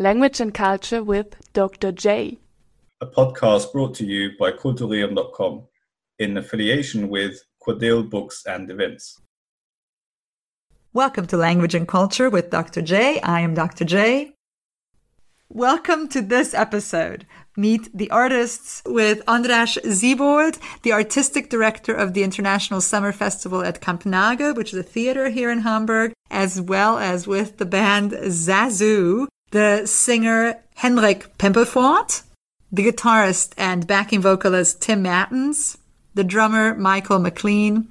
[0.00, 1.90] Language and Culture with Dr.
[1.90, 2.38] J.
[3.00, 5.64] A podcast brought to you by Kulturium.com
[6.20, 9.20] in affiliation with Quadil Books and Events.
[10.92, 12.80] Welcome to Language and Culture with Dr.
[12.80, 13.20] J.
[13.22, 13.84] I am Dr.
[13.84, 14.34] J.
[15.48, 17.26] Welcome to this episode.
[17.56, 23.80] Meet the artists with Andras Siebold, the artistic director of the International Summer Festival at
[23.80, 29.26] Kampnagel, which is a theater here in Hamburg, as well as with the band Zazu,
[29.50, 32.22] the singer Henrik Pempelfort,
[32.70, 35.78] the guitarist and backing vocalist Tim Mattens,
[36.14, 37.88] the drummer Michael McLean,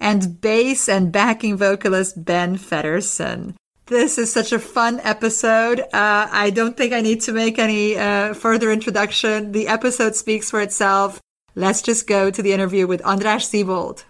[0.00, 3.54] and bass and backing vocalist Ben Feddersen.
[3.86, 5.80] This is such a fun episode.
[5.80, 9.52] Uh, I don't think I need to make any uh, further introduction.
[9.52, 11.20] The episode speaks for itself.
[11.54, 14.04] Let's just go to the interview with Andras Siebold.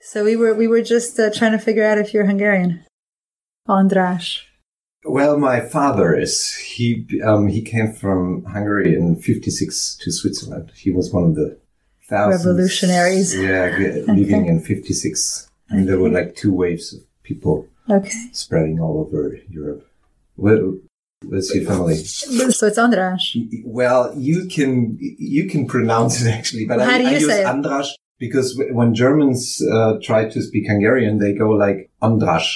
[0.00, 2.84] So we were we were just uh, trying to figure out if you're Hungarian.
[3.68, 4.42] Andras.
[5.04, 6.54] Well, my father is.
[6.54, 10.72] He um, he came from Hungary in '56 to Switzerland.
[10.76, 11.58] He was one of the
[12.08, 13.34] thousands revolutionaries.
[13.36, 18.10] Yeah, living in '56, and there were like two waves of people Okay.
[18.32, 19.86] spreading all over Europe.
[20.36, 20.60] Where,
[21.24, 21.96] where's your family?
[21.96, 23.36] So it's Andras.
[23.64, 27.28] Well, you can you can pronounce it actually, but I, I use?
[27.28, 32.46] Andras because when Germans uh, try to speak Hungarian, they go like Andras,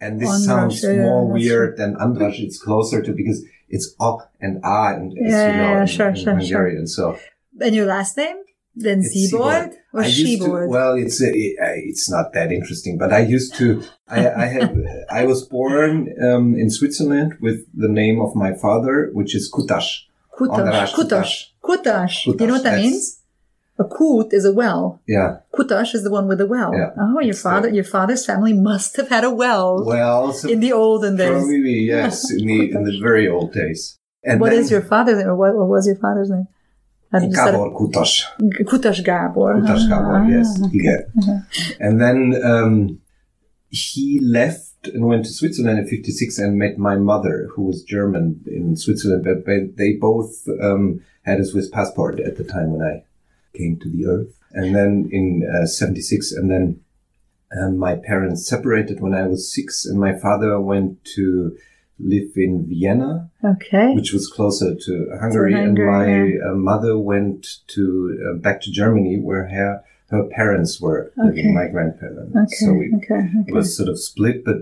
[0.00, 2.36] and this sounds more that's weird than Andras.
[2.38, 5.38] It's closer to because it's O and A and Yeah, you know,
[5.74, 6.36] yeah, in, sure, in sure, sure.
[6.36, 6.86] Hungarian.
[6.86, 7.18] So
[7.60, 8.36] And your last name?
[8.74, 10.68] Then Siebold or I used to- Shebold?
[10.68, 13.82] well, it's uh, it, uh, it's not that interesting, but I used to.
[14.08, 14.72] I, I have.
[15.10, 20.04] I was born um, in Switzerland with the name of my father, which is Kutash.
[20.38, 20.58] Kutosh.
[20.58, 21.34] Andras Kutosh.
[21.62, 22.24] Kutosh.
[22.24, 23.19] Do you know what that Kutosh, means?
[23.80, 25.00] A kut is a well.
[25.06, 25.30] Yeah.
[25.54, 26.70] Kutash is the one with the well.
[26.74, 26.90] Yeah.
[27.00, 30.48] Oh, your It's father, the- your father's family must have had a well Well, so
[30.48, 31.30] in the olden days.
[31.30, 33.98] Probably yes, in the in the very old days.
[34.22, 35.34] And What then is your father's name?
[35.42, 36.46] What, what was your father's name?
[37.10, 38.12] How did you Gabor Kutas?
[38.38, 38.66] it?
[38.68, 39.54] Kutosh Gabor.
[39.62, 40.48] Kutas Gabor, Ah, yes.
[40.72, 41.00] Yeah.
[41.80, 43.00] And then um,
[43.70, 48.40] he left and went to Switzerland in '56 and met my mother, who was German
[48.46, 49.24] in Switzerland.
[49.24, 53.04] But, but they both um, had a Swiss passport at the time when I
[53.56, 54.34] came to the earth.
[54.52, 56.80] And then in uh, '76, and then
[57.56, 61.56] um, my parents separated when I was six, and my father went to
[62.02, 63.92] live in Vienna Okay.
[63.94, 68.72] which was closer to Hungary, and Hungary, my uh, mother went to uh, back to
[68.72, 71.28] Germany, where her her parents were Okay.
[71.28, 72.34] living, my grandparents.
[72.36, 72.56] Okay.
[72.66, 73.28] So we, okay.
[73.46, 74.56] it was sort of split, but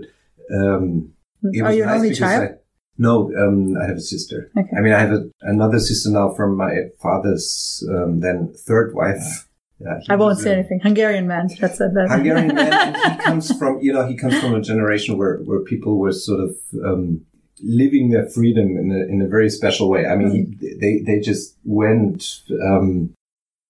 [0.53, 1.13] um,
[1.43, 2.43] it Are was you an nice only child?
[2.43, 2.55] I,
[2.99, 4.51] no, um, I have a sister.
[4.55, 4.69] Okay.
[4.77, 9.47] I mean, I have a, another sister now from my father's um, then third wife.
[9.79, 10.81] Yeah, I won't say uh, anything.
[10.81, 11.47] Hungarian man.
[11.59, 11.93] That's it.
[11.93, 12.09] That.
[12.09, 15.97] Hungarian man, he comes from you know he comes from a generation where where people
[15.97, 17.21] were sort of um,
[17.63, 20.05] living their freedom in a in a very special way.
[20.05, 23.13] I mean, he, they they just went um,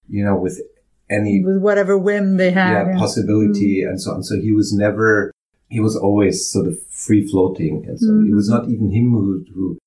[0.08, 0.60] you know with
[1.08, 2.72] any With whatever whim they had.
[2.72, 2.98] yeah, yeah.
[2.98, 4.24] possibility and so on.
[4.24, 5.30] So he was never
[5.70, 9.44] he was always sort of free floating, and so it was not even him who
[9.54, 9.78] who.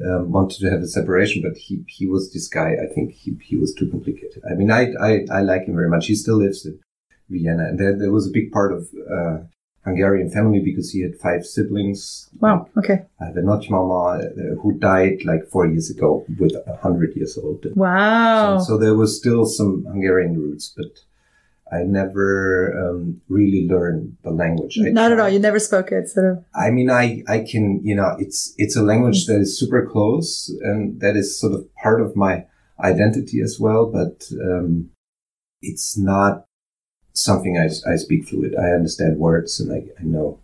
[0.00, 2.76] Um, wanted to have a separation, but he he was this guy.
[2.84, 4.40] I think he he was too complicated.
[4.48, 6.06] I mean, I I, I like him very much.
[6.06, 6.78] He still lives in
[7.28, 9.38] Vienna, and there there was a big part of uh,
[9.88, 12.28] Hungarian family because he had five siblings.
[12.40, 12.68] Wow.
[12.76, 13.06] Okay.
[13.20, 17.38] I have a nagymama uh, who died like four years ago with a hundred years
[17.38, 17.66] old.
[17.74, 18.58] Wow.
[18.58, 20.92] So, so there was still some Hungarian roots, but
[21.70, 24.78] I never um, really learned the language.
[24.80, 25.28] I Not at all.
[25.28, 26.08] You never spoke it.
[26.08, 26.44] Sort of.
[26.54, 30.48] I mean, I, I can, you know, it's, it's a language that is super close
[30.62, 32.46] and that is sort of part of my
[32.82, 34.90] identity as well, but, um,
[35.60, 36.46] it's not
[37.12, 38.54] something I, I speak fluid.
[38.56, 40.38] I understand words and I, I know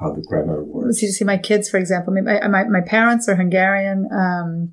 [0.00, 1.00] how the grammar works.
[1.00, 4.72] So you see my kids, for example, my, my, my parents are Hungarian, um,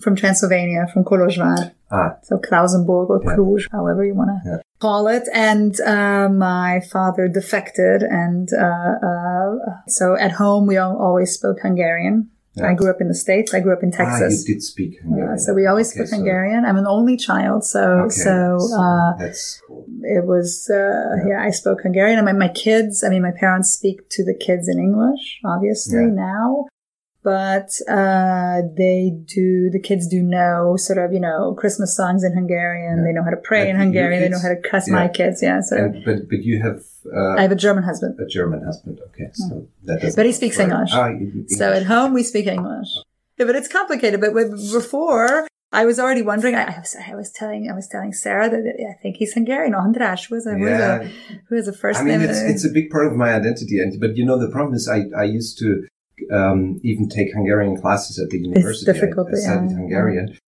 [0.00, 1.72] from Transylvania, from Kolozsvár.
[1.90, 3.36] Ah, So Klausenburg or Yeah.
[3.36, 4.58] Cluj, however you want to Yeah.
[4.80, 5.28] call it.
[5.32, 9.54] And uh, my father defected, and uh, uh,
[9.86, 12.30] so at home we al- always spoke Hungarian.
[12.54, 12.70] Yeah.
[12.70, 13.52] I grew up in the states.
[13.52, 14.32] I grew up in Texas.
[14.32, 15.34] ah, you did speak Hungarian.
[15.34, 16.64] Uh, so we always Okay, spoke so- Hungarian.
[16.64, 19.84] I'm an only child, so okay, so uh, that's cool.
[20.02, 21.40] it was uh, yeah.
[21.48, 22.16] I spoke Hungarian.
[22.18, 26.06] And my, my kids, I mean, my parents speak to the kids in English, obviously
[26.06, 26.64] now,
[27.26, 29.68] but uh, they do.
[29.76, 32.98] The kids do know sort of you know Christmas songs in Hungarian.
[32.98, 33.04] Yeah.
[33.04, 34.22] They know how to pray Like in Hungarian.
[34.22, 35.42] They know how to cuss my kids.
[35.42, 36.78] Yeah, so And, but, but you have,
[37.12, 38.12] uh, I have a German husband.
[38.20, 39.00] a German husband.
[39.08, 39.28] Okay.
[39.32, 40.16] So that doesn't.
[40.18, 40.68] But he speaks right.
[40.68, 40.90] English.
[40.92, 42.90] Ah, you- So at home we speak English.
[43.38, 44.20] Yeah, but it's complicated.
[44.20, 44.32] But
[44.80, 45.48] before.
[45.72, 46.54] I was already wondering.
[46.54, 48.62] I, I was, I was telling, I was telling Sarah that
[48.92, 49.72] I think he's Hungarian.
[49.74, 51.00] András, who is a, who is Yeah.
[51.02, 51.08] a,
[51.48, 52.30] who is a first I mean, name?
[52.30, 53.76] it's, it's a big part of my identity.
[53.82, 55.68] And, but you know, the problem is I, I used to
[56.32, 58.90] um, even take Hungarian classes at the university.
[58.90, 59.76] It's difficult, I, I studied yeah.
[59.76, 60.38] Hungarian.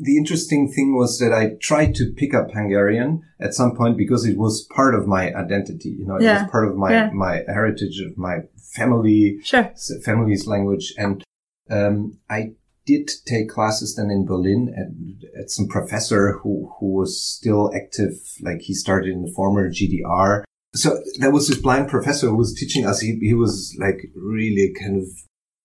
[0.00, 4.24] The interesting thing was that I tried to pick up Hungarian at some point because
[4.24, 5.88] it was part of my identity.
[5.98, 6.42] You know, it Yeah.
[6.42, 7.10] was part of my, Yeah.
[7.12, 8.42] my heritage of my
[8.76, 9.72] family, Sure.
[10.04, 10.94] family's language.
[10.96, 11.24] And
[11.68, 12.52] um, I
[12.86, 18.12] did take classes then in Berlin at, at some professor who, who was still active,
[18.40, 20.44] like he started in the former GDR.
[20.74, 23.00] So there was this blind professor who was teaching us.
[23.00, 25.08] He, he was like really kind of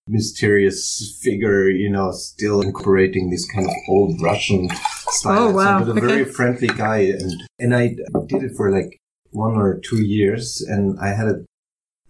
[0.07, 4.69] mysterious figure, you know, still incorporating this kind of old Russian
[5.09, 5.49] style.
[5.49, 5.79] Oh, wow.
[5.79, 6.99] But a very friendly guy.
[6.99, 7.95] And, and I
[8.27, 8.97] did it for like
[9.31, 11.45] one or two years and I had a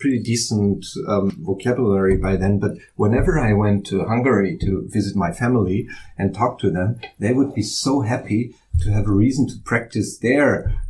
[0.04, 2.60] pretty decent um, vocabulary by then.
[2.60, 7.32] But whenever I went to Hungary to visit my family and talk to them, they
[7.38, 10.50] would be so happy to have a reason to practice their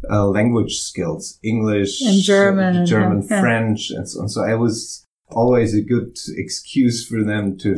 [0.10, 3.40] uh, language skills, English, And German uh, and- German, yeah.
[3.42, 4.30] French, and so on.
[4.30, 7.72] So I was always a good excuse for them to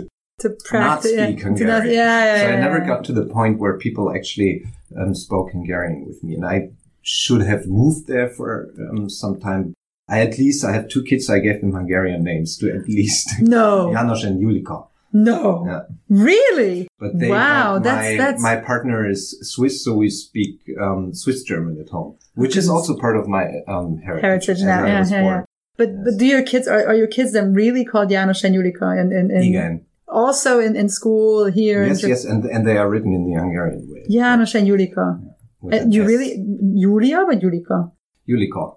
[0.43, 1.11] To not practice.
[1.15, 1.25] yeah.
[1.27, 1.93] speak To not- Hungarian.
[1.93, 4.53] yeah, yeah, so I never got to the point where people actually
[4.99, 6.69] um, spoke Hungarian with me, and I
[7.01, 9.73] should have moved there for um, some time.
[10.07, 11.29] I at least I have two kids.
[11.29, 13.91] I gave them Hungarian names to at least No.
[13.91, 14.87] Janos and Julika.
[15.11, 15.65] No.
[15.65, 15.81] Yeah.
[16.09, 16.87] Really?
[16.99, 21.41] But they, wow, my, that's that's my partner is Swiss, so we speak um, Swiss
[21.43, 24.45] German at home, which is also part of my um, heritage.
[24.45, 24.85] heritage now.
[24.85, 25.41] Yeah, yeah, yeah.
[25.77, 28.99] But but do your kids are, are your kids then really called Janos and Julika
[28.99, 31.85] and, and, also in, in school here?
[31.85, 34.03] yes, Ger- yes, and and they are written in the Hungarian way.
[34.09, 35.21] Janos and Julika.
[35.61, 36.07] with And you S.
[36.09, 36.45] really
[36.77, 37.91] Julia or Julika?
[38.27, 38.75] Julika.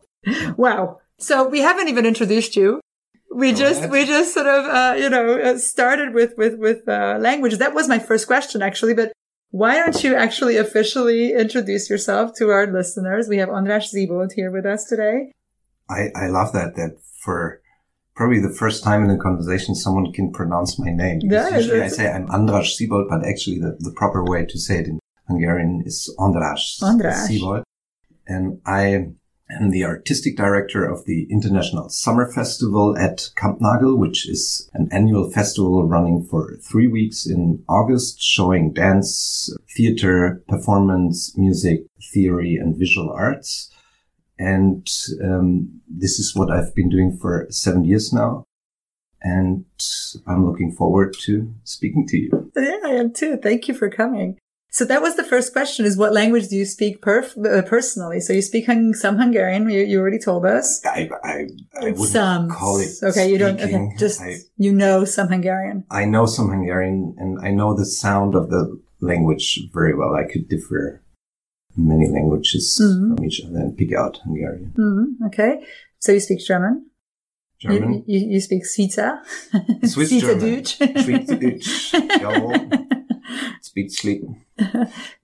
[0.56, 0.98] Wow.
[1.18, 2.80] So we haven't even introduced you.
[3.34, 3.90] We Go just ahead.
[3.90, 7.58] we just sort of uh, you know uh, started with with with uh, language.
[7.58, 9.12] That was my first question actually, but
[9.50, 13.28] why don't you actually officially introduce yourself to our listeners?
[13.28, 15.32] We have Andras Siebold here with us today.
[15.88, 17.62] I, I love that, that for
[18.14, 21.20] probably the first time in a conversation, someone can pronounce my name.
[21.22, 24.80] Yeah, usually I say I'm Andras Siebold, but actually the, the proper way to say
[24.80, 24.98] it in
[25.28, 26.78] Hungarian is Andras.
[27.26, 27.64] Siebold.
[28.26, 29.12] And I
[29.50, 35.30] am the artistic director of the International Summer Festival at Kampnagel, which is an annual
[35.30, 43.10] festival running for three weeks in August, showing dance, theater, performance, music, theory, and visual
[43.10, 43.72] arts.
[44.38, 44.88] And
[45.22, 48.44] um, this is what I've been doing for seven years now.
[49.20, 49.64] And
[50.26, 52.52] I'm looking forward to speaking to you.
[52.54, 53.36] Yeah, I am too.
[53.36, 54.38] Thank you for coming.
[54.78, 58.20] So that was the first question: is what language do you speak perf- uh, personally?
[58.20, 59.68] So you speak hung- some Hungarian.
[59.68, 60.80] You, you already told us.
[60.86, 61.36] I, I,
[61.80, 62.48] I wouldn't some.
[62.48, 63.26] call it okay.
[63.28, 63.60] You don't.
[63.60, 65.82] Okay, just I, you know some Hungarian.
[65.90, 68.62] I know some Hungarian and I know the sound of the
[69.00, 70.14] language very well.
[70.14, 71.02] I could differ
[71.76, 73.16] many languages Mhm.
[73.16, 74.72] from each other and pick out Hungarian.
[74.76, 75.52] hmm Okay.
[75.98, 76.86] So you speak German.
[77.60, 79.20] You- German, You, you, speak Sita.
[79.82, 80.54] Swiss Sita German.
[80.54, 80.78] Deutsch.
[80.78, 81.70] Schweizerdeutsch.
[82.22, 82.60] Jawohl.
[83.60, 84.22] Speak sleep.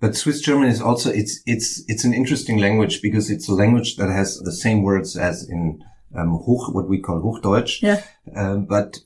[0.00, 3.96] But Swiss German is also it's it's it's an interesting language because it's a language
[3.96, 5.82] that has the same words as in
[6.14, 7.82] um, Hoch, what we call Hochdeutsch.
[7.82, 8.02] Yeah.
[8.36, 9.00] Um, but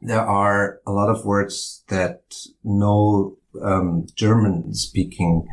[0.00, 2.22] there are a lot of words that
[2.64, 5.46] no um, German speaking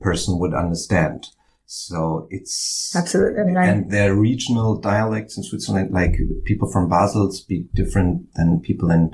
[0.00, 1.28] person would understand.
[1.66, 3.40] So it's Absolutely.
[3.40, 8.32] I mean, and there are regional dialects in Switzerland, like people from Basel speak different
[8.34, 9.10] than people in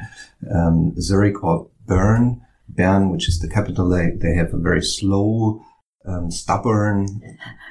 [0.55, 2.43] um, Zurich or Bern.
[2.69, 5.63] Bern, which is the capital, they, they have a very slow,
[6.07, 7.21] um, stubborn,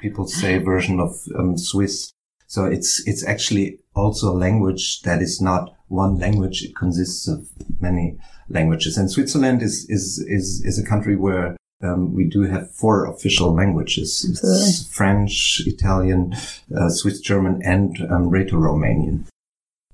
[0.00, 2.12] people say version of um, Swiss.
[2.46, 6.62] So it's it's actually also a language that is not one language.
[6.62, 7.48] It consists of
[7.80, 8.18] many
[8.48, 8.98] languages.
[8.98, 13.54] And Switzerland is is is is a country where um, we do have four official
[13.54, 14.24] languages.
[14.28, 16.34] It's French, Italian,
[16.76, 19.26] uh, Swiss German, and um, Rhaeto-Romanian,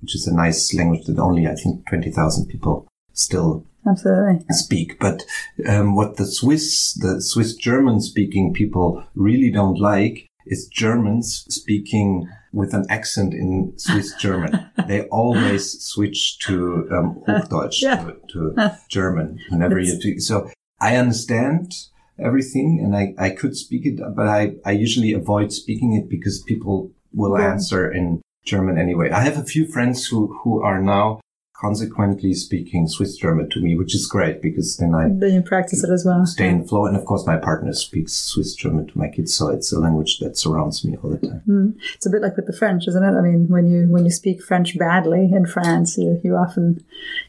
[0.01, 4.45] which is a nice language that only I think twenty thousand people still absolutely.
[4.51, 4.99] speak.
[4.99, 5.23] But
[5.67, 12.27] um, what the Swiss, the Swiss German speaking people really don't like is Germans speaking
[12.51, 14.65] with an accent in Swiss German.
[14.87, 18.11] they always switch to um, Hochdeutsch, Yeah.
[18.29, 20.19] to, to German whenever you do.
[20.19, 20.49] So
[20.81, 21.73] I understand
[22.17, 26.41] everything and I, I could speak it, but I, I usually avoid speaking it because
[26.41, 27.51] people will Yeah.
[27.51, 29.11] answer in German anyway.
[29.11, 31.19] I have a few friends who, who are now
[31.59, 35.83] consequently speaking Swiss German to me, which is great because then I Then you practice
[35.83, 36.25] it as well.
[36.25, 36.85] stay in the flow.
[36.85, 40.19] And of course, my partner speaks Swiss German to my kids, so it's a language
[40.19, 41.43] that surrounds me all the time.
[41.47, 41.75] Mm.
[41.95, 43.17] It's a bit like with the French, isn't it?
[43.17, 46.83] I mean, when you when you speak French badly in France, you, you often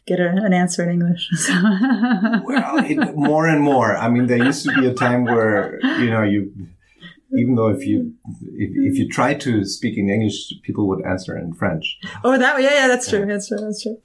[0.05, 1.29] get a, an answer in English.
[1.41, 1.53] So.
[2.45, 3.97] Well, it, more and more.
[3.97, 6.53] I mean, there used to be a time where you know you.
[7.33, 8.13] Even though if you
[8.63, 11.97] if, if you try to speak in English, people would answer in French.
[12.23, 13.25] oh, that yeah, yeah, that's true.
[13.25, 13.57] That's true.
[13.57, 13.97] That's true.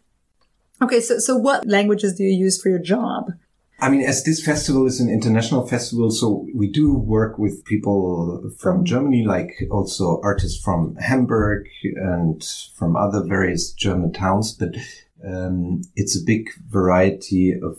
[0.83, 3.33] Okay, so so what languages do you use for your job?
[3.78, 8.50] I mean, as this festival is an international festival, so we do work with people
[8.59, 12.42] from Germany, like also artists from Hamburg and
[12.75, 14.52] from other various German towns.
[14.52, 14.76] But
[15.26, 17.78] um, it's a big variety of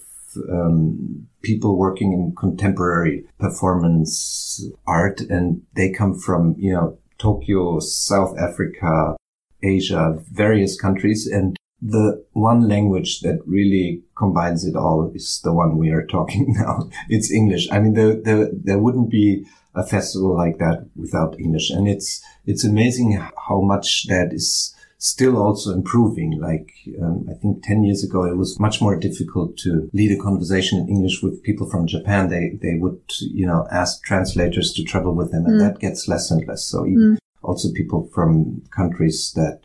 [0.51, 8.37] um, people working in contemporary performance art, and they come from you know Tokyo, South
[8.37, 9.15] Africa,
[9.63, 15.77] Asia, various countries, and the one language that really combines it all is the one
[15.77, 16.89] we are talking now.
[17.09, 17.67] It's English.
[17.71, 21.69] I mean, there, there, there wouldn't be a festival like that without English.
[21.69, 23.11] And it's, it's amazing
[23.47, 26.39] how much that is still also improving.
[26.39, 30.21] Like, um, I think 10 years ago, it was much more difficult to lead a
[30.21, 32.29] conversation in English with people from Japan.
[32.29, 35.59] They, they would, you know, ask translators to travel with them and mm.
[35.59, 36.63] that gets less and less.
[36.63, 37.17] So even mm.
[37.43, 39.61] also people from countries that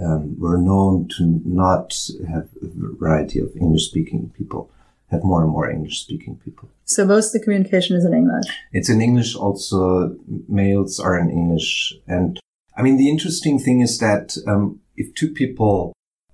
[0.00, 1.94] um, were known to not
[2.28, 4.70] have a variety of English speaking people,
[5.10, 6.68] have more and more English speaking people.
[6.84, 8.46] So most of the communication is in English?
[8.72, 9.36] It's in English.
[9.36, 10.16] Also,
[10.48, 11.94] mails are in English.
[12.08, 12.40] And
[12.76, 15.92] I mean, the interesting thing is that um, if two people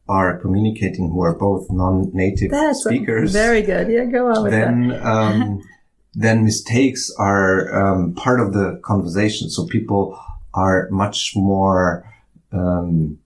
[0.08, 3.88] are communicating who are both non-native That's speakers, very good.
[3.88, 5.04] Yeah, go on with then, that.
[5.04, 5.62] um,
[6.14, 9.50] then mistakes are um, part of the conversation.
[9.50, 10.18] So people
[10.54, 12.10] are much more
[12.52, 13.18] um,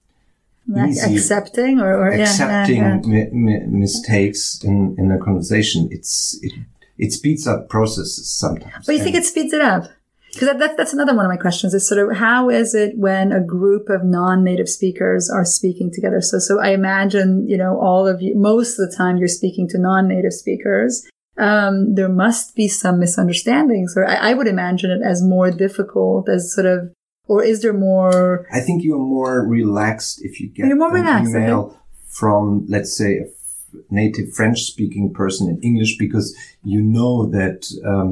[0.70, 5.88] like easy accepting or, or accepting yeah, yeah, mi- mi- mistakes in, in a conversation.
[5.90, 6.52] It's it,
[6.98, 8.86] it speeds up processes sometimes.
[8.86, 9.84] But you think it speeds it up?
[10.32, 12.96] Because that, that, that's another one of my questions is sort of how is it
[12.96, 16.20] when a group of non-native speakers are speaking together?
[16.20, 19.66] So, so I imagine, you know, all of you, most of the time you're speaking
[19.70, 21.06] to non-native speakers.
[21.36, 26.28] Um, there must be some misunderstandings, or I, I would imagine it as more difficult
[26.28, 26.92] as sort of
[27.30, 28.46] or is there more?
[28.58, 31.76] I think you're more relaxed if you get You're more an relaxed, email okay.
[32.18, 36.26] from, let's say, a f- native French-speaking person in English because
[36.72, 37.60] you know that
[37.92, 38.10] um,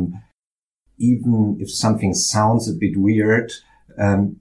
[0.98, 3.48] even if something sounds a bit weird,
[3.98, 4.36] um,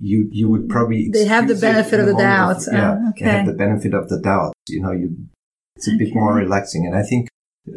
[0.00, 2.60] you you would probably They have the benefit of the doubt.
[2.72, 4.52] yeah, Oh, they have the benefit of the doubt.
[4.68, 5.06] You know, you
[5.76, 7.28] it's a bit more relaxing, and I think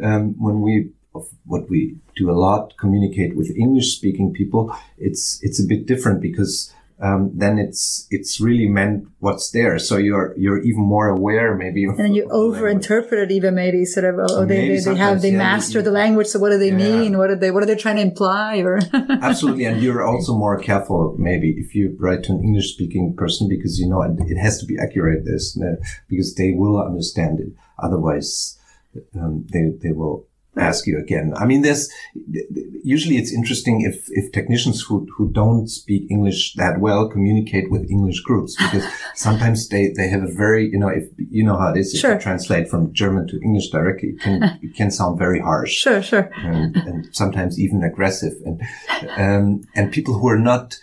[0.02, 1.80] um, when we of what we
[2.20, 4.62] do a lot communicate with English speaking people,
[5.08, 6.54] it's it's a bit different because
[7.00, 9.78] um, then it's it's really meant what's there.
[9.78, 11.84] So you're you're even more aware maybe.
[11.84, 12.58] Of, And then you of the language.
[12.58, 15.84] over-interpret it even maybe sort of, oh, they, they, they have, they yeah, master you-
[15.88, 16.26] the language.
[16.32, 16.86] So what do they Yeah.
[16.90, 17.10] mean?
[17.20, 18.80] What are they, what are they trying to imply or?
[19.30, 23.48] Absolutely, and you're also more careful maybe if you write to an English speaking person
[23.54, 25.20] because you know it, it has to be accurate.
[25.24, 25.44] This
[26.10, 27.50] because they will understand it.
[27.86, 28.58] Otherwise,
[29.20, 30.16] um, they they will
[30.60, 31.32] ask you again.
[31.36, 31.88] I mean, there's
[32.84, 37.90] usually it's interesting if if technicians who who don't speak English that well communicate with
[37.90, 38.84] English groups because
[39.14, 42.00] sometimes they they have a very you know if you know how it is if
[42.00, 42.14] Sure.
[42.14, 46.02] you translate from German to English directly it can it can sound very harsh sure,
[46.02, 46.30] sure.
[46.36, 48.60] and, and sometimes even aggressive and
[49.16, 50.78] um, and people who are not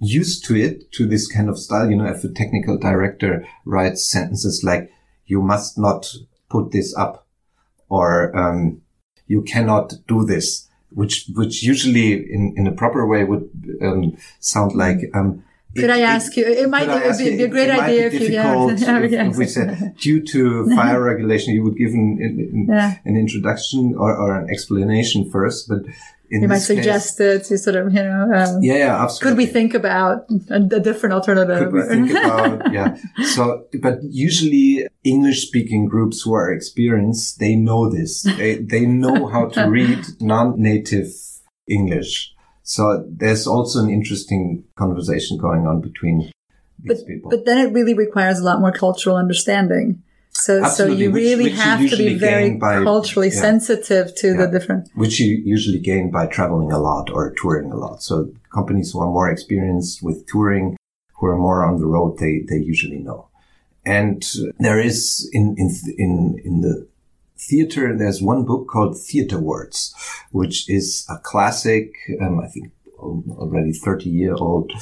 [0.00, 4.10] used to it to this kind of style you know if a technical director writes
[4.10, 4.90] sentences like
[5.26, 6.12] you must not
[6.50, 7.26] put this up
[7.88, 8.80] or um,
[9.26, 13.48] you cannot do this which which usually in in a proper way would
[13.82, 15.44] um, sound like um,
[15.76, 16.44] Could it- I ask you?
[16.46, 18.68] It might it be, be a great idea be if you, yeah.
[18.70, 22.96] if, if we said due to fire regulation, you would give an, an, Yeah.
[23.04, 25.82] an introduction or, or an explanation first, but
[26.28, 29.24] in You might case- suggest it to sort of, you know, um, yeah, yeah, absolutely.
[29.30, 31.58] could we think about a, a different alternative?
[31.58, 32.96] Could we think about, yeah.
[33.34, 38.22] So, but usually English speaking groups who are experienced, they know this.
[38.22, 41.12] They, they know how to read non-native
[41.68, 42.32] English.
[42.68, 46.32] So there's also an interesting conversation going on between
[46.82, 47.30] these people.
[47.30, 50.02] but then it really requires a lot more cultural understanding.
[50.32, 53.40] So, so you which- really which you have to be very by- culturally yeah.
[53.40, 54.50] sensitive to the Yeah.
[54.50, 54.88] different.
[54.96, 58.02] which you usually gain by traveling a lot or touring a lot.
[58.02, 58.14] So
[58.52, 60.76] companies who are more experienced with touring,
[61.14, 63.28] who are more on the road, they, they usually know.
[63.86, 64.22] And
[64.58, 66.85] there is in, in, in, in the
[67.48, 69.94] theater, there's one book called Theater Words,
[70.32, 74.72] which is a classic, um, I think already 30 year old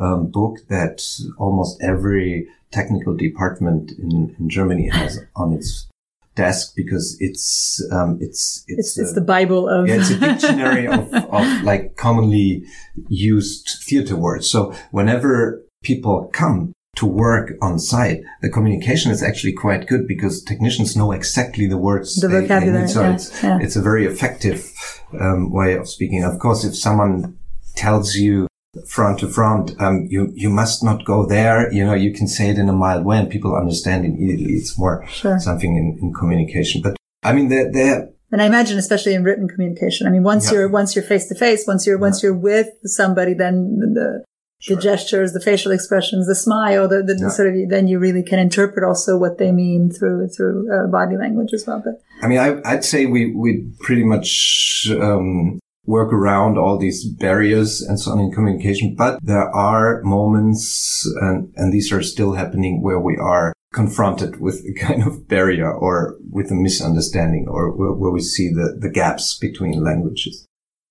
[0.00, 1.02] um, book that
[1.38, 5.86] almost every technical department in, in Germany has on its
[6.34, 9.86] desk because it's, um, it's, It's, a- it's the Bible of.
[9.86, 12.64] yeah, it's a dictionary of, of like commonly
[13.08, 14.50] used theater words.
[14.50, 20.42] So whenever people come to work on site, the communication is actually quite good because
[20.42, 22.16] technicians know exactly the words.
[22.16, 22.90] The they- they vocabulary, need.
[22.90, 23.58] So yeah, it's, yeah.
[23.60, 24.72] it's a very effective
[25.20, 26.24] um, way of speaking.
[26.24, 27.36] Of course, if someone
[27.76, 28.46] tells you
[28.88, 29.80] front to front.
[29.80, 31.72] Um, you you must not go there.
[31.72, 34.54] You know, you can say it in a mild way, and people understand immediately.
[34.54, 35.38] It's more Sure.
[35.38, 36.82] something in, in communication.
[36.82, 40.08] But I mean, there there And I imagine, especially in written communication.
[40.08, 40.58] I mean, once Yeah.
[40.58, 44.24] you're once you're face to face, once you're once you're with somebody, then the
[44.68, 47.28] the gestures, the facial expressions, the smile, the, the Yeah.
[47.28, 51.16] sort of then you really can interpret also what they mean through through uh, body
[51.16, 51.82] language as well.
[51.84, 57.04] But I mean, I, I'd say we, we pretty much um, work around all these
[57.04, 62.32] barriers and so on in communication, but there are moments, and, and these are still
[62.32, 67.70] happening, where we are confronted with a kind of barrier or with a misunderstanding or
[67.76, 70.46] where, where we see the, the gaps between languages.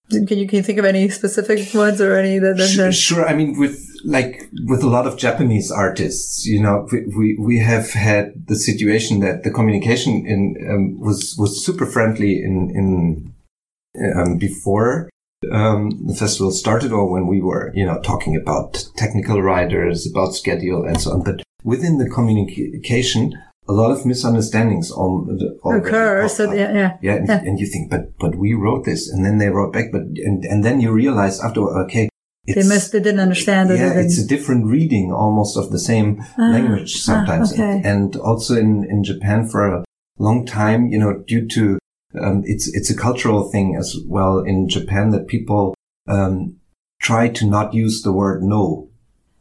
[0.10, 2.58] Can you can you think of any specific ones or any that?
[2.58, 3.28] that, Sure, sure.
[3.28, 7.60] I mean, with like with a lot of Japanese artists, you know, we we, we
[7.60, 13.34] have had the situation that the communication in um, was was super friendly in in
[14.16, 15.10] um, before
[15.52, 20.36] um, the festival started, or when we were, you know, talking about technical riders, about
[20.36, 21.24] schedule, and so on.
[21.24, 23.34] But within the communication,
[23.68, 26.28] a lot of misunderstandings on already occur.
[26.28, 26.98] So yeah, yeah.
[27.02, 27.42] Yeah, and, Yeah.
[27.46, 30.44] and you think, but but we wrote this, and then they wrote back, but and
[30.46, 32.10] and then you realize after, okay,
[32.46, 33.80] They must they didn't understand it.
[33.80, 37.82] yeah, it's a different reading almost of the same Ah, language sometimes, ah, okay.
[37.86, 39.84] and also in in Japan for a
[40.20, 41.78] long time, you know, due to
[42.22, 45.74] um, it's it's a cultural thing as well in Japan that people
[46.08, 46.58] um,
[47.02, 48.90] try to not use the word no.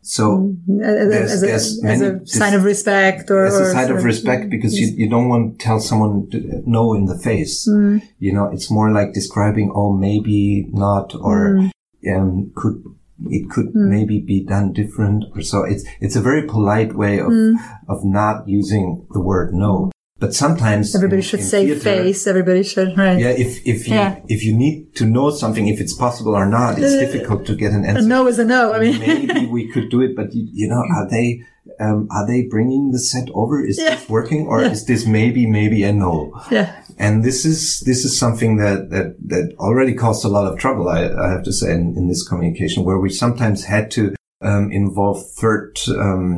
[0.05, 3.91] So Mm, as, there's- a, there's as a sign of respect or as a sign
[3.91, 7.69] of respect because you, you don't want to tell someone to, no in the face.
[7.69, 11.71] Mm, You know, it's more like describing, oh, maybe not, or mm,
[12.15, 12.83] um, could
[13.31, 13.89] it could Mm.
[13.95, 15.63] maybe be done different or so.
[15.63, 17.55] It's it's a very polite way of mm.
[17.89, 19.93] of not using the word no.
[20.23, 22.21] But sometimes Everybody in- should in say theater- face.
[22.33, 23.19] Everybody should right.
[23.25, 24.11] Yeah, if if you Yeah.
[24.35, 27.55] if you need to know something, if it's possible or not, it's Uh, difficult to
[27.63, 28.09] get an A answer.
[28.17, 28.63] no is a no.
[28.77, 31.27] I mean, maybe we could do it, but you, you know, are they
[31.85, 33.55] um, are they bringing the set over?
[33.71, 33.95] Is Yeah.
[33.97, 34.73] this working, or Yeah.
[34.75, 36.15] is this maybe maybe a no?
[36.57, 36.69] yeah.
[37.05, 37.59] And this is
[37.91, 40.85] this is something that that that already caused a lot of trouble.
[40.99, 44.03] I, I have to say in, in this communication, where we sometimes had to
[44.51, 45.71] um, involve third
[46.07, 46.31] um,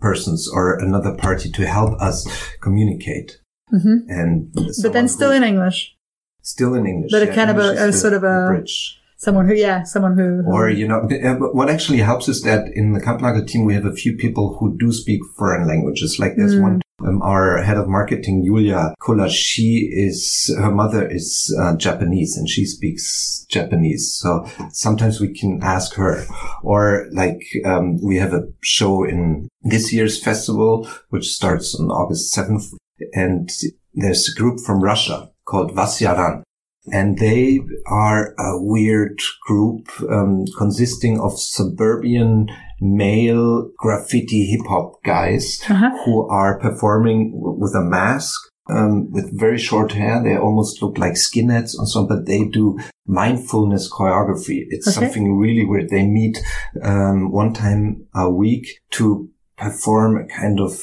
[0.00, 2.26] persons or another party to help us
[2.60, 3.38] communicate.
[3.70, 5.96] hmm And But then still who- in English.
[6.42, 9.00] still in English, but a yeah, kind of a- a sort of a- bridge.
[9.18, 10.42] Someone who, yeah, someone who.
[10.44, 13.72] who Or, you know, uh, what actually helps is that in the Kampnagel team, we
[13.74, 16.18] have a few people who do speak foreign languages.
[16.18, 16.62] Like there's Mm.
[16.62, 22.36] one, um, our head of marketing, Julia Kula, she is, her mother is uh, Japanese
[22.36, 24.12] and she speaks Japanese.
[24.12, 26.24] So sometimes we can ask her.
[26.62, 32.34] Or like, um, we have a show in this year's festival, which starts on August
[32.34, 32.74] 7th.
[33.12, 33.50] And
[33.94, 36.42] there's a group from Russia called Vasyaran
[36.92, 42.48] and they are a weird group um, consisting of suburban
[42.80, 45.90] male graffiti hip hop guys Uh-huh.
[46.04, 48.40] who are performing w- with a mask.
[48.68, 52.46] Um, with very short hair, they almost look like skinheads or so on, but they
[52.46, 54.64] do mindfulness choreography.
[54.70, 55.06] It's Okay.
[55.06, 55.88] something really weird.
[55.88, 56.42] They meet
[56.82, 60.80] um, one time a week to perform a kind of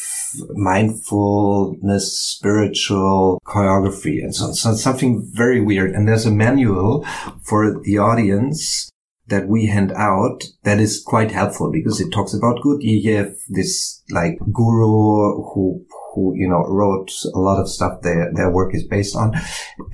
[0.56, 5.92] mindfulness, spiritual choreography and so, so something very weird.
[5.92, 7.06] And there's a manual
[7.44, 8.90] for the audience
[9.28, 12.82] that we hand out that is quite helpful because it talks about good.
[12.82, 18.32] You have this like guru who, who, you know, wrote a lot of stuff their,
[18.34, 19.34] their work is based on.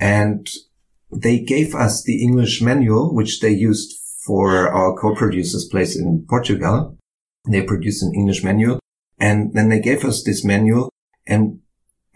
[0.00, 0.48] And
[1.12, 6.96] they gave us the English manual, which they used for our co-producer's place in Portugal.
[7.48, 8.80] They produced an English manual
[9.18, 10.90] and then they gave us this manual
[11.26, 11.60] and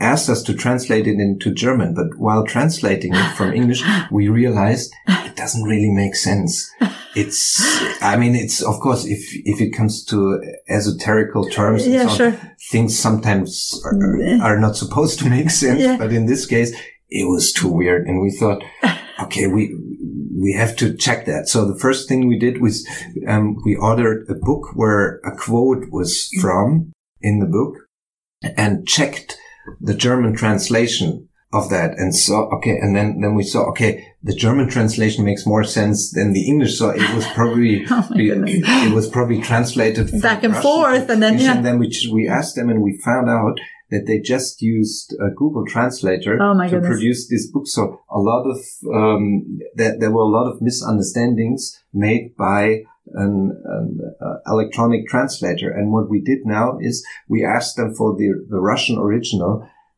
[0.00, 1.94] asked us to translate it into German.
[1.94, 6.70] But while translating it from English, we realized it doesn't really make sense.
[7.16, 7.62] It's,
[8.02, 12.30] I mean, it's, of course, if, if it comes to esoterical terms, and Yeah, so
[12.30, 12.40] sure.
[12.72, 13.94] things sometimes are,
[14.42, 15.80] are not supposed to make sense.
[15.80, 15.96] Yeah.
[15.96, 16.72] But in this case,
[17.08, 18.08] it was too weird.
[18.08, 18.64] And we thought,
[19.22, 19.76] okay, we,
[20.36, 21.48] we have to check that.
[21.48, 22.86] So the first thing we did was,
[23.28, 27.76] um, we ordered a book where a quote was from in the book
[28.56, 29.38] and checked
[29.80, 34.34] the German translation of that and saw, okay, and then, then we saw, okay, the
[34.34, 36.76] German translation makes more sense than the English.
[36.76, 38.50] So it was probably, Oh goodness.
[38.56, 41.56] it was probably translated Back and Russian forth, and then, English, yeah.
[41.56, 43.58] And then we, we asked them and we found out
[43.94, 46.88] that they just used a Google Translator Oh to goodness.
[46.90, 47.66] produce this book.
[47.66, 48.58] So a lot of,
[49.00, 52.62] um, there, there were a lot of misunderstandings made by
[53.24, 53.34] an,
[53.76, 55.70] an uh, electronic translator.
[55.70, 59.52] And what we did now is we asked them for the, the Russian original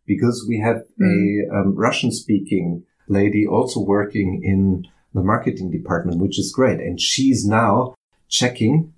[0.06, 1.06] because we have Mm.
[1.50, 6.80] a um, Russian speaking lady also working in the marketing department, which is great.
[6.80, 7.94] And she's now
[8.28, 8.92] checking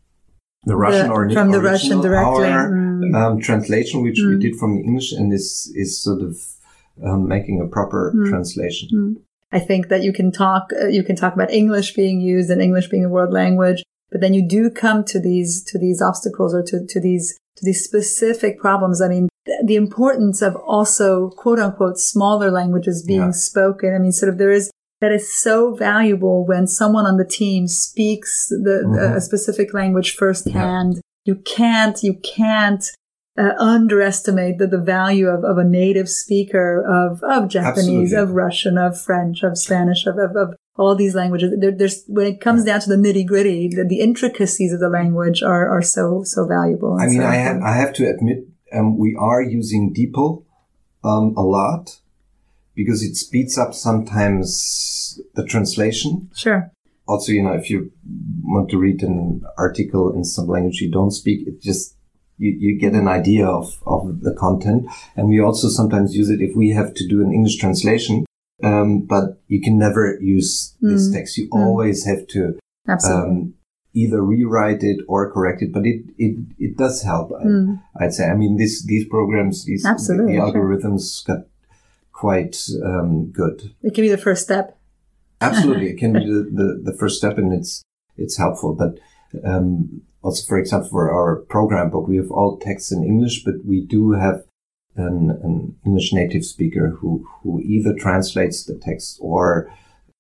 [0.65, 2.47] the Russian The- or from the original, Russian directly.
[2.49, 2.88] our.
[3.15, 4.41] Um, translation, which we Mm.
[4.41, 6.37] did from the English, and is is sort of
[7.03, 8.29] um, making a proper Mm.
[8.29, 9.17] translation.
[9.53, 12.61] I think that you can talk, uh, you can talk about English being used and
[12.61, 16.53] English being a world language, but then you do come to these, to these obstacles
[16.53, 19.01] or to, to these, to these specific problems.
[19.01, 23.49] I mean, th- the importance of also quote unquote smaller languages being Yeah.
[23.51, 23.95] spoken.
[23.95, 27.69] I mean, sort of there is, that is so valuable when someone on the team
[27.69, 29.17] speaks the, Mhm.
[29.17, 31.01] a specific language firsthand.
[31.25, 32.85] You can't, you can't
[33.39, 38.17] uh, underestimate the, the value of, of a native speaker of, of Japanese, Absolutely.
[38.17, 41.53] of Russian, of French, of Spanish, of, of, of all these languages.
[41.59, 44.89] There, there's, when it comes down to the nitty gritty, the, the intricacies of the
[44.89, 46.99] language are, are so, so valuable.
[47.01, 47.63] I mean, so I have.
[47.63, 50.45] I have to admit, um, we are using DeepL
[51.05, 52.01] um, a lot
[52.75, 56.31] because it speeds up sometimes the translation.
[56.35, 56.71] Sure.
[57.07, 57.91] Also, you know, if you
[58.43, 61.95] want to read an article in some language you don't speak, it just
[62.39, 64.87] you, you get an idea of, of the content.
[65.17, 68.25] And we also sometimes use it if we have to do an English translation.
[68.63, 71.13] Um, but you can never use this Mm.
[71.15, 71.39] text.
[71.39, 71.61] You Mm.
[71.67, 72.59] always have to
[73.15, 73.55] um,
[73.95, 77.33] either rewrite it or correct it, but it it, it does help.
[77.33, 77.81] I, Mm.
[78.01, 78.27] I'd say.
[78.29, 80.47] I mean, this these programs, these Absolutely, the sure.
[80.53, 81.47] algorithms got
[82.13, 83.71] quite um, good.
[83.83, 84.77] It can be the first step.
[85.41, 87.83] Absolutely, it can be the, the, the first step, and it's
[88.17, 88.75] it's helpful.
[88.75, 88.99] But
[89.45, 93.65] um, also, for example, for our program book, we have all texts in English, but
[93.65, 94.43] we do have
[94.97, 99.71] an, an English native speaker who who either translates the text or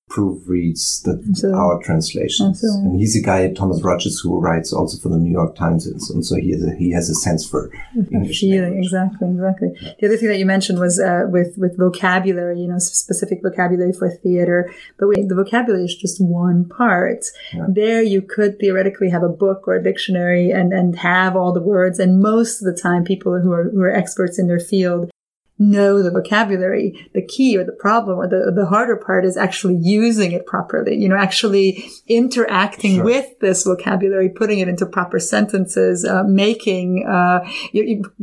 [0.08, 1.58] proofreads the, Absolutely.
[1.60, 2.58] our translations.
[2.64, 2.90] Absolutely.
[2.90, 6.02] And he's a guy, Thomas Rogers, who writes also for the New York Times, and
[6.02, 7.70] so, so he has a, he has a sense for
[8.12, 9.68] English feeling exactly exactly
[10.00, 13.92] the other thing that you mentioned was uh, with with vocabulary you know specific vocabulary
[13.92, 17.66] for theater but the vocabulary is just one part Yeah.
[17.68, 21.62] there you could theoretically have a book or a dictionary and and have all the
[21.62, 25.10] words and most of the time people who are who are experts in their field
[25.58, 29.76] know the vocabulary the key or the problem or the the harder part is actually
[29.80, 33.04] using it properly you know actually interacting Sure.
[33.04, 37.40] with this vocabulary putting it into proper sentences uh, making uh,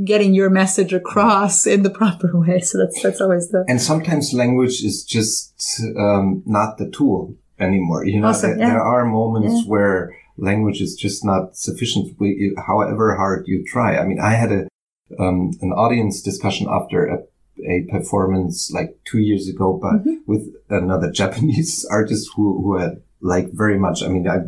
[0.04, 4.34] getting your message across in the proper way so that's that's always the And sometimes
[4.34, 8.06] language is just um, not the tool anymore.
[8.06, 8.70] You know, Also, there, yeah.
[8.72, 9.70] there are moments Yeah.
[9.72, 12.04] where language is just not sufficient.
[12.68, 13.98] However hard you try.
[13.98, 14.68] I mean, I had a
[15.20, 17.18] um, an audience discussion after a,
[17.70, 20.18] a performance like two years ago, but Mhm.
[20.28, 24.04] with another Japanese artist who who had like very much.
[24.04, 24.40] I mean, I,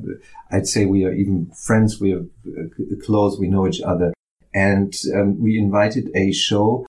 [0.51, 1.99] I'd say we are even friends.
[1.99, 2.67] We are uh,
[3.05, 3.39] close.
[3.39, 4.13] We know each other,
[4.53, 6.85] and um, we invited a show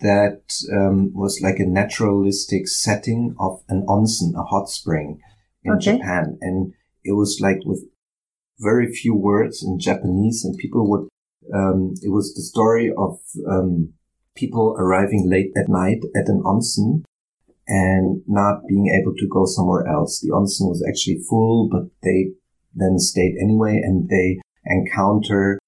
[0.00, 5.20] that um, was like a naturalistic setting of an onsen, a hot spring
[5.64, 5.92] in Okay.
[5.96, 6.38] Japan.
[6.40, 7.84] And it was like with
[8.58, 11.08] very few words in Japanese and people would,
[11.52, 13.92] um, it was the story of, um,
[14.34, 17.04] people arriving late at night at an onsen
[17.68, 20.20] and not being able to go somewhere else.
[20.20, 22.32] The onsen was actually full, but they
[22.74, 25.58] then stayed anyway and they encounter,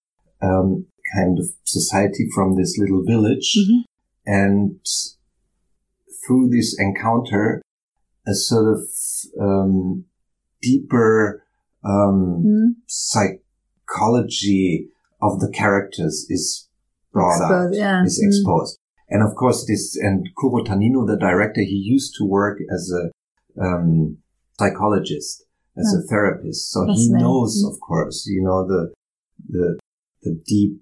[0.40, 3.84] um, kind of society from this little village Mhm.
[4.26, 4.80] and
[6.26, 7.60] through this encounter,
[8.26, 8.88] a sort of
[9.38, 10.06] um,
[10.62, 11.42] deeper
[11.84, 14.88] um, Mm, psychology
[15.26, 16.68] of the characters is
[17.12, 18.04] brought out, Exposed, yeah.
[18.04, 18.26] is Mm.
[18.28, 18.78] exposed.
[19.12, 23.04] And of course, this and Kuro Tanino, the director, he used to work as a
[23.66, 24.18] um,
[24.58, 25.44] psychologist,
[25.76, 27.70] as a therapist, so he knows, Mm.
[27.72, 28.80] of course, you know the
[29.56, 29.66] the
[30.24, 30.74] the deep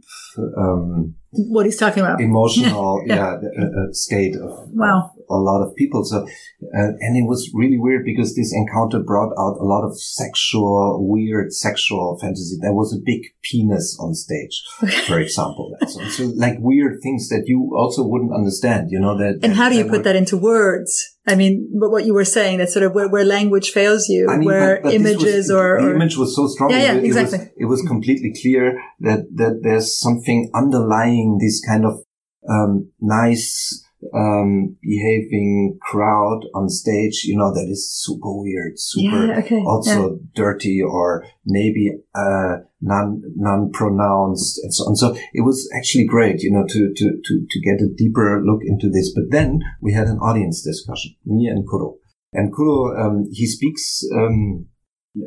[0.63, 1.15] um,
[1.55, 3.15] what he's talking about emotional Yeah.
[3.19, 4.51] yeah, the, uh, uh, state of,
[4.83, 5.11] Wow.
[5.33, 6.05] A lot of people.
[6.05, 10.01] So uh, and it was really weird because this encounter brought out a lot of
[10.01, 12.57] sexual weird sexual fantasy.
[12.61, 14.63] There was a big penis on stage
[15.07, 15.77] for example.
[15.93, 19.69] So, so like weird things that you also wouldn't understand you know that and how
[19.69, 21.09] do you put would- that into words?
[21.25, 24.39] I mean, what you were saying, that sort of where, where language fails you, I
[24.39, 26.71] mean, where but- but images was, or, the image was so strong.
[26.71, 27.39] Yeah, yeah, it, it exactly.
[27.39, 32.03] was, it was completely clear that that there's something underlying this kind of
[32.49, 37.25] um, nice um, behaving crowd on stage.
[37.25, 43.23] You know that is super weird, super yeah, okay, also dirty or maybe uh, non
[43.37, 44.97] non pronounced and so on.
[44.97, 48.61] So it was actually great, you know, to to to to get a deeper look
[48.65, 49.13] into this.
[49.15, 51.97] But then we had an audience discussion, me and Kuro.
[52.33, 54.67] And Kuro, um, he speaks um,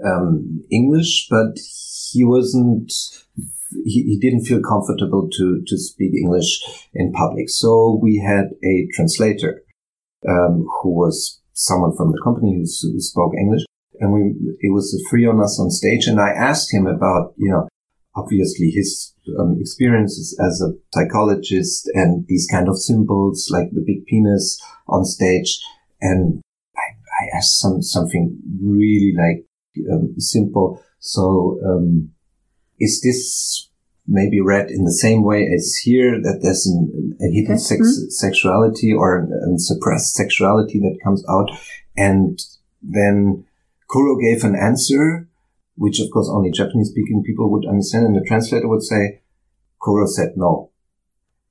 [0.03, 1.57] um, English, but
[2.11, 2.91] he wasn't.
[3.83, 6.61] He, he didn't feel comfortable to to speak English
[6.93, 7.49] in public.
[7.49, 9.63] So we had a translator
[10.27, 13.63] um, who was someone from the company who, who spoke English.
[13.99, 14.21] and we
[14.59, 17.67] it was three on us on stage, and I asked him about you know
[18.15, 24.05] obviously his um, experiences as a psychologist and these kind of symbols like the big
[24.05, 25.59] penis on stage,
[26.01, 26.41] and
[26.77, 26.87] I,
[27.23, 29.45] I asked some something really like
[29.91, 30.81] um, simple.
[30.99, 32.11] So um,
[32.79, 33.69] is this
[34.07, 38.09] maybe read in the same way as here that there's an, a hidden sex, mm-hmm.
[38.09, 41.49] sexuality or a suppressed sexuality that comes out
[41.97, 42.39] and
[42.81, 43.45] then
[43.89, 45.27] Kuro gave an answer,
[45.75, 48.05] which of course only Japanese speaking people would understand.
[48.05, 49.21] And the translator would say,
[49.81, 50.71] Kuro said no.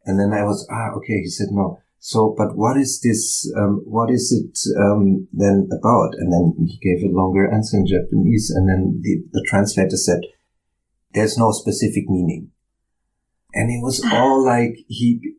[0.04, 1.80] And then I was, ah, okay, he said no.
[1.98, 6.12] So, but what is this, um, what is it, um, then about?
[6.18, 8.50] And then he gave a longer answer in Japanese.
[8.50, 10.20] And then the, the translator said,
[11.14, 12.50] there's no specific meaning.
[13.54, 15.34] And it was all like he,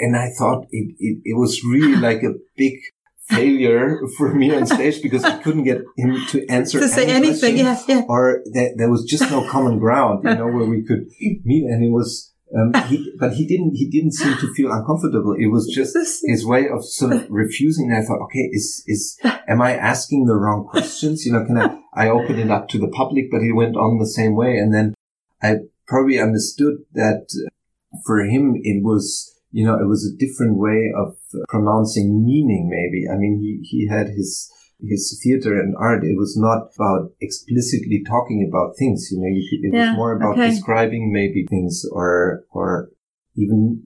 [0.00, 2.80] and I thought it, it, it was really like a big
[3.28, 7.28] failure for me on stage because I couldn't get him to answer to say any
[7.28, 7.58] anything.
[7.58, 8.02] Yeah, yeah.
[8.08, 11.64] Or there, there was just no common ground, you know, where we could meet.
[11.64, 15.36] And it was, um, he, but he didn't, he didn't seem to feel uncomfortable.
[15.38, 17.90] It was just his way of sort of refusing.
[17.90, 21.26] And I thought, okay, is, is, am I asking the wrong questions?
[21.26, 23.98] You know, can I, I opened it up to the public, but he went on
[23.98, 24.56] the same way.
[24.56, 24.94] And then
[25.42, 30.58] I probably understood that uh, for him, it was, you know, it was a different
[30.58, 33.06] way of uh, pronouncing meaning, maybe.
[33.10, 36.04] I mean, he, he had his, his theater and art.
[36.04, 39.96] It was not about explicitly talking about things, you know, you could, it yeah, was
[39.96, 40.50] more about okay.
[40.50, 42.90] describing maybe things or, or
[43.36, 43.82] even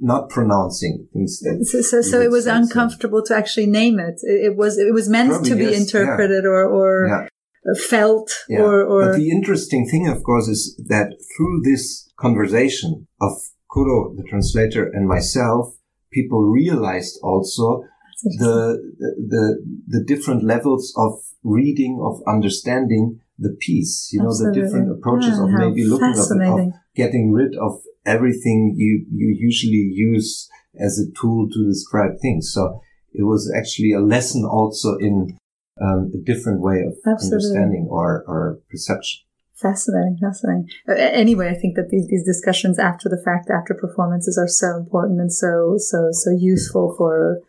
[0.00, 4.56] not pronouncing things that so so, so it was uncomfortable to actually name it it,
[4.56, 6.50] was it was meant Probably, to be yes, interpreted yeah.
[6.50, 7.28] or or yeah.
[7.66, 8.60] Uh, felt yeah.
[8.60, 13.32] or, or but the interesting thing of course is that through this conversation of
[13.74, 15.74] Kuro, the translator, and myself,
[16.12, 17.84] people realized also
[18.22, 24.60] the, the, the different levels of reading, of understanding the piece, you know, Absolutely.
[24.60, 29.04] the different approaches yeah, of maybe looking at it, of getting rid of everything you,
[29.12, 30.48] you usually use
[30.78, 32.52] as a tool to describe things.
[32.52, 32.80] So
[33.12, 35.36] it was actually a lesson also in
[35.80, 37.46] um, a different way of Absolutely.
[37.48, 39.22] understanding or, or perception.
[39.54, 40.68] Fascinating, fascinating.
[40.88, 45.20] Anyway, I think that these, these discussions after the fact, after performances are so important
[45.20, 47.40] and so, so, so useful for,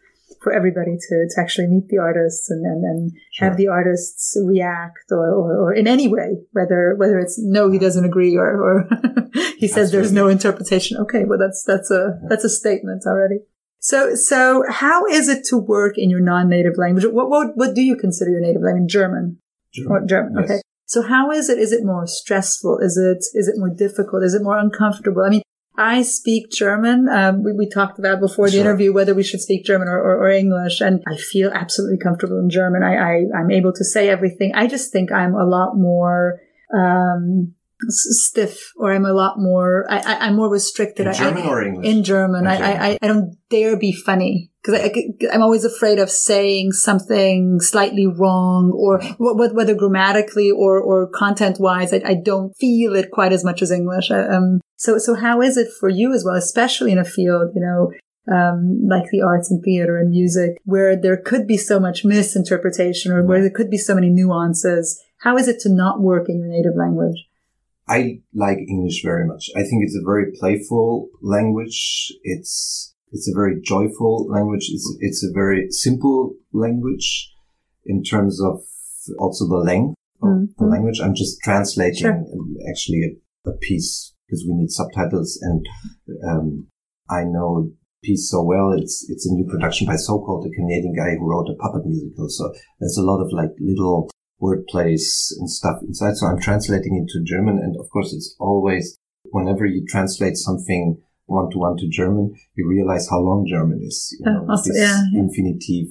[0.42, 3.48] for everybody to, to actually meet the artists and, and, and sure.
[3.48, 7.80] have the artists react or, or, or, in any way, whether, whether it's no, he
[7.80, 8.90] doesn't agree or, or
[9.58, 9.90] he says Absolutely.
[9.90, 10.98] there's no interpretation.
[10.98, 11.24] Okay.
[11.26, 13.40] Well, that's, that's a, that's a statement already.
[13.86, 17.06] So, so how is it to work in your non-native language?
[17.06, 18.92] What, what, what do you consider your native language?
[18.92, 19.38] German.
[19.72, 20.08] German.
[20.08, 20.34] German.
[20.40, 20.50] Yes.
[20.50, 20.62] Okay.
[20.88, 21.60] So how is it?
[21.60, 22.80] Is it more stressful?
[22.80, 24.24] Is it, is it more difficult?
[24.24, 25.22] Is it more uncomfortable?
[25.24, 25.44] I mean,
[25.78, 27.08] I speak German.
[27.08, 28.62] Um, we, we, talked about before the sure.
[28.62, 32.40] interview whether we should speak German or, or, or, English, and I feel absolutely comfortable
[32.40, 32.82] in German.
[32.82, 34.52] I, I am able to say everything.
[34.56, 36.40] I just think I'm a lot more
[36.76, 37.54] um,
[37.90, 41.08] stiff or I'm a lot more, I, am more restricted.
[41.08, 41.88] In German I, or English?
[41.88, 42.48] In German.
[42.48, 42.64] Okay.
[42.64, 44.82] I, I, I don't dare be funny because
[45.32, 51.94] I'm always afraid of saying something slightly wrong or whether grammatically or, or content wise,
[51.94, 54.10] I, I, don't feel it quite as much as English.
[54.10, 57.62] Um, so, so how is it for you as well, especially in a field, you
[57.62, 57.92] know,
[58.34, 63.12] um, like the arts and theater and music, where there could be so much misinterpretation
[63.12, 65.00] or where there could be so many nuances.
[65.20, 67.26] How is it to not work in your native language?
[67.88, 69.50] I like English very much.
[69.56, 72.12] I think it's a very playful language.
[72.24, 74.70] It's it's a very joyful language.
[74.72, 77.32] It's it's a very simple language
[77.86, 78.62] in terms of
[79.20, 80.46] also the length of mm-hmm.
[80.58, 81.00] the language.
[81.00, 82.26] I'm just translating sure.
[82.70, 85.66] actually a, a, piece because we need subtitles, and
[86.28, 86.68] um,
[87.10, 87.72] I know
[88.04, 88.72] piece so well.
[88.72, 92.30] It's it's a new production by So-Called, a Canadian guy who wrote a puppet musical.
[92.30, 96.16] So there's a lot of like little word plays and stuff inside.
[96.16, 97.58] So I'm translating into German.
[97.58, 98.98] And of course, it's always
[99.32, 104.16] whenever you translate something one to one to German, you realize how long German is,
[104.20, 105.02] you uh, know, also, yeah.
[105.14, 105.88] infinitive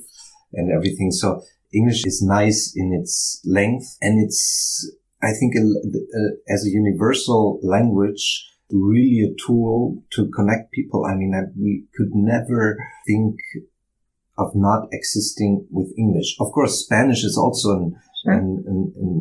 [0.53, 1.11] and everything.
[1.11, 4.91] So English is nice in its length and it's,
[5.23, 11.05] I think, a, a, as a universal language, really a tool to connect people.
[11.05, 13.37] I mean, I, we could never think
[14.39, 16.37] of not existing with English.
[16.41, 19.15] Of course, Spanish is also an and, and, and,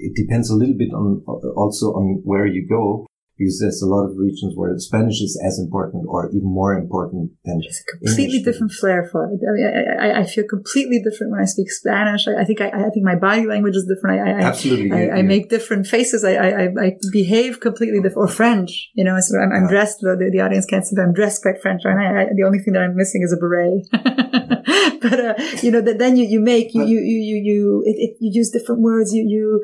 [0.00, 1.22] it depends a little bit on
[1.56, 3.06] also on where you go
[3.38, 7.30] because there's a lot of regions where Spanish is as important or even more important
[7.44, 9.38] than it's a completely English different flair for it.
[9.46, 12.26] I mean, I, I, feel completely different when I speak Spanish.
[12.26, 14.20] I, I think I, I, think my body language is different.
[14.20, 16.24] I, Absolutely, I, I, make different faces.
[16.24, 18.18] I, I, behave completely different.
[18.18, 19.16] Or French, you know.
[19.20, 19.98] So I'm, I'm dressed.
[20.00, 21.82] The, the audience can't see, but I'm dressed quite French.
[21.84, 23.86] And I, the only thing that I'm missing is a beret.
[25.00, 27.96] but uh, you know that then you, you make you you you you you, it,
[27.96, 29.14] it, you use different words.
[29.14, 29.62] You you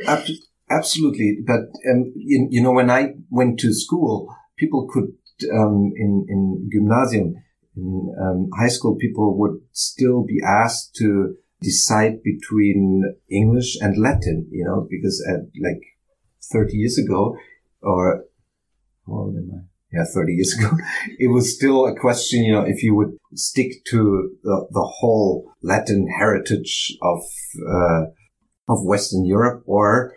[0.71, 1.39] absolutely.
[1.47, 5.13] But um, you, you know when I went to school, people could
[5.53, 7.35] um, in in gymnasium
[7.77, 14.49] in um, high school, people would still be asked to decide between English and Latin.
[14.51, 15.83] You know because at like
[16.53, 17.37] 30 years ago,
[17.83, 18.25] or
[19.07, 19.74] how old am I?
[19.95, 20.71] Yeah, 30 years ago,
[21.19, 25.53] it was still a question, you know, if you would stick to the, the whole
[25.63, 27.23] Latin heritage of,
[27.69, 28.03] uh,
[28.69, 30.15] of Western Europe or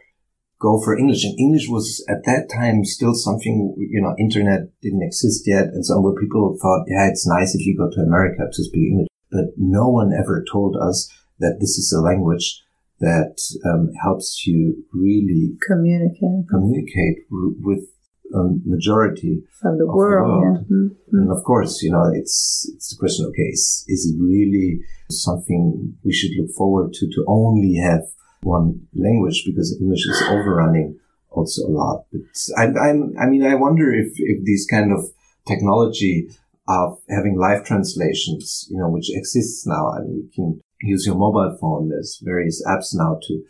[0.60, 1.24] go for English.
[1.24, 5.66] And English was at that time still something, you know, internet didn't exist yet.
[5.66, 9.08] And so people thought, yeah, it's nice if you go to America to speak English.
[9.32, 12.64] But no one ever told us that this is a language
[13.00, 17.86] that um, helps you really communicate communicate with
[18.34, 19.90] um, majority of the world.
[19.90, 20.44] the world.
[20.44, 20.76] Yeah.
[20.76, 21.18] Mm-hmm.
[21.18, 23.26] And of course, you know, it's it's the question.
[23.28, 28.02] Okay, is, is it really something we should look forward to to only have
[28.42, 32.06] one language because English is overrunning also a lot.
[32.12, 32.22] But
[32.58, 35.06] I, I'm, I mean, I wonder if if these kind of
[35.48, 36.30] technology
[36.68, 39.92] of having live translations, you know, which exists now.
[39.92, 41.90] I mean, you can use your mobile phone.
[41.90, 43.44] There's various apps now to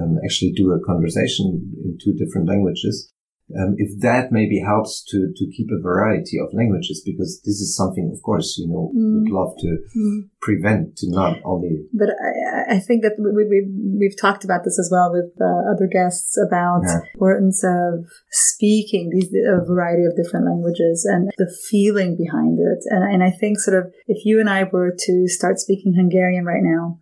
[0.00, 3.11] um, actually do a conversation in two different languages
[3.58, 7.76] um, if that maybe helps to to keep a variety of languages because this is
[7.76, 9.22] something of course you know Mm.
[9.24, 10.18] we'd love to Mm.
[10.40, 13.58] prevent to not only But I, I think that we, we,
[14.00, 17.00] we've talked about this as well with uh, other guests about Yeah.
[17.00, 22.80] the importance of speaking these a variety of different languages and the feeling behind it.
[22.92, 26.44] And, and I think sort of if you and I were to start speaking Hungarian
[26.44, 26.98] right now,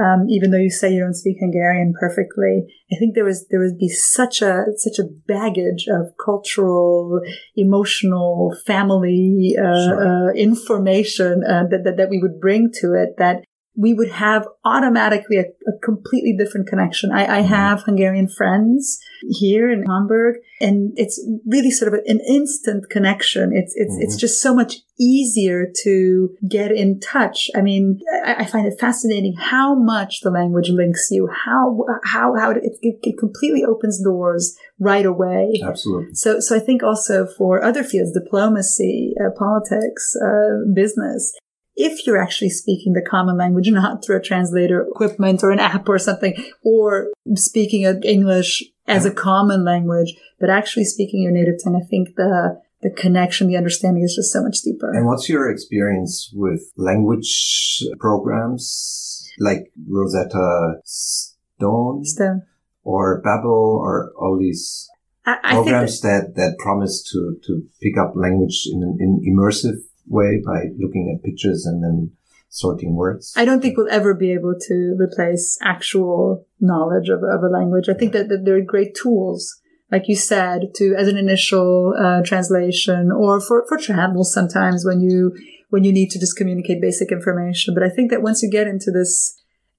[0.00, 3.60] um, even though you say you don't speak Hungarian perfectly, I think there was there
[3.60, 7.20] would be such a such a baggage of cultural,
[7.56, 10.30] emotional, family uh, Sure.
[10.30, 14.46] uh, information uh, that, that that we would bring to it that we would have
[14.64, 17.10] automatically a, a completely different connection.
[17.10, 17.46] I, I Mhm.
[17.46, 23.50] have Hungarian friends here in Hamburg, and it's really sort of an instant connection.
[23.52, 24.20] It's it's it's Mhm.
[24.20, 27.50] just so much easier to get in touch.
[27.56, 31.28] I mean, I, I find it fascinating how much the language links you.
[31.44, 35.60] How how how it, it, it completely opens doors right away.
[35.62, 41.32] absolutely So, so I think also for other fields, diplomacy, uh, politics, uh, business,
[41.76, 45.88] if you're actually speaking the common language, not through a translator equipment or an app
[45.88, 51.80] or something, or speaking English as a common language, but actually speaking your native tongue,
[51.82, 54.90] I think the the connection, the understanding is just so much deeper.
[54.92, 62.40] and what's your experience with language programs like Rosetta Stone So
[62.82, 64.88] or Babbel or all these
[65.24, 68.98] I, I think that, programs that, that promise to, to pick up language in an
[69.00, 72.12] in immersive way by looking at pictures and then
[72.48, 73.32] sorting words?
[73.36, 77.88] I don't think we'll ever be able to replace actual knowledge of, of a language.
[77.88, 79.60] I think that, that there are great tools,
[79.90, 85.00] like you said, to as an initial uh, translation or for for travel sometimes when
[85.00, 85.34] you
[85.70, 87.74] when you need to just communicate basic information.
[87.74, 89.34] But I think that once you get into this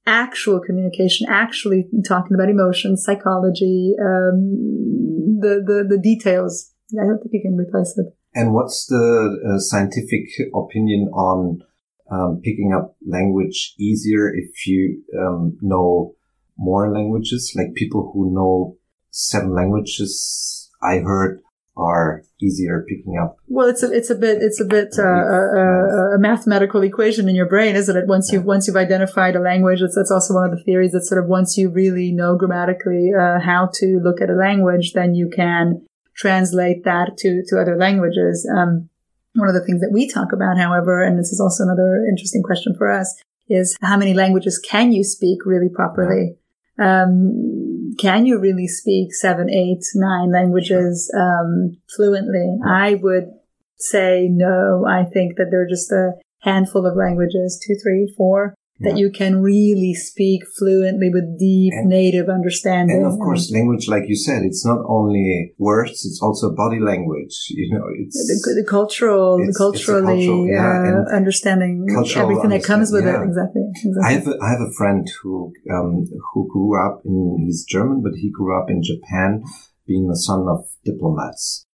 [0.06, 7.34] actual communication, actually talking about emotions, psychology, um, the, the the details, I don't think
[7.34, 8.08] you can replace it.
[8.36, 11.64] And what's the uh, scientific opinion on
[12.12, 16.16] um, picking up language easier if you um, know
[16.58, 17.54] more languages?
[17.56, 18.78] Like people who know
[19.12, 21.42] seven languages, I heard,
[21.76, 23.38] are easier picking up.
[23.48, 27.28] Well, it's a it's a bit it's a bit uh, a, a, a mathematical equation
[27.28, 28.08] in your brain, isn't it?
[28.08, 30.92] Once you have once you've identified a language, that's that's also one of the theories
[30.92, 34.94] that sort of once you really know grammatically uh, how to look at a language,
[34.94, 35.82] then you can
[36.16, 38.50] translate that to to other languages.
[38.56, 38.90] Um,
[39.36, 42.44] one of the things that we talk about, however, and this is also another interesting
[42.44, 46.38] question for us, is how many languages can you speak really properly?
[46.80, 52.58] Um, can you really speak seven, eight, nine languages um, fluently?
[52.66, 53.32] I would
[53.78, 54.86] say no.
[54.88, 59.02] I think that there are just a handful of languages, two, three, four, that Yeah.
[59.06, 62.98] you can really speak fluently with deep And- native understanding.
[62.98, 67.36] And of course, language, like you said, it's not only words; it's also body language.
[67.52, 72.50] You know, it's the, the cultural, the It's- culturally cultural, yeah, uh, understanding cultural everything
[72.50, 73.30] that comes with understand- it.
[73.30, 73.62] Exactly.
[73.86, 74.04] exactly.
[74.10, 78.02] I have a, I have a friend who um, who grew up in he's German,
[78.02, 79.44] but he grew up in Japan,
[79.88, 81.66] being the son of diplomats,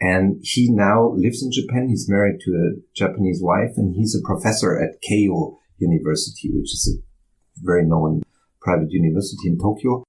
[0.00, 1.88] and he now lives in Japan.
[1.88, 6.98] He's married to a Japanese wife, and he's a professor at Keio University, which is
[6.98, 8.22] a very known
[8.60, 10.04] private university in Tokyo,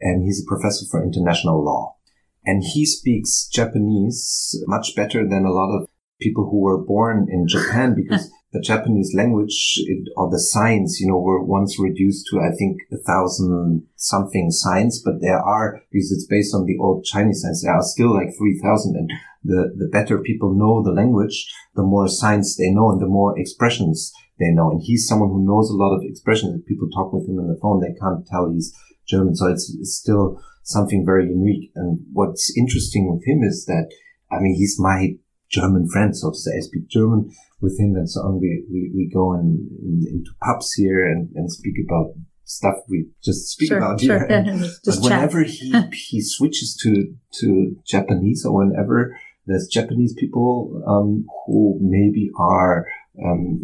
[0.00, 1.96] and he's a professor for international law.
[2.44, 5.88] And he speaks Japanese much better than a lot of
[6.20, 11.06] people who were born in Japan because the Japanese language it, or the signs, you
[11.06, 16.10] know, were once reduced to, I think, a thousand something signs, but there are, because
[16.10, 19.10] it's based on the old Chinese signs, there are still like 3,000 and
[19.44, 23.38] the, the better people know the language, the more signs they know and the more
[23.38, 24.70] expressions they know.
[24.70, 26.58] And he's someone who knows a lot of expressions.
[26.58, 28.74] If people talk with him on the phone, they can't tell he's
[29.06, 29.36] German.
[29.36, 31.70] So it's, it's still something very unique.
[31.76, 33.88] And what's interesting with him is that,
[34.32, 35.16] I mean, he's my
[35.50, 36.52] German friend, so to say.
[36.56, 37.30] I speak German
[37.60, 38.40] with him and so on.
[38.40, 42.14] We, we, we go in, in, into pubs here and, and speak about
[42.44, 44.18] stuff we just speak Sure, about sure.
[44.18, 44.26] here.
[44.30, 49.16] And- but just whenever he, he switches to, to Japanese or whenever
[49.46, 52.86] there's Japanese people, um, who maybe are,
[53.18, 53.60] um,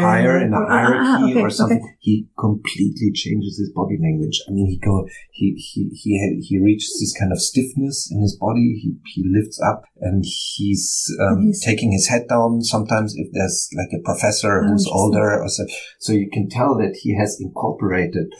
[0.00, 1.96] higher in a Ah, ah, hierarchy okay, or something, okay.
[2.00, 4.40] he completely changes his body language.
[4.48, 8.36] I mean, he go, he, he, he, he reaches this kind of stiffness in his
[8.36, 8.78] body.
[8.82, 13.28] He, he lifts up and he's, um, And he's- taking his head down sometimes if
[13.32, 15.64] there's like a professor who's older or so.
[15.98, 18.32] So you can tell that he has incorporated,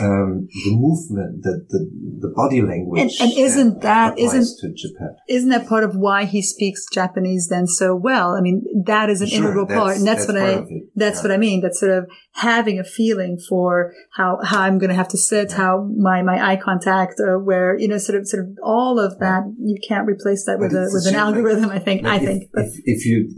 [0.00, 1.90] um, the movement, the, the,
[2.20, 3.00] the body language.
[3.20, 5.10] And- and isn't that- applies isn't- to Japan.
[5.28, 8.34] Isn't that part of why he speaks Japanese then so well?
[8.34, 11.22] I mean, that is an Sure, integral part, and that's, what part I that's Yeah.
[11.22, 11.60] what I mean.
[11.60, 15.52] That's sort of having a feeling for how how I'm going to have to sit,
[15.52, 19.18] how my my eye contact, or where you know, sort of sort of all of
[19.18, 19.42] that.
[19.60, 21.70] You can't replace that with a with an shame, like- algorithm.
[21.70, 22.04] I think.
[22.06, 22.50] I if, think.
[22.52, 23.28] But if, if you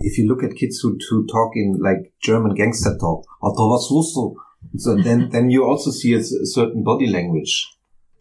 [0.00, 3.88] if you look at kids who, who talk in like German gangster talk, Alter, was
[3.88, 4.34] tust du?
[4.76, 7.70] So then then you also see a certain body language.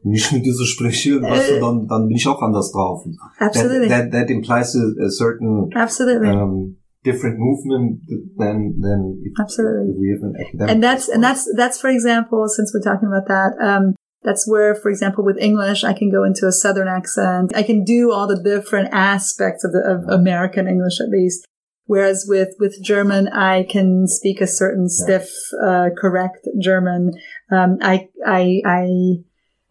[0.04, 3.06] Wenn ich mit dir so spreche, weißt du, dann, dann bin ich auch anders drauf.
[3.40, 6.28] absolutely, That, that, that implies a, a certain absolutely.
[6.30, 6.76] um,
[7.06, 8.02] different movement
[8.38, 9.92] than than if, Absolutely.
[9.92, 10.72] if we have an academic.
[10.72, 14.74] and that's and that's that's for example since we're talking about that um that's where
[14.74, 18.26] for example with english i can go into a southern accent i can do all
[18.26, 21.46] the different aspects of the of american english at least
[21.86, 25.30] whereas with with german i can speak a certain stiff
[25.64, 27.12] uh, correct german.
[27.52, 28.88] Um i i i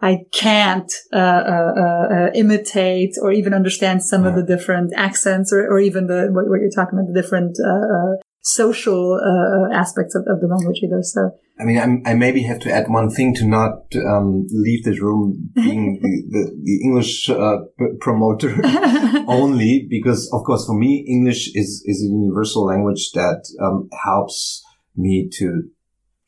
[0.05, 5.53] I can't uh, uh, uh, uh, imitate or even understand some of the different accents
[5.53, 9.75] or, or even the what, what you're talking about the different uh, uh, social uh,
[9.75, 11.03] aspects of, of the language either.
[11.03, 14.85] So I mean, I'm, I maybe have to add one thing to not um, leave
[14.85, 17.59] this room being the, the, the English uh,
[18.01, 18.61] promoter.
[19.29, 24.65] only because, of course, for me, English is, is a universal language that um, helps
[24.97, 25.69] me to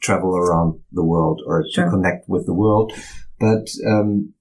[0.01, 1.87] travel around the world or Sure.
[1.87, 2.93] to connect with the world.
[3.41, 4.34] But um,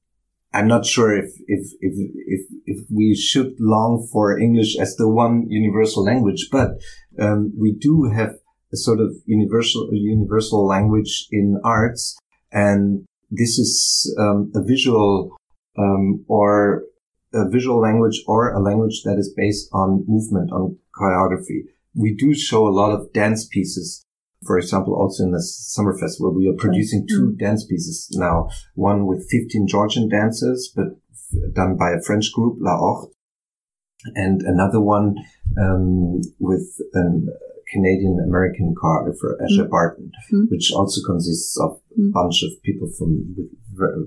[0.54, 1.94] I'm not sure if, if if
[2.28, 6.50] if if we should long for English as the one universal language.
[6.52, 6.70] But
[7.20, 8.36] um, we do have
[8.72, 12.18] a sort of universal universal language in arts,
[12.52, 15.36] and this is um, a visual
[15.78, 16.84] um, or
[17.34, 21.62] a visual language or a language that is based on movement, on choreography.
[21.96, 24.06] We do show a lot of dance pieces.
[24.46, 28.50] For example, also in the summer festival, we are producing two dance pieces now.
[28.76, 30.88] One with 15 Georgian dancers, but
[31.54, 33.10] done by a French group, La Horde,
[34.16, 35.16] and another one
[35.58, 37.02] um, with a
[37.72, 40.50] Canadian American choreographer, Asher Barton, Mm.
[40.52, 42.12] which also consists of a Mm.
[42.12, 43.36] bunch of people from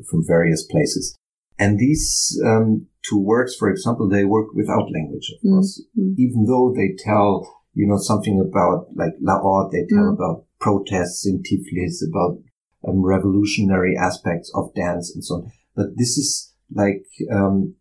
[0.08, 1.16] from various places.
[1.58, 5.50] And these um, two works, for example, they work without language, of Mm.
[5.54, 6.14] course, Mm.
[6.18, 9.36] even though they tell you know something about like La
[9.70, 10.14] they tell Mm.
[10.16, 12.32] about protests in Tiflis, about
[12.88, 15.42] um, revolutionary aspects of dance and so on.
[15.76, 16.52] But this is
[16.82, 17.74] like um,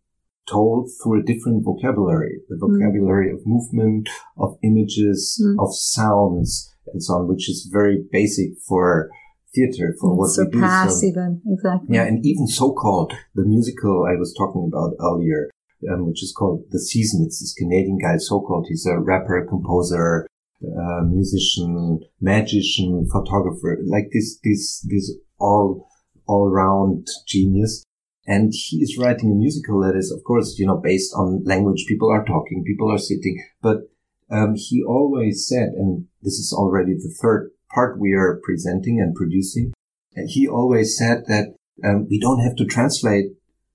[0.54, 4.08] told through a different vocabulary, the vocabulary of movement,
[4.44, 5.56] of images, Mm.
[5.64, 6.50] of sounds,
[6.92, 9.10] and so on, which is very basic for
[9.54, 10.60] theater, for what we do.
[10.90, 11.96] So- even exactly.
[11.96, 15.48] yeah, and even so-called the musical I was talking about earlier,
[15.90, 17.24] um, which is called The Season.
[17.24, 18.66] It's this Canadian guy, so-called.
[18.68, 20.26] He's a rapper, composer,
[20.62, 25.88] uh, musician, magician, photographer, like this, this, this all,
[26.26, 27.84] all-round genius.
[28.26, 31.84] And he is writing a musical that is, of course, you know, based on language.
[31.86, 33.82] People are talking, people are sitting, but
[34.30, 39.14] um, he always said, and this is already the third part we are presenting and
[39.14, 39.72] producing.
[40.16, 41.54] And he always said that
[41.84, 43.26] um, we don't have to translate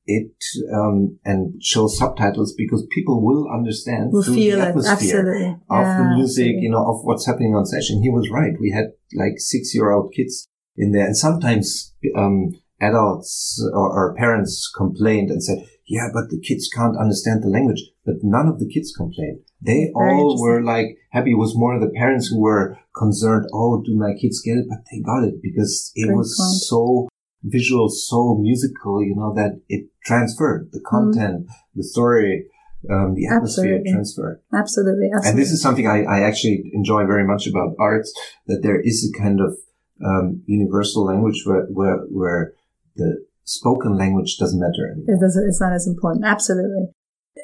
[0.06, 0.34] it
[0.74, 5.86] um, and show subtitles because people will understand We'll through feel the atmosphere absolutely of
[5.98, 8.02] the music, you know, of what's happening on session.
[8.02, 8.54] He was right.
[8.60, 14.16] We had like six year old kids in there and sometimes, um, adults or, or
[14.16, 17.84] parents complained and said, yeah, but the kids can't understand the language.
[18.06, 19.42] But none of the kids complained.
[19.62, 21.32] They Very all were like happy.
[21.32, 23.48] It was more the parents who were concerned.
[23.54, 24.66] Oh, do my kids get it?
[24.68, 26.62] But they got it because it Great was point.
[26.64, 27.08] so
[27.44, 30.96] visual, so musical, you know, that it transferred the Mm-hmm.
[30.96, 32.48] content, the story
[32.90, 33.92] um, the atmosphere Absolutely.
[33.92, 34.42] transfer.
[34.54, 35.10] Absolutely.
[35.14, 35.30] Absolutely.
[35.30, 38.12] And this is something I, I actually enjoy very much about arts,
[38.48, 39.56] that there is a kind of
[40.04, 42.54] um, universal language where, where, where
[42.96, 45.16] the spoken language doesn't matter anymore.
[45.16, 46.26] it doesn't, it's not as important.
[46.26, 46.88] Absolutely.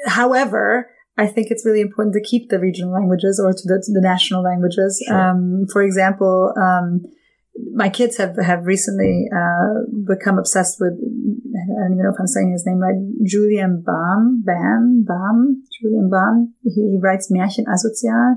[0.07, 3.91] However, I think it's really important to keep the regional languages or to the, to
[3.93, 5.03] the national languages.
[5.07, 5.29] Sure.
[5.29, 7.03] Um, for example, um,
[7.73, 12.27] my kids have, have recently, uh, become obsessed with, I don't even know if I'm
[12.27, 12.95] saying his name right,
[13.25, 16.53] Julian Baum, Bam, Baum, Julian Baum.
[16.63, 18.35] He, he writes Märchen asozial.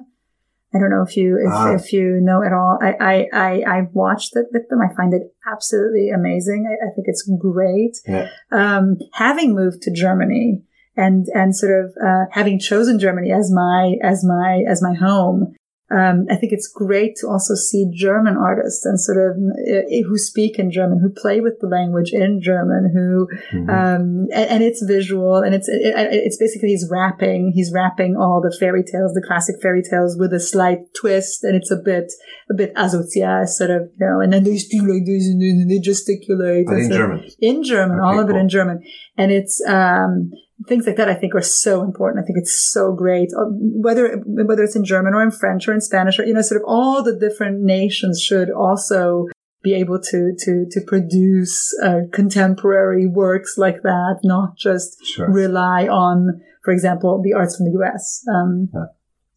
[0.72, 1.74] I don't know if you, if, Ah.
[1.74, 2.78] if you know at all.
[2.80, 4.78] I, I, I, I've watched it with them.
[4.80, 6.66] I find it absolutely amazing.
[6.68, 7.96] I, I think it's great.
[8.06, 8.28] Yeah.
[8.52, 10.62] Um, having moved to Germany
[10.96, 15.54] and, and sort of, uh, having chosen Germany as my, as my, as my home,
[15.90, 20.16] um, I think it's great to also see German artists and sort of uh, who
[20.18, 23.68] speak in German, who play with the language in German, who Mhm.
[23.68, 28.16] um, and, and it's visual and it's it, it- it's basically he's rapping he's rapping
[28.16, 31.76] all the fairy tales, the classic fairy tales with a slight twist, and it's a
[31.76, 32.12] bit
[32.50, 35.66] a bit asozial, sort of you know, and then they speak like this and then
[35.68, 36.66] they gesticulate.
[36.66, 37.24] but in so- German.
[37.40, 38.82] in German, Okay, all of it in German.
[39.16, 40.30] And it's, um,
[40.66, 42.22] things like that I think are so important.
[42.22, 43.30] I think it's so great.
[43.36, 46.42] Uh, Whether, whether it's in German or in French or in Spanish or, you know,
[46.42, 49.26] sort of all the different nations should also
[49.62, 55.30] be able to, to, to produce, uh, contemporary works like that, not just Sure.
[55.30, 58.86] rely on, for example, the arts from the US, um, Yeah.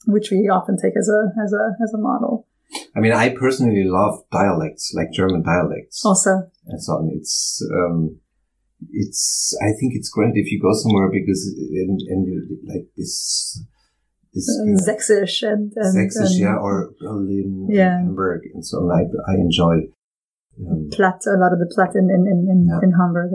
[0.08, 2.48] which we often take as a, as a, as a model.
[2.96, 6.04] I mean, I personally love dialects, like German dialects.
[6.06, 7.12] Also, and so on.
[7.14, 8.20] It's, um,
[8.92, 13.64] it's, I think it's great if you go somewhere because, and, and like this,
[14.34, 17.98] this uh, Sächsisch and, and, Sächsisch, and yeah, or Berlin, Yeah.
[17.98, 18.92] Hamburg, and so on.
[18.92, 19.76] I, I enjoy,
[20.70, 22.80] um, Platt, a lot of the Platt in, in, in, in, Yeah.
[22.84, 23.32] in Hamburg.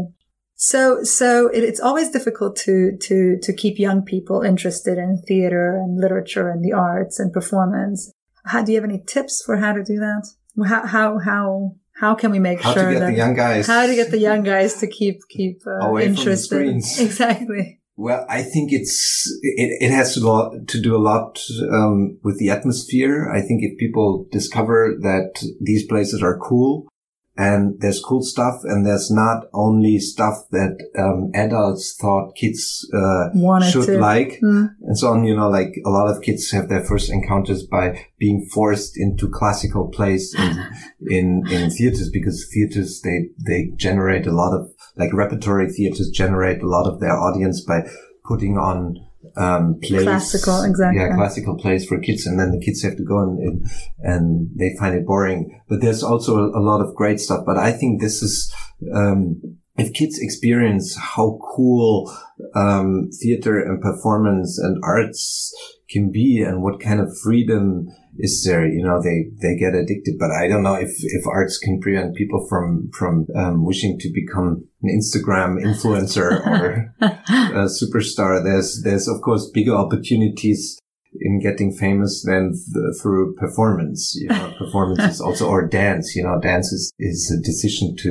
[0.61, 5.77] So, so it, it's always difficult to, to, to keep young people interested in theater
[5.77, 8.13] and literature and the arts and performance.
[8.45, 10.27] How, do you have any tips for how to do that?
[10.67, 13.67] How, how, how, how can we make how sure to get that, the young guys.
[13.67, 16.67] how to get the young guys to keep, keep uh, Away from the interested?
[16.99, 17.81] Exactly.
[17.97, 21.41] Well, I think it's it, it has to, lot, to do a lot
[21.73, 23.29] um, with the atmosphere.
[23.29, 26.87] I think if people discover that these places are cool
[27.39, 33.29] and there's cool stuff and there's not only stuff that um, adults thought kids uh,
[33.71, 33.99] should to.
[33.99, 34.75] like Mm.
[34.83, 35.25] and so on.
[35.25, 39.29] You know, like a lot of kids have their first encounters by being forced into
[39.29, 40.67] classical plays in
[41.09, 46.61] in, in theaters because theaters they they generate a lot of like repertory theaters generate
[46.61, 47.89] a lot of their audience by
[48.25, 48.97] putting on
[49.39, 51.01] um, plays, Classical, exactly.
[51.01, 53.67] yeah, classical plays for kids, and then the kids have to go and and,
[54.01, 55.61] and they find it boring.
[55.69, 57.45] But there's also a, a lot of great stuff.
[57.47, 58.53] But I think this is.
[58.95, 62.13] Um, if kids experience how cool
[62.55, 65.55] um, theater and performance and arts
[65.89, 70.17] can be and what kind of freedom is there you know they they get addicted.
[70.19, 74.11] But i don't know if if arts can prevent people from from um, wishing to
[74.13, 78.43] become an instagram influencer or a superstar.
[78.43, 80.79] There's there's of course bigger opportunities
[81.21, 86.23] in getting famous than th- through performance you know performance is also or dance you
[86.23, 88.11] know dance is is a decision to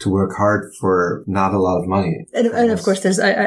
[0.00, 3.30] to work hard for not a lot of money And, and of course, there's I
[3.32, 3.46] I,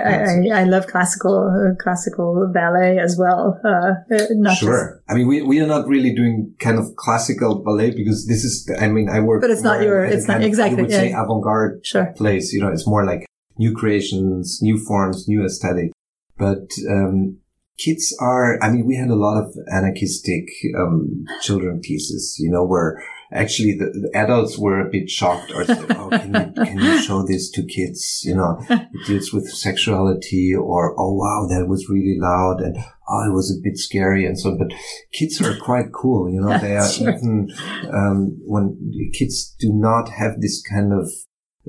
[0.58, 3.60] I, I love classical uh, classical ballet as well.
[3.64, 5.02] Uh, uh, not just sure.
[5.10, 8.70] I mean, we, we are not really doing kind of classical ballet because this is,
[8.80, 9.42] I mean, I work.
[9.42, 11.00] But it's not your- it's not- of, exactly, You would yeah.
[11.00, 12.08] say avant-garde sure.
[12.16, 12.54] place.
[12.54, 13.26] You know, it's more like
[13.58, 15.92] new creations, new forms, new aesthetic.
[16.38, 17.38] But, um,
[17.84, 22.64] kids are, I mean, we had a lot of anarchistic, um, children pieces, you know,
[22.66, 23.02] where
[23.34, 27.02] actually the, the adults were a bit shocked or said, oh, can you, can you
[27.02, 28.22] show this to kids?
[28.24, 33.30] You know, it deals with sexuality or, oh, wow, that was really loud and, oh,
[33.30, 34.58] it was a bit scary and so on.
[34.58, 34.78] But
[35.14, 37.10] kids are quite cool, you know, they are Sure.
[37.16, 37.50] even,
[37.92, 41.10] um, when kids do not have this kind of,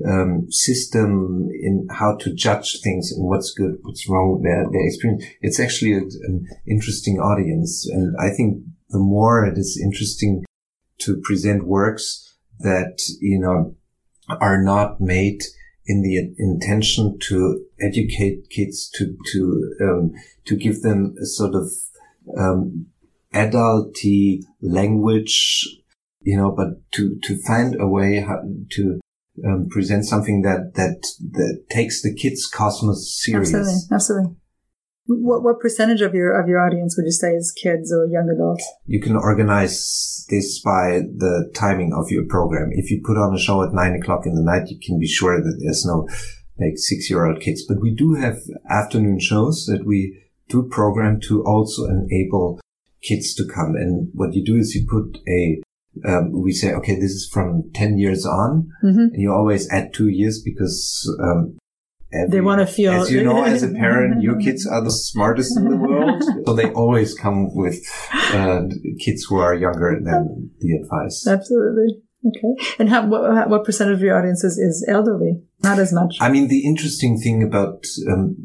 [0.07, 5.23] um, system in how to judge things and what's good, what's wrong their, their experience.
[5.41, 7.87] It's actually an interesting audience.
[7.87, 10.43] And I think the more it is interesting
[10.99, 13.75] to present works that, you know,
[14.29, 15.41] are not made
[15.85, 20.11] in the intention to educate kids to, to, um,
[20.45, 21.71] to give them a sort of,
[22.37, 22.87] um,
[23.33, 25.67] adulty language,
[26.21, 28.25] you know, but to, to find a way
[28.71, 29.01] to,
[29.45, 33.53] um, present something that, that, that takes the kids cosmos serious.
[33.53, 34.35] Absolutely, absolutely.
[35.05, 38.29] What what percentage of your of your audience would you say is kids or young
[38.29, 38.65] adults?
[38.85, 42.69] you can organize this by the timing of your program.
[42.71, 45.07] If you put on a show at nine o'clock in the night, you can be
[45.07, 46.07] sure that there's no
[46.57, 47.65] like six year old kids.
[47.67, 48.37] But we do have
[48.69, 52.59] afternoon shows that we do program to also enable
[53.01, 53.75] kids to come.
[53.75, 55.61] And what you do is you put a,
[56.07, 58.69] um, we say, okay, this is from 10 years on.
[58.83, 59.11] Mhm.
[59.13, 60.77] And you always add two years because,
[61.21, 61.55] um,
[62.13, 62.93] every- They want to feel.
[62.93, 66.23] as you know, as a parent, your kids are the smartest in the world.
[66.45, 67.77] So they always come with
[68.33, 68.63] uh,
[68.99, 71.25] kids who are younger than the advice.
[71.27, 72.01] Absolutely.
[72.25, 72.53] Okay.
[72.79, 75.41] And how, what, what percent of your audience is, is elderly?
[75.61, 76.17] Not as much.
[76.21, 78.35] I mean, the interesting thing about um,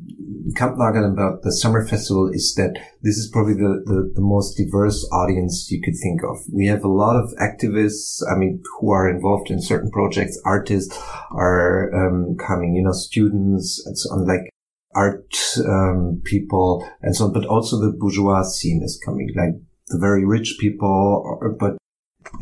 [0.57, 5.07] And about the summer festival is that this is probably the, the, the most diverse
[5.13, 6.39] audience you could think of.
[6.53, 10.41] We have a lot of activists, I mean, who are involved in certain projects.
[10.45, 10.97] Artists
[11.33, 14.51] are um, coming, you know, students and so on, like
[14.95, 15.35] art
[15.67, 17.33] um, people and so on.
[17.33, 19.55] But also the bourgeois scene is coming, like
[19.89, 21.57] the very rich people.
[21.59, 21.77] But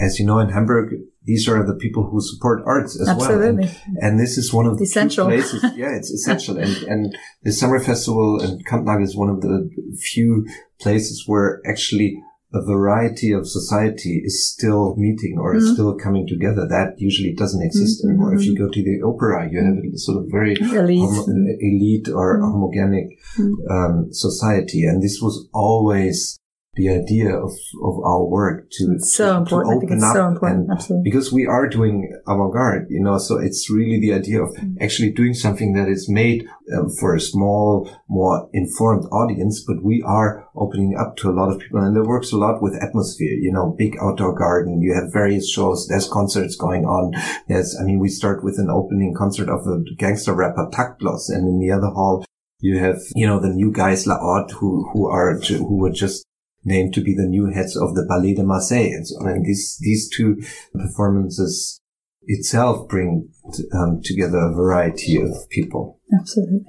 [0.01, 0.95] as you know, in Hamburg,
[1.27, 3.43] these are the people who support arts as well.
[3.43, 3.59] And
[4.05, 5.27] and this is one of the Essential.
[5.27, 5.61] places.
[5.83, 6.55] Yeah, it's essential.
[6.65, 7.03] and and
[7.47, 9.69] the summer festival and Kampnagel is one of the
[10.13, 10.47] few
[10.81, 12.11] places where actually
[12.55, 15.73] a variety of society is still meeting or is Mhm.
[15.75, 16.63] still coming together.
[16.77, 18.35] That usually doesn't exist Mhm, anymore.
[18.37, 21.01] If you go to the opera, you have a sort of very Elite.
[21.01, 21.27] homo-
[21.71, 22.45] elite or Mhm.
[22.53, 23.09] homogenic
[23.39, 23.53] Mhm.
[23.75, 23.95] um,
[24.27, 26.39] society, and this was always
[26.77, 27.53] the idea of,
[27.83, 31.11] of our work to, It's so to, to open it's up so and Absolutely.
[31.11, 34.77] because we are doing avant-garde, you know, so it's really the idea of Mm.
[34.81, 36.47] actually doing something that is made
[36.77, 41.53] um, for a small, more informed audience, but we are opening up to a lot
[41.53, 44.81] of people and it works a lot with atmosphere, you know, big outdoor garden.
[44.81, 45.87] You have various shows.
[45.89, 47.13] There's concerts going on.
[47.49, 51.47] There's, I mean, we start with an opening concert of a gangster rapper, Taktlos, and
[51.49, 52.25] in the other hall,
[52.61, 56.25] you have, you know, the new guys, La Horde, who, who are, who were just
[56.67, 59.29] named to be the new heads of the Ballet de Marseille and so on.
[59.29, 60.43] And these, these two
[60.75, 61.81] performances
[62.25, 63.29] itself bring
[63.73, 66.01] um, together a variety of people.
[66.13, 66.65] Absolutely.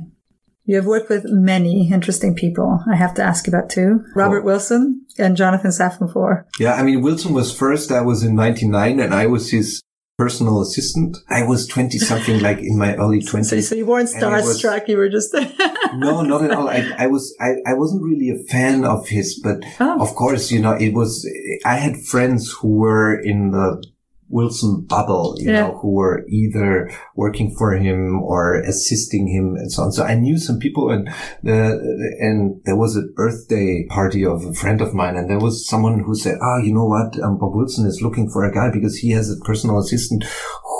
[0.65, 2.83] You have worked with many interesting people.
[2.91, 4.03] I have to ask about two.
[4.15, 6.45] Robert Wilson and Jonathan Safran Foer.
[6.59, 7.89] Yeah, I mean, Wilson was first.
[7.89, 9.81] I was in 99 and I was his
[10.21, 11.15] personal assistant.
[11.29, 13.45] I was 20 something, like in my early 20s.
[13.47, 14.87] So, so you weren't And it was- starstruck.
[14.87, 15.33] You were just.
[15.95, 16.67] no, not at all.
[16.69, 20.01] I, I was, I, I wasn't really a fan of his, but Oh.
[20.01, 21.27] of course, you know, it was,
[21.65, 23.83] I had friends who were in the
[24.29, 25.61] Wilson bubble, you Yeah.
[25.61, 29.91] know, who were either working for him or assisting him and so on.
[29.91, 31.07] So I knew some people and,
[31.47, 31.77] uh,
[32.19, 35.99] and there was a birthday party of a friend of mine and there was someone
[35.99, 37.17] who said, ah, you know what?
[37.23, 40.25] Um, Bob Wilson is looking for a guy because he has a personal assistant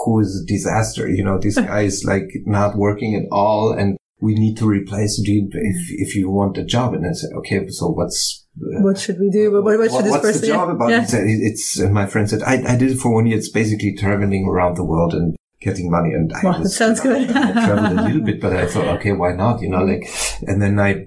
[0.06, 1.10] who is a disaster.
[1.10, 5.20] You know, this guy is like not working at all and we need to replace
[5.20, 6.94] you if, if you want a job.
[6.94, 9.52] And I said, okay, so what's, uh, what should we do?
[9.52, 10.90] What, what should this what's person the job about?
[10.90, 11.06] Yeah.
[11.06, 13.38] Said, it's, uh, my friend said, I, I did it for one year.
[13.38, 16.14] It's basically traveling around the world and getting money.
[16.14, 17.30] And I Wow, was, sounds good.
[17.36, 19.62] I traveled a little bit, but I thought, okay, why not?
[19.62, 20.08] You know, like,
[20.48, 21.06] and then I,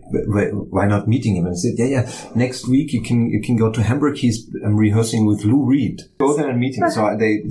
[0.71, 1.47] why not meeting him?
[1.47, 4.19] And he said, yeah, yeah, next week you can, you can go to Hamburg.
[4.19, 6.01] He's um, rehearsing with Lou Reed.
[6.19, 6.89] Go there and meet him.
[6.91, 7.43] So I- they,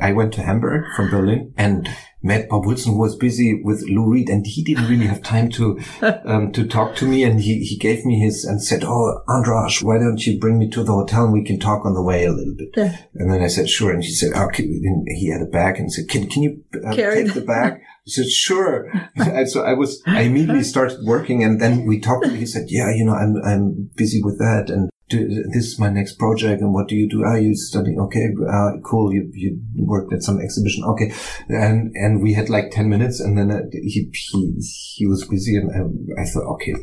[0.00, 1.88] I went to Hamburg from Berlin and
[2.22, 5.50] met Bob Wilson, who was busy with Lou Reed, and he didn't really have time
[5.50, 5.78] to
[6.24, 7.22] um, to talk to me.
[7.22, 10.68] And he, he gave me his and said, "Oh, Andras, why don't you bring me
[10.70, 12.96] to the hotel and we can talk on the way a little bit?" Yeah.
[13.14, 15.92] And then I said, "Sure." And she said, "Okay." And he had a bag and
[15.92, 17.74] said, "Can can you uh, take the bag?"
[18.06, 22.26] I said, "Sure." and so I was I immediately started working, and then we talked.
[22.26, 25.78] and He said, "Yeah, you know, I'm I'm busy with that and." Do, this is
[25.78, 27.24] my next project, and what do you do?
[27.24, 27.98] Are you studying?
[27.98, 29.12] Okay, uh, cool.
[29.12, 30.84] You you worked at some exhibition.
[30.84, 31.12] Okay,
[31.48, 34.60] and and we had like ten minutes, and then uh, he he
[34.96, 36.74] he was busy, and I, I thought, okay,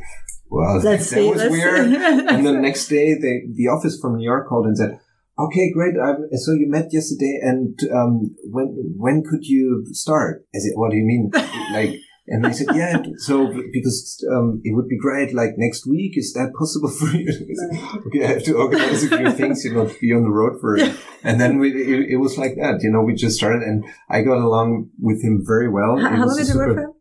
[0.50, 1.30] well, Let's that see.
[1.30, 1.92] was weird.
[2.30, 5.00] and the next day, they, the office from New York called and said,
[5.38, 5.96] "Okay, great.
[5.98, 10.92] Um, so you met yesterday, and um, when when could you start?" I said, "What
[10.92, 11.32] do you mean?"
[11.74, 15.34] like, and I said, "Yeah, so because um, it would be great.
[15.34, 19.18] Like next week, is that possible for you?" Said, okay, I have to organize a
[19.18, 20.78] few things, you know, to be on the road for.
[21.24, 23.02] And then we, it, it was like that, you know.
[23.02, 25.98] We just started, and I got along with him very well.
[26.00, 26.94] how, how long did you work for him?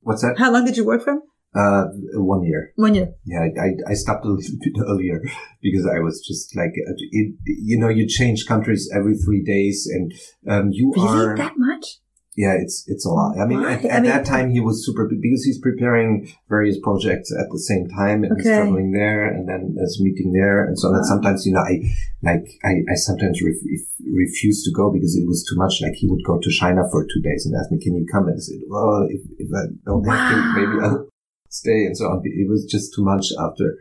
[0.00, 0.34] What's that?
[0.38, 1.22] How long did you work for him?
[1.54, 2.72] Uh, one year.
[2.76, 3.12] One year.
[3.26, 5.20] Yeah, I, I, I stopped a little bit earlier
[5.60, 9.86] because I was just like, uh, it, you know, you change countries every three days
[9.92, 10.12] and,
[10.48, 11.08] um, you Really?
[11.08, 11.98] are, That much?
[12.36, 13.36] Yeah, it's, it's a lot.
[13.38, 13.74] I mean, Why?
[13.74, 17.58] at, I mean- that time he was super, because he's preparing various projects at the
[17.58, 20.64] same time and he's traveling there and then there's meeting there.
[20.64, 21.12] And so that Wow.
[21.12, 21.82] sometimes, you know, I,
[22.22, 25.82] like, I, I sometimes ref, if, refused to go because it was too much.
[25.82, 28.28] Like he would go to China for two days and ask me, can you come?
[28.28, 31.08] And I said, well, if, if I don't have to, maybe I'll
[31.50, 32.22] stay and so on.
[32.24, 33.78] It was just too much after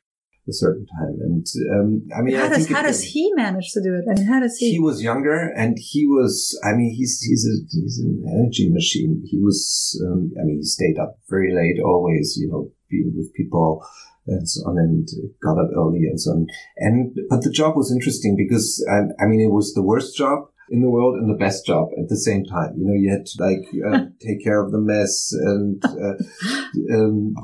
[0.50, 1.18] a certain time.
[1.22, 4.06] And um, I mean, how I does how it- does he manage to do it?
[4.10, 4.72] I mean, how does he?
[4.72, 9.22] he was younger and he was i mean he's he's a he's an energy machine
[9.26, 9.60] he was
[10.08, 13.86] um, i mean he stayed up very late always you know being with people
[14.28, 15.08] and so on and
[15.44, 16.48] got up early and so on.
[16.78, 20.46] And, but the job was interesting because, um, I mean, it was the worst job
[20.72, 22.74] in the world and the best job at the same time.
[22.78, 27.36] You know, you had to like uh, take care of the mess and uh, um,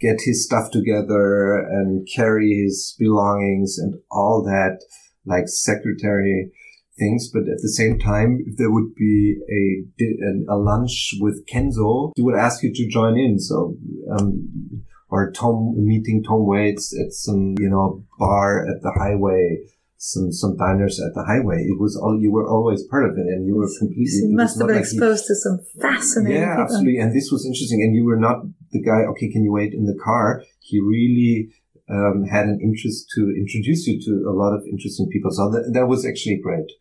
[0.00, 4.78] get his stuff together and carry his belongings and all that,
[5.26, 6.52] like secretary
[6.96, 7.28] things.
[7.32, 12.22] But at the same time, if there would be a a lunch with Kenzo, he
[12.22, 13.38] would ask you to join in.
[13.38, 13.76] So.
[14.16, 19.58] Um, or Tom meeting Tom Waits at some, you know, bar at the highway
[20.02, 21.60] some some diners at the highway.
[21.60, 24.32] It was all you were always part of it, and you were completely.
[24.32, 26.40] You must have been like exposed he, to some fascinating.
[26.40, 26.64] Yeah, people.
[26.64, 27.82] absolutely, and this was interesting.
[27.82, 28.38] And you were not
[28.72, 29.04] the guy.
[29.12, 30.42] Okay, can you wait in the car?
[30.60, 31.52] He really
[31.90, 35.30] um, had an interest to introduce you to a lot of interesting people.
[35.32, 36.72] So that, that was actually great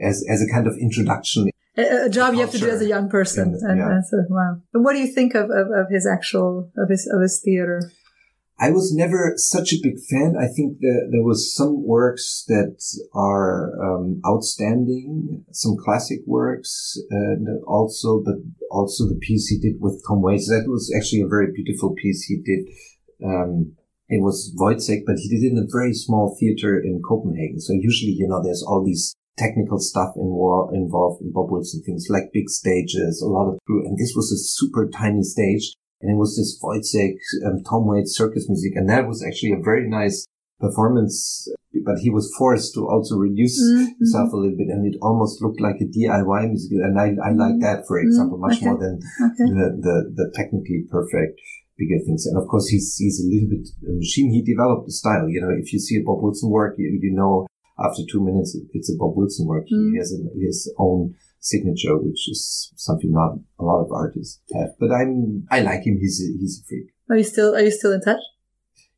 [0.00, 1.50] as as a kind of introduction.
[1.76, 3.58] A, a job you have to do as a young person.
[3.60, 3.90] And, yeah.
[3.90, 4.56] and so, wow.
[4.72, 7.90] And what do you think of, of, of his actual of his of his theater?
[8.60, 10.34] I was never such a big fan.
[10.36, 12.74] I think that there was some works that
[13.14, 18.34] are um, outstanding, some classic works, and also, but
[18.70, 20.48] also the piece he did with Tom Waits.
[20.48, 22.68] That was actually a very beautiful piece he did.
[23.24, 23.76] Um,
[24.08, 27.60] it was Woyzeck, but he did it in a very small theater in Copenhagen.
[27.60, 32.08] So usually, you know, there's all these technical stuff involved involved in Bob Wilson things
[32.10, 36.10] like big stages, a lot of crew, and this was a super tiny stage and
[36.12, 39.88] it was this Woyzeck um, Tom Waits circus music, and that was actually a very
[39.88, 40.26] nice
[40.60, 41.48] performance.
[41.84, 43.98] But he was forced to also reduce mm-hmm.
[43.98, 46.72] himself a little bit, and it almost looked like a DIY music.
[46.72, 47.62] And I, I like mm-hmm.
[47.62, 48.66] that, for example, much okay.
[48.66, 49.48] more than okay.
[49.52, 51.38] the, the the technically perfect
[51.76, 52.26] bigger things.
[52.26, 54.30] And of course, he's he's a little bit a machine.
[54.30, 55.28] He developed a style.
[55.28, 57.46] You know, if you see a Bob Wilson work, you, you know
[57.78, 59.64] after two minutes it's a Bob Wilson work.
[59.64, 59.92] Mm-hmm.
[59.92, 64.70] He has a, his own signature, which is something not a lot of artists have.
[64.78, 65.98] But I'm, I like him.
[66.00, 66.86] He's a, he's a freak.
[67.10, 68.20] Are you still, are you still in touch?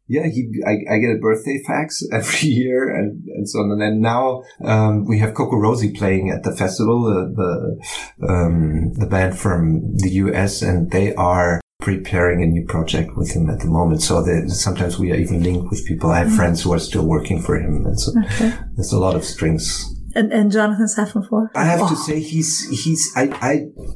[0.08, 3.70] Yeah, he, I, I get a birthday fax every year and, and so on.
[3.70, 7.78] And then now, um, we have CocoRosie playing at the festival, the,
[8.18, 13.30] the, um, the band from the US and they are preparing a new project with
[13.30, 14.02] him at the moment.
[14.02, 16.10] So that sometimes we are even linked with people.
[16.10, 16.36] I have mm-hmm.
[16.36, 17.86] friends who are still working for him.
[17.86, 18.52] And so okay.
[18.74, 21.50] there's a lot of strings and, and Jonathan Safran Foer.
[21.54, 21.88] I have oh.
[21.88, 23.28] to say he's he's I,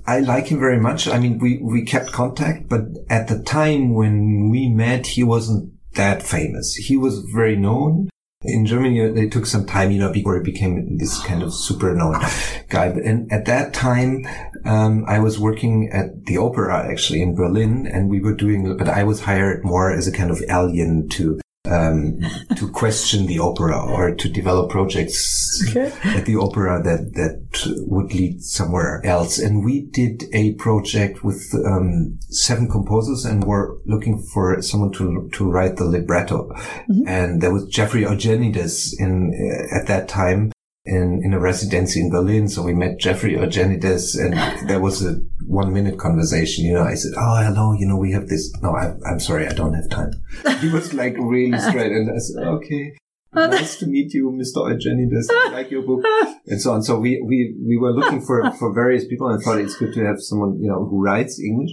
[0.07, 1.09] I I like him very much.
[1.09, 5.73] I mean we we kept contact, but at the time when we met, he wasn't
[5.95, 6.75] that famous.
[6.75, 8.09] He was very known.
[8.47, 11.95] In Germany, it took some time, you know, before he became this kind of super
[11.95, 12.21] known
[12.69, 12.93] guy.
[12.93, 14.27] But and at that time,
[14.67, 18.87] um, I was working at the opera actually in Berlin and we were doing, but
[18.87, 22.21] I was hired more as a kind of alien to um,
[22.57, 25.93] to question the opera or to develop projects okay.
[26.05, 27.41] at the opera that that
[27.87, 29.39] would lead somewhere else.
[29.39, 35.29] And we did a project with um, seven composers, and we're looking for someone to
[35.33, 36.51] to write the libretto.
[36.51, 37.09] Mm-hmm.
[37.09, 40.53] And there was Jeffrey Eugenides in uh, at that time,
[40.85, 42.49] in, in a residency in Berlin.
[42.49, 44.35] So we met Jeffrey Eugenides and
[44.68, 45.16] there was a
[45.47, 46.64] one minute conversation.
[46.64, 47.72] You know, I said, Oh, hello.
[47.72, 48.53] You know, we have this.
[48.62, 49.47] No, I, I'm sorry.
[49.47, 50.12] I don't have time.
[50.61, 51.93] He was like really straight.
[51.93, 52.95] And I said, okay.
[53.35, 54.70] nice to meet you, Mr.
[54.70, 55.30] Eugenides.
[55.32, 56.05] I like your book
[56.47, 56.82] and so on.
[56.82, 60.05] So we, we, we were looking for, for various people and thought it's good to
[60.05, 61.70] have someone, you know, who writes English.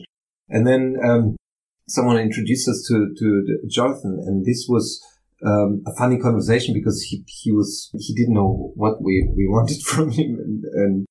[0.49, 1.35] And then, um,
[1.87, 5.05] someone introduced us to, to Jonathan and this was,
[5.45, 9.81] um, a funny conversation because he, he was, he didn't know what we, we wanted
[9.85, 11.07] from him and, and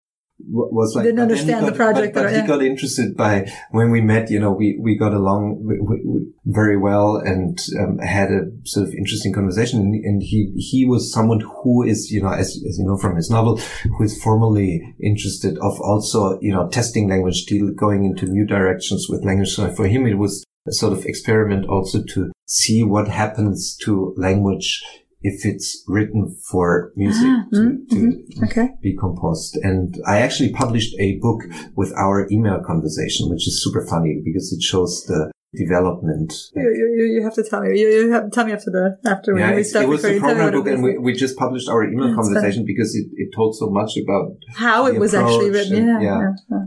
[0.49, 2.15] was like, didn't understand got, the project.
[2.15, 2.43] But, but yeah.
[2.43, 6.27] he got interested by when we met, you know, we, we got along we, we,
[6.47, 9.81] very well and um, had a sort of interesting conversation.
[9.81, 13.17] And, and, he, he was someone who is, you know, as, as you know from
[13.17, 18.27] his novel, who is formally interested of also, you know, testing language, still going into
[18.27, 19.51] new directions with language.
[19.51, 24.15] So for him, it was a sort of experiment also to see what happens to
[24.17, 24.83] language
[25.23, 28.45] if it's written for music ah, to, mm, to mm-hmm.
[28.45, 28.69] okay.
[28.83, 29.57] be composed.
[29.63, 31.43] And I actually published a book
[31.75, 36.33] with our email conversation, which is super funny because it shows the development.
[36.55, 37.79] You, you, you have to tell me.
[37.79, 39.85] You, you have to tell me after the after yeah, we start.
[39.85, 43.07] It was a program book, and we, we just published our email conversation because it,
[43.15, 45.89] it told so much about how it was actually written.
[45.89, 46.33] And, yeah, yeah.
[46.51, 46.65] yeah.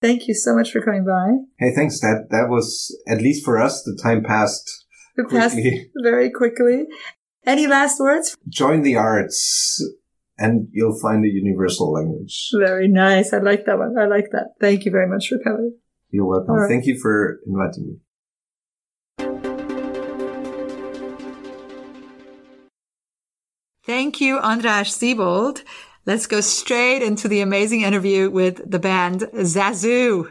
[0.00, 1.32] Thank you so much for coming by.
[1.58, 2.00] Hey, thanks.
[2.00, 3.82] That that was at least for us.
[3.82, 4.84] The time passed.
[5.16, 5.56] It passed
[6.02, 6.84] very quickly.
[7.44, 8.36] Any last words?
[8.48, 9.82] Join the arts,
[10.36, 12.50] and you'll find a universal language.
[12.58, 13.32] Very nice.
[13.32, 13.96] I like that one.
[13.98, 14.54] I like that.
[14.60, 15.76] Thank you very much for coming.
[16.10, 16.54] You're welcome.
[16.54, 16.68] Right.
[16.68, 17.96] Thank you for inviting me.
[23.84, 25.62] Thank you, Andras Siebold.
[26.06, 30.30] Let's go straight into the amazing interview with the band Zazu.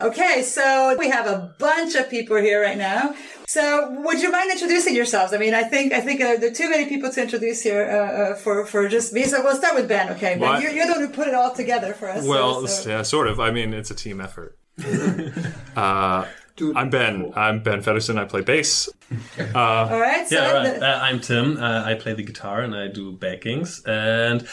[0.00, 3.14] Okay, so we have a bunch of people here right now.
[3.46, 5.32] So, would you mind introducing yourselves?
[5.32, 7.84] I mean, I think I think uh, there are too many people to introduce here
[7.84, 9.24] uh, uh, for for just me.
[9.24, 10.08] So we'll start with Ben.
[10.10, 12.24] Okay, Ben, Well, I- you're, you're the one who put it all together for us.
[12.24, 13.38] so- Well, so- yeah, sort of.
[13.40, 14.58] I mean, it's a team effort.
[15.76, 16.26] uh,
[16.60, 17.32] I'm Ben.
[17.34, 18.18] I'm Ben Feddersen.
[18.18, 18.88] I play bass.
[19.54, 20.26] all right.
[20.28, 20.80] So Yeah, right.
[20.80, 21.56] the- Uh, I'm Tim.
[21.56, 23.82] Uh, I play the guitar and I do backings.
[23.86, 24.46] And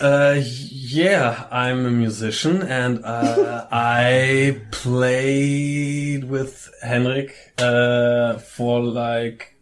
[0.00, 9.54] uh, yeah, I'm a musician and uh, I played with Henrik uh, for like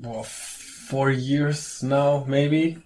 [0.00, 2.78] well, four years now, maybe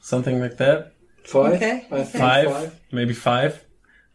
[0.00, 0.92] something like that.
[1.24, 1.54] Five?
[1.54, 3.64] Okay, I think Five, maybe five.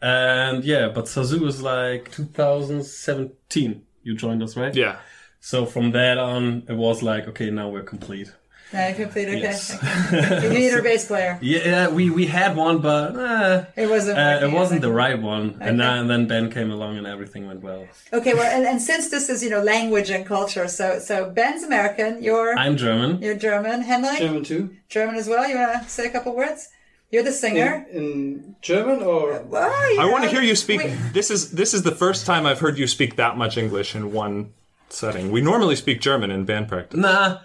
[0.02, 3.82] And yeah, but Sazu was like 2017.
[4.02, 4.74] You joined us, right?
[4.74, 4.96] Yeah.
[5.40, 8.30] So from that on, it was like, okay, now we're complete.
[8.72, 9.28] no, complete.
[9.28, 9.74] Okay, Yes.
[9.74, 10.42] okay.
[10.44, 11.38] you need a bass player.
[11.42, 14.18] Yeah, we, we had one, but uh, It wasn't.
[14.18, 15.56] uh, it wasn't the right one.
[15.60, 17.86] And, then, and then Ben came along and everything went well.
[18.12, 21.62] Okay, well, and, and since this is you know language and culture, so so Ben's
[21.64, 23.20] American, you're I'm German.
[23.22, 24.70] you're German, Henrik German too.
[24.88, 25.48] German as well.
[25.48, 26.68] You want to say a couple words?
[27.10, 27.86] You're the singer.
[27.90, 29.68] In, in German or Well,
[30.00, 30.80] I want to hear you speak.
[30.82, 33.94] we- This is this is the first time I've heard you speak that much English
[33.96, 34.52] in one
[34.88, 35.30] setting.
[35.32, 36.98] We normally speak German in band practice.
[37.00, 37.38] Nah,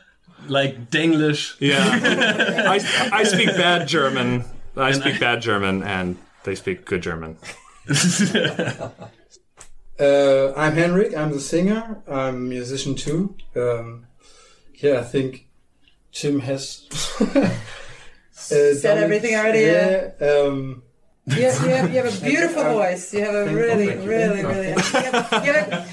[0.47, 1.55] like Denglish.
[1.59, 1.79] Yeah.
[2.69, 2.79] I,
[3.11, 4.45] I speak bad German.
[4.77, 7.37] I speak bad German, and they speak good German.
[9.97, 11.15] Uh, I'm Henrik.
[11.15, 12.01] I'm the singer.
[12.05, 13.33] I'm a musician too.
[13.55, 14.07] Um,
[14.73, 15.47] yeah, I think
[16.11, 16.85] Tim has
[18.47, 19.03] Said done it.
[19.03, 20.11] everything already, Yeah.
[20.21, 20.83] Um,
[21.27, 23.11] You, you, have, you have a beautiful voice.
[23.13, 24.01] You have a Thank- really, you.
[24.07, 24.67] really, really.
[24.69, 25.87] You have, you, have a,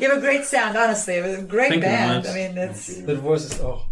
[0.00, 0.76] you have a great sound.
[0.76, 2.26] Honestly, it was a great Thank band.
[2.26, 3.82] I mean, it's that voice is oh,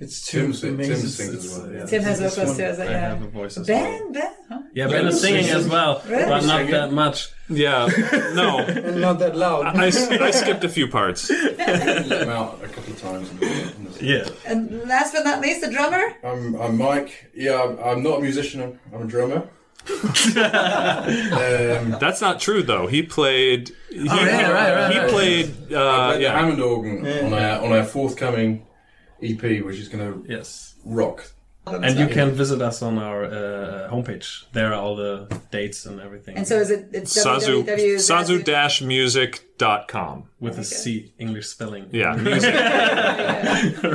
[0.00, 1.72] it's too Tim, sing- Tim sings as well.
[1.72, 1.86] Yeah.
[1.86, 2.64] Tim has This vocals one, too.
[2.72, 2.80] Is?
[2.80, 3.82] I have a voice as well.
[3.82, 4.60] Ben, Ben, huh?
[4.72, 6.24] Yeah, Ben is singing as well, Really?
[6.24, 7.28] but not that much.
[7.48, 7.88] Yeah.
[8.34, 8.58] No.
[8.58, 9.66] and not that loud.
[9.76, 11.30] I, I skipped a few parts.
[11.30, 13.30] let him out a couple of times.
[14.00, 14.28] Yeah.
[14.46, 16.14] And last but not least, the drummer.
[16.22, 17.30] I'm, I'm Mike.
[17.34, 18.60] Yeah, I'm, I'm not a musician.
[18.62, 19.48] I'm, I'm a drummer.
[19.88, 19.96] um,
[21.98, 22.86] That's not true, though.
[22.86, 23.70] He played.
[23.90, 25.10] He, yeah, right, right, he right.
[25.10, 25.46] played.
[25.72, 26.38] I Uh, played the yeah.
[26.38, 28.66] Hammond organ on our on our forthcoming
[29.22, 30.74] EP, which is going to Yes.
[30.84, 31.30] rock.
[31.74, 34.44] And you can visit us on our uh, homepage.
[34.52, 36.36] There are all the dates and everything.
[36.36, 36.88] And so is it?
[36.92, 37.96] It's Sazu, www.
[37.96, 40.24] sazu-music.com.
[40.40, 41.88] with a C English spelling.
[41.92, 42.54] Yeah, music.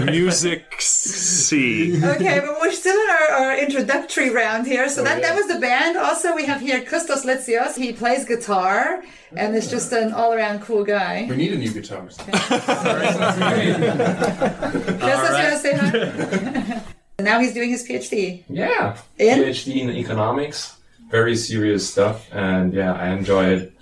[0.05, 1.97] music C.
[2.03, 4.87] Okay, but we're still in our, our introductory round here.
[4.89, 5.97] So that, that was the band.
[5.97, 7.75] Also, we have here Christos Letsios.
[7.77, 9.03] He plays guitar
[9.35, 11.25] and is just an all around cool guy.
[11.29, 12.19] We need a new guitarist.
[14.99, 16.81] Christos, you want to say hi?
[17.19, 18.43] Now he's doing his PhD.
[18.49, 19.39] Yeah, In?
[19.39, 20.77] PhD in economics,
[21.09, 23.73] very serious stuff, and yeah, I enjoy it.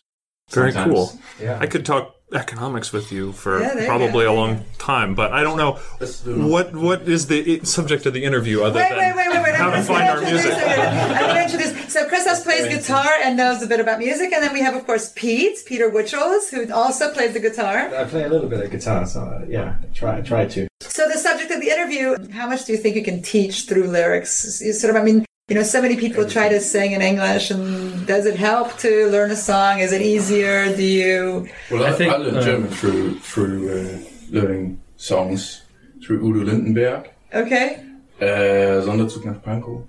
[0.52, 0.94] Very sometimes.
[0.94, 1.20] cool.
[1.42, 5.16] Yeah, I could talk economics with you for Yeah, there you probably a long time,
[5.16, 6.50] but I don't know Let's do it.
[6.50, 9.56] what what is the subject of the interview other Wait, than wait, wait, wait, wait.
[9.56, 10.54] how I'm to gonna find our music.
[10.56, 11.94] I'm introduce.
[11.94, 14.32] So Christos plays guitar and knows a bit about music.
[14.32, 17.94] And then we have, of course, Pete, Peter Witchels, who also plays the guitar.
[17.94, 20.68] I play a little bit of guitar, so uh, yeah, I try, I try to.
[20.80, 21.18] So the
[21.52, 24.62] subject of the interview, how much do you think you can teach through lyrics?
[24.62, 27.52] You sort of, I mean, you know, so many people try to sing in English,
[27.52, 29.80] and does it help to learn a song?
[29.80, 30.74] Is it easier?
[30.76, 31.49] Do you?
[31.70, 33.99] Well, I, I think, I learned uh, German through through uh,
[34.30, 35.64] learning songs
[36.04, 37.10] through Udo Lindenberg.
[37.34, 37.84] Okay.
[38.20, 39.86] Uh, Sonderzug nach Pankow.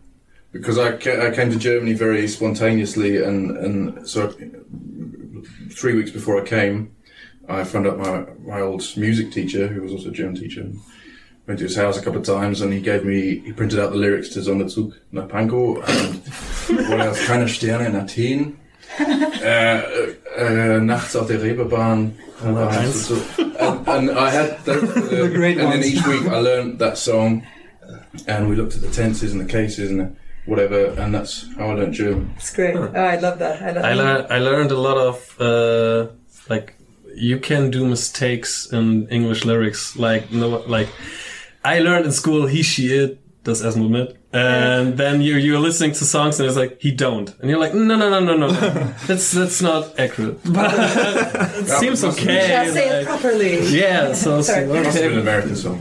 [0.53, 4.35] Because I, ca- I came to Germany very spontaneously, and, and so
[5.71, 6.95] three weeks before I came,
[7.49, 10.79] I found out my, my old music teacher, who was also a German teacher, and
[11.47, 13.91] went to his house a couple of times, and he gave me, he printed out
[13.91, 18.59] the lyrics to Sonderzug nach Pankow, and what else, Keine Sterne in Athen,
[19.01, 19.05] uh,
[20.39, 22.13] uh, Nachts auf der Reeperbahn,
[22.43, 26.79] and, so, and, and I had those, uh, great and then each week I learned
[26.79, 27.47] that song,
[28.27, 30.13] and we looked at the tenses and the cases and the
[30.47, 32.35] whatever, and that's how I learned German.
[32.37, 32.75] It's great.
[32.77, 33.63] Oh, I love that.
[33.63, 36.13] I love I learned I learned a lot of uh,
[36.49, 36.75] like
[37.15, 39.97] you can do mistakes in English lyrics.
[39.97, 40.89] Like no, like
[41.65, 44.17] I learned in school he, she, it, das erstmal mit.
[44.35, 47.75] And then you you're listening to songs and it's like he don't, and you're like
[47.75, 48.51] no no no no no, no.
[49.07, 50.39] that's that's not accurate.
[50.53, 50.73] But
[51.61, 52.49] it seems okay.
[52.49, 53.61] Shall say it like- properly.
[53.69, 54.67] yeah, so, so Sorry.
[54.67, 55.21] Must have been an okay.
[55.21, 55.79] American song.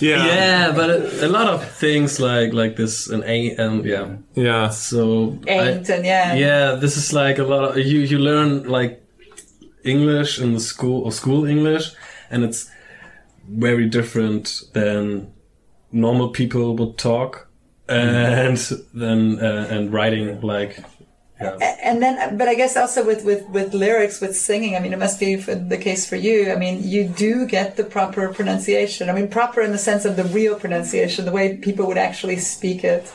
[0.00, 4.16] Yeah, Yeah, but a, a lot of things like like this and a and yeah.
[4.34, 4.70] yeah.
[4.70, 6.34] So I- Ain't and yeah.
[6.34, 8.00] yeah, this is like a lot of you.
[8.00, 9.02] You learn like
[9.84, 11.92] English in the school or school English,
[12.30, 12.70] and it's
[13.48, 15.32] very different than
[15.90, 17.48] normal people would talk,
[17.88, 18.56] and
[18.94, 20.78] then uh, and writing like
[21.42, 24.92] A- And then, but I guess also with, with, with lyrics, with singing, I mean,
[24.92, 26.52] it must be for the case for you.
[26.52, 29.10] I mean, you do get the proper pronunciation.
[29.10, 32.38] I mean, proper in the sense of the real pronunciation, the way people would actually
[32.38, 33.12] speak it.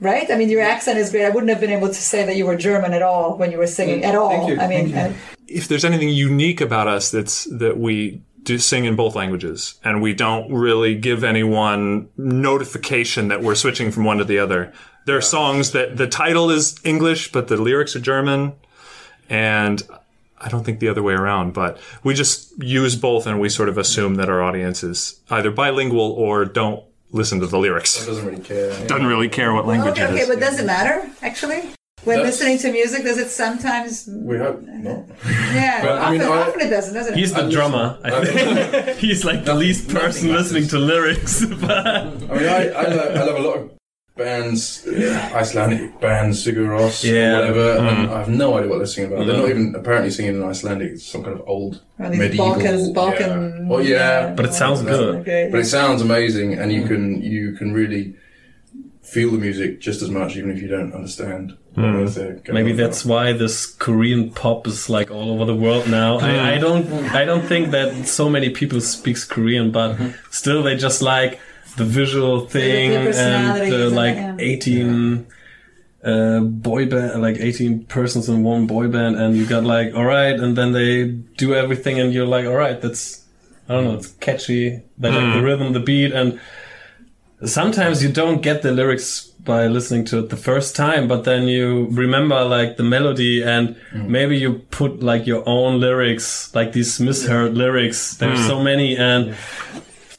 [0.00, 0.30] Right?
[0.30, 1.26] I mean, your accent is great.
[1.26, 3.58] I wouldn't have been able to say that you were German at all when you
[3.58, 4.48] were singing at all.
[4.48, 8.58] you, I mean, thank uh, if there's anything unique about us that's that we do
[8.58, 14.04] sing in both languages and we don't really give anyone notification that we're switching from
[14.04, 14.72] one to the other
[15.06, 18.52] there are songs that the title is english but the lyrics are german
[19.28, 19.82] and
[20.40, 23.68] i don't think the other way around but we just use both and we sort
[23.68, 26.82] of assume that our audience is either bilingual or don't
[27.12, 28.86] listen to the lyrics Doesn't really care.
[28.86, 31.74] doesn't really care what language okay, it okay, but does it matter, actually?
[32.04, 34.08] When Does- listening to music, does it sometimes.
[34.10, 35.04] We hope not.
[35.26, 37.18] Yeah, But, I often, I- it doesn't, doesn't it?
[37.18, 37.98] He's the drummer.
[38.02, 38.98] I think.
[39.04, 41.44] He's like the least person nothing listening to lyrics.
[41.60, 43.70] but- I mean, I, I, love, I love a lot of
[44.16, 47.40] bands, Icelandic bands, Sigur Rós, Yeah.
[47.40, 48.12] whatever, and mm.
[48.12, 49.26] I have no idea what they're singing about.
[49.26, 49.50] They're not mm.
[49.50, 50.92] even apparently singing in Icelandic.
[50.92, 52.52] It's some kind of old Or these medieval.
[52.52, 52.94] Balkans, yeah.
[52.94, 53.68] Balkan.
[53.68, 55.16] Well, yeah, But it sounds good.
[55.20, 55.48] Okay.
[55.50, 56.88] but it sounds amazing, and you mm.
[56.88, 58.14] can you can really
[59.02, 61.56] feel the music just as much, even if you don't understand.
[61.74, 62.52] what hmm.
[62.52, 63.14] Maybe that's about.
[63.14, 66.18] why this Korean pop is like all over the world now.
[66.18, 66.60] I, I hmm.
[66.60, 70.10] don't I don't think that so many people speaks Korean, but hmm.
[70.30, 71.40] still they just like
[71.76, 74.36] the visual thing and the and like yeah.
[74.38, 75.26] 18
[76.04, 80.04] uh, boy band, like 18 persons in one boy band, and you got like, all
[80.04, 83.24] right, and then they do everything, and you're like, all right, that's,
[83.68, 84.82] I don't know, it's catchy.
[84.98, 86.40] They like the rhythm, the beat, and
[87.44, 91.44] sometimes you don't get the lyrics by listening to it the first time, but then
[91.48, 97.00] you remember like the melody and maybe you put like your own lyrics, like these
[97.00, 98.16] misheard lyrics.
[98.16, 99.34] There's so many and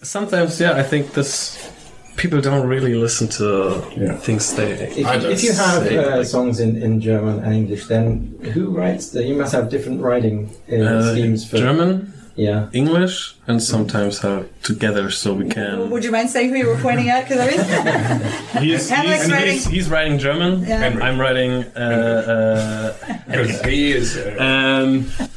[0.01, 1.69] sometimes, yeah, I think this
[2.17, 4.15] people don't really listen to Yeah.
[4.17, 4.71] things they.
[4.73, 8.69] If, if you have say, uh, like- songs in, in German and English, then who
[8.71, 9.23] writes the?
[9.23, 12.11] You must have different writing uh, Uh, schemes for German,
[12.41, 12.69] Yeah.
[12.73, 15.91] English, and sometimes have together so we can.
[15.91, 17.21] Would you mind saying who you were pointing at?
[17.29, 20.51] Because I mean, He's, he's, writing- he's, he's writing German.
[20.65, 20.97] Yeah.
[21.05, 21.51] I'm writing.
[21.75, 24.17] Uh, uh, Because he is.
[24.17, 24.89] Uh, Um,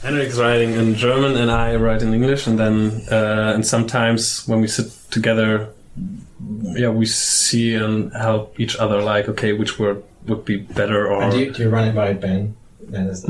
[0.02, 2.76] Henrik's writing in German and I write in English, and then
[3.12, 5.50] uh, and sometimes when we sit together,
[6.82, 7.96] yeah, we see and
[8.28, 8.98] help each other.
[9.12, 11.94] Like, okay, which word would be better, or And do you, do you run it
[11.94, 12.56] by Ben?
[12.88, 13.26] Then is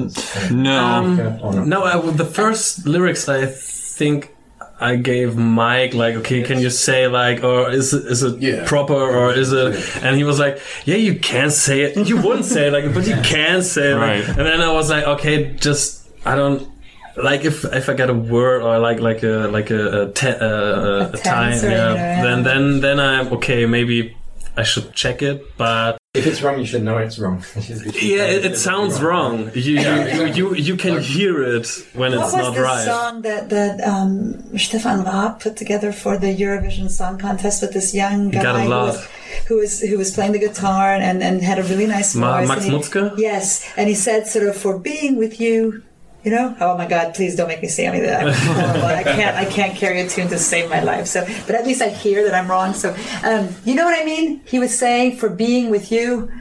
[0.51, 1.83] no um, no.
[1.85, 4.35] I, the first lyrics I think
[4.81, 8.65] I gave Mike like, okay, can you say like, or is it is it Yeah.
[8.67, 9.77] proper, or is it?
[10.03, 12.09] And he was like, yeah, you can say it.
[12.09, 13.95] You wouldn't say it like, but you can say it.
[13.97, 14.27] Right.
[14.27, 16.69] And then I was like, okay, just I don't.
[17.17, 20.27] Like if if I get a word or like like a like a a, te-
[20.29, 22.23] uh, a, tense time, yeah, yeah.
[22.25, 23.67] then then then I'm okay.
[23.67, 24.17] Maybe
[24.57, 27.43] I should check it, but If it's wrong, you should know it's wrong.
[27.57, 29.51] yeah, it, it sounds wrong.
[29.53, 32.85] You you, you you can hear it when what it's was not the right.
[32.85, 37.93] song that that um, Stefan Raab put together for the Eurovision Song Contest with this
[37.93, 39.09] young guy Got a who was,
[39.49, 42.21] who was who was playing the guitar and, and had a really nice voice?
[42.21, 42.49] Ma- voice.
[42.49, 43.19] Max and Mutzke?
[43.19, 45.83] Yes, and he said sort of for being with you.
[46.25, 46.57] You know?
[46.59, 47.15] Oh my God!
[47.15, 48.27] Please don't make me say any of that.
[48.27, 48.87] I'm horrible.
[48.87, 49.37] I can't.
[49.37, 51.07] I can't carry a tune to save my life.
[51.07, 52.73] So, but at least I hear that I'm wrong.
[52.73, 54.41] So, um, you know what I mean?
[54.47, 56.33] He was saying for being with you.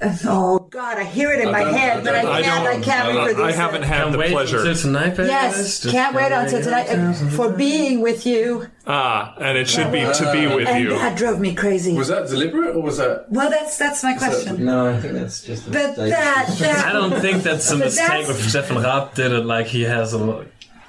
[0.00, 0.96] Uh, Oh God!
[0.98, 2.66] I hear it in my head, but I I can't.
[2.66, 3.86] I, don't- can't I, reproduce I haven't it.
[3.86, 5.28] had Can't the wait pleasure until tonight, baby.
[5.28, 8.68] Yes, Just can't wait until tonight uh, for being with you.
[8.86, 11.94] ah and it should be to be with and you that drove me crazy.
[11.94, 13.26] was that deliberate or was that?
[13.30, 14.64] well, that's that's my question.
[14.64, 15.66] No, I think that's just.
[15.66, 16.10] A But mistake.
[16.10, 19.44] that that I don't think that's a But mistake that's- if Stefan Raab did it
[19.46, 20.46] like he has a lo-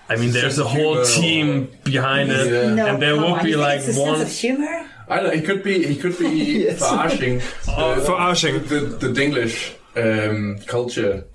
[0.08, 1.06] I mean, there's a whole humor.
[1.06, 3.44] team behind it, no, and there come will on.
[3.44, 4.18] be You think like it's a one.
[4.18, 4.89] sense of humor.
[5.10, 5.32] I don't know.
[5.32, 5.86] He could be.
[5.86, 6.30] He could be
[6.66, 6.82] Yes.
[6.82, 7.40] verarsching.
[7.66, 8.68] the- verarsching.
[8.70, 11.26] the the Denglish um, culture.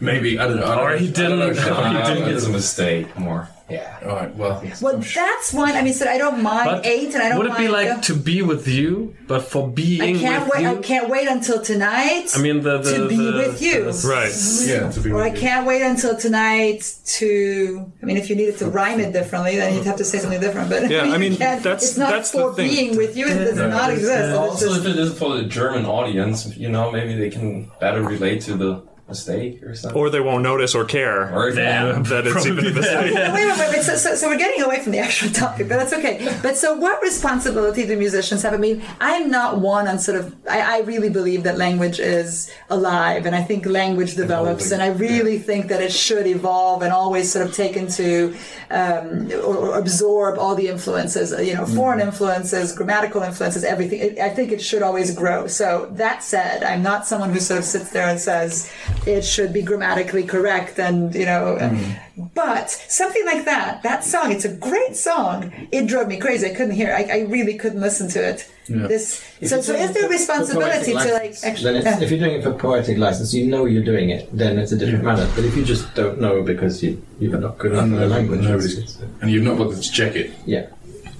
[0.00, 0.64] Maybe I don't know.
[0.64, 0.98] I don't Or know.
[0.98, 3.48] he I don't know, didn't- he Uh, didn't it's get- a mistake more.
[3.70, 3.98] Yeah.
[4.06, 4.34] All right.
[4.34, 5.72] Well, Well, sure- that's one.
[5.72, 7.66] I mean, so I don't mind But eight, and I don't would it mind.
[7.66, 10.62] be like the- to be with you, but for being I can't with wait.
[10.62, 10.68] you?
[10.70, 12.32] I can't wait until tonight.
[12.34, 13.84] I mean, the, the to be the- with you.
[13.92, 14.32] the- right
[14.66, 15.10] yeah, to be.
[15.10, 15.40] or I with you.
[15.40, 17.92] can't wait until tonight to.
[18.02, 20.40] I mean, if you needed to rhyme it differently, then you'd have to say something
[20.40, 20.70] different.
[20.70, 22.70] But Yeah, I you mean, can't- that's- it's not that's the for thing.
[22.70, 23.26] being with you.
[23.28, 24.28] It does not exist.
[24.30, 27.70] It's Also, just- if it is for the German audience, you know, maybe they can
[27.80, 29.98] better relate to the mistake or something.
[29.98, 33.34] or they won't notice or care Or Yeah, that it's even a probably mistake yeah.
[33.34, 33.82] wait, wait, wait, wait.
[33.82, 36.38] So, so, so we're getting away from the actual topic, but that's okay.
[36.42, 38.52] But so, what responsibility do musicians have?
[38.54, 40.34] I mean, I'm not one on sort of.
[40.48, 44.88] I, I really believe that language is alive, and I think language develops, and I
[44.88, 48.36] really think that it should evolve and always sort of take into
[48.70, 51.32] um, or, or absorb all the influences.
[51.46, 54.00] You know, foreign influences, grammatical influences, everything.
[54.00, 55.46] It, I think it should always grow.
[55.46, 58.70] So that said, I'm not someone who sort of sits there and says
[59.06, 61.98] it should be grammatically correct and you know mm.
[62.34, 66.54] but something like that that song it's a great song it drove me crazy i
[66.54, 69.92] couldn't hear i, I really couldn't listen to it this If so you're so is
[69.92, 72.52] there for- for responsibility poetic to like actually then it's, if you're doing it for
[72.52, 74.28] poetic license, you know you're doing it.
[74.36, 75.26] Then it's a different matter.
[75.34, 78.06] But if you just don't know because you you're not good enough And at the
[78.08, 80.32] language, nobody's- it's- it's- and you've not bothered to check it.
[80.44, 80.66] yeah.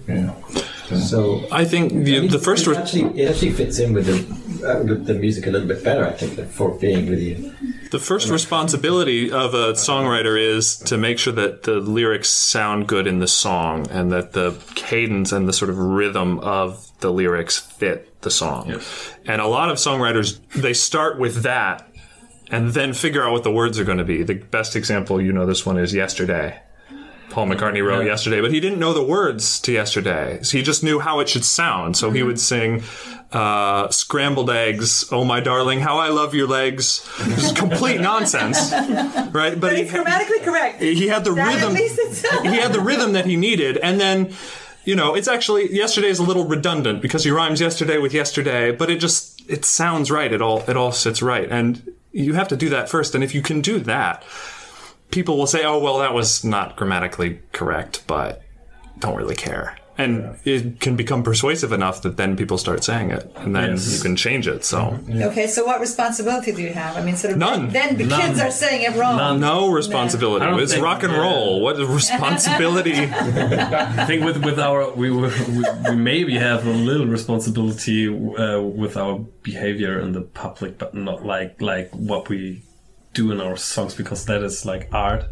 [0.07, 0.35] Yeah.
[0.97, 4.07] So I think the, I mean, the first it actually it actually fits in with
[4.07, 6.07] the uh, with the music a little bit better.
[6.07, 7.55] I think for being with you.
[7.91, 13.07] The first responsibility of a songwriter is to make sure that the lyrics sound good
[13.07, 17.59] in the song and that the cadence and the sort of rhythm of the lyrics
[17.59, 18.81] fit the song.
[19.25, 21.89] And a lot of songwriters, they start with that
[22.51, 24.23] and then figure out what the words are going to be.
[24.23, 26.61] The best example, you know, this one is Yesterday.
[27.39, 30.41] Paul McCartney wrote yesterday, but he didn't know the words to yesterday.
[30.43, 31.97] So he just knew how it should sound.
[31.97, 32.83] So he would sing
[33.31, 37.09] uh, scrambled eggs, oh my darling, how I love your legs.
[37.21, 39.53] This is complete nonsense, right?
[39.53, 41.77] But but he, grammatically correct he had the That rhythm.
[41.77, 44.35] he had the rhythm that he needed, and then.
[44.85, 48.73] You know, it's actually yesterday is a little redundant because he rhymes yesterday with yesterday,
[48.73, 50.33] but it just it sounds right.
[50.33, 53.15] It all it all sits right, and you have to do that first.
[53.15, 54.25] And if you can do that,
[55.11, 58.43] people will say, "Oh, well, that was not grammatically correct," but
[58.99, 59.77] don't really care.
[60.01, 63.97] And it can become persuasive enough that then people start saying it, and then Yes.
[63.97, 64.65] you can change it.
[64.65, 67.71] So, okay so what responsibility do you have i mean sort of None.
[67.71, 68.21] then the None.
[68.21, 70.45] kids are saying it wrong no responsibility.
[70.45, 71.19] I don't It's think- rock and yeah.
[71.27, 71.61] roll.
[71.65, 72.93] What is responsibility?
[74.03, 75.29] I think with with our we we,
[75.89, 81.25] we maybe have a little responsibility uh, with our behavior in the public, but not
[81.27, 82.63] like like what we
[83.19, 85.25] do in our songs because that is like art,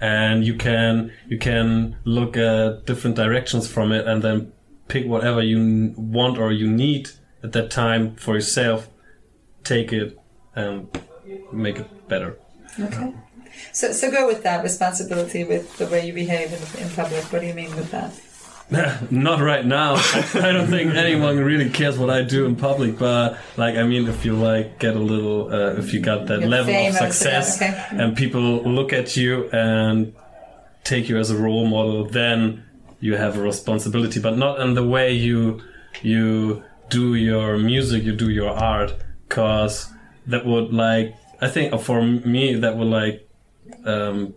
[0.00, 4.52] and you can you can look at different directions from it and then
[4.88, 7.10] pick whatever you want or you need
[7.42, 8.88] at that time for yourself,
[9.62, 10.18] take it
[10.54, 10.88] and
[11.52, 12.38] make it better.
[12.78, 13.14] Okay.
[13.72, 17.24] So, so go with that responsibility with the way you behave in, in public.
[17.32, 18.12] What do you mean with that?
[19.10, 19.94] Not right now.
[19.94, 22.98] I don't think anyone really cares what I do in public.
[22.98, 26.40] But like, I mean, if you like get a little, uh, if you got that
[26.40, 28.02] level famous, of success, yeah, okay.
[28.02, 30.14] and people look at you and
[30.84, 32.64] take you as a role model, then
[33.00, 34.20] you have a responsibility.
[34.20, 35.62] But not in the way you
[36.02, 38.94] you do your music, you do your art,
[39.28, 39.92] cause
[40.28, 43.26] that would like, I think for me that would like.
[43.84, 44.34] Um,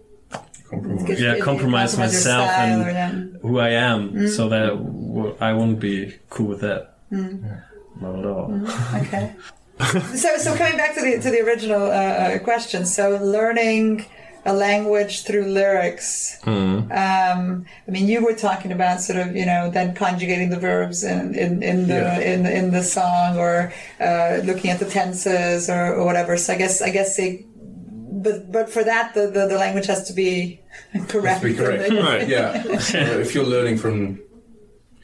[0.72, 6.48] Because yeah, compromise myself and who I am, so that w- I won't be cool
[6.48, 6.96] with that.
[7.12, 8.52] Not at all.
[8.96, 9.36] Okay.
[10.16, 12.86] so, so coming back to the to the original uh, uh, question.
[12.86, 14.06] So, learning
[14.46, 16.38] a language through lyrics.
[16.46, 21.04] Um, I mean, you were talking about sort of you know then conjugating the verbs
[21.04, 22.20] in in, in the Yeah.
[22.20, 23.72] in in the song or
[24.02, 26.36] uh, looking at the tenses or, or whatever.
[26.38, 27.46] So I guess I guess they.
[28.24, 30.60] But but for that the, the, the language has to be
[31.08, 31.42] correct.
[31.42, 31.92] To be correct.
[32.10, 32.28] Right.
[32.28, 32.64] Yeah.
[32.66, 34.20] If you're learning from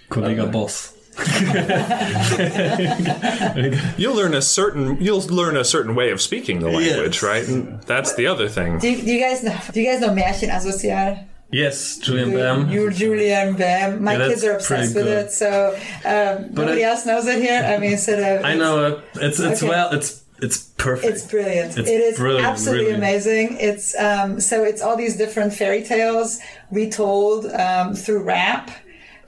[0.10, 0.96] Kollegah Boss.
[3.98, 7.24] You'll learn a certain you'll learn a certain way of speaking the language, Yes.
[7.24, 7.48] right?
[7.48, 8.80] And that's the other thing.
[8.80, 9.58] Do you, do you guys know?
[9.74, 11.26] Do you guys know Märchen Asozial?
[11.52, 12.70] Yes, Julien Bam.
[12.70, 14.04] You, Julia and Bam.
[14.04, 15.32] My Yeah, kids are obsessed with it.
[15.32, 15.74] So
[16.06, 17.64] um, nobody I- else knows it here.
[17.64, 18.46] I mean, sort of.
[18.46, 19.04] I know it.
[19.16, 19.70] It's it's Okay.
[19.70, 19.90] well.
[19.92, 21.14] It's it's perfect.
[21.14, 21.78] It's brilliant.
[21.78, 22.98] It's it is brilliant, absolutely really.
[22.98, 23.58] amazing.
[23.60, 26.40] It's um, so it's all these different fairy tales
[26.72, 28.70] retold um, through rap.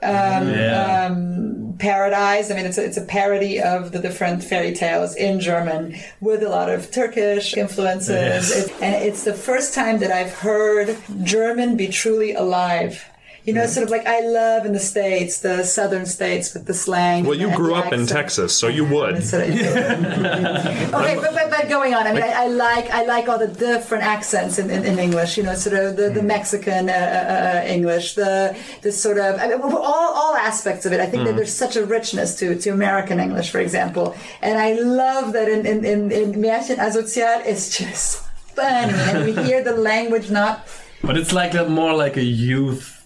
[0.02, 1.06] Um, Yeah.
[1.10, 2.50] um, Paradise.
[2.50, 6.42] I mean, it's a, it's a parody of the different fairy tales in German with
[6.42, 8.10] a lot of Turkish influences.
[8.10, 8.66] Yes.
[8.66, 13.04] It- and it's the first time that I've heard German be truly alive.
[13.44, 16.74] You know, sort of like I love in the states, the southern states with the
[16.74, 17.24] slang.
[17.24, 18.06] Well, you and grew the up in.
[18.06, 19.24] Texas, so you would.
[19.24, 23.28] Sort of- okay, but, but, but going on, I mean, I, I like I like
[23.28, 25.36] all the different accents in, in, in English.
[25.36, 29.40] You know, sort of the, the Mexican uh, uh, uh, English, the the sort of
[29.40, 31.00] I mean, all all aspects of it.
[31.00, 34.74] I think that there's such a richness to to American English, for example, and I
[34.74, 38.22] love that in in in, in Märchen Asozial, it's just
[38.54, 40.68] funny, and we hear the language not.
[41.02, 43.01] But it's like a more like a youth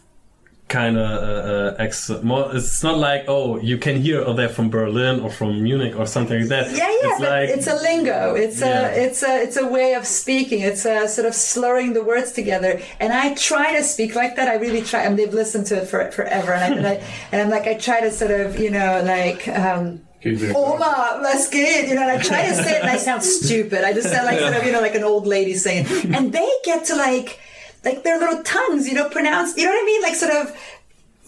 [0.69, 2.25] kind of uh, uh, accent.
[2.25, 5.95] More, it's not like oh, you can hear oh they're from Berlin or from Munich
[5.97, 6.71] or something like that.
[6.73, 8.35] Yeah, yeah, It's but like it's a lingo.
[8.35, 8.89] It's Yeah.
[8.89, 10.61] a it's a it's a way of speaking.
[10.61, 12.81] It's a sort of slurring the words together.
[12.99, 14.49] And I try to speak like that.
[14.49, 15.05] I really try.
[15.05, 16.95] I mean, they've listened to it for forever, and I, and, I,
[17.33, 19.47] and I'm like I try to sort of you know like.
[19.49, 21.89] Um, keep doing Oma, was geht?
[21.89, 23.85] You know, and I try to say it and I sound stupid.
[23.85, 25.87] I just sound like sort of, you know, like an old lady saying.
[26.17, 27.39] And they get to like,
[27.87, 30.03] like their little tongues, you know, pronounce, you know what I mean?
[30.03, 30.57] Like sort of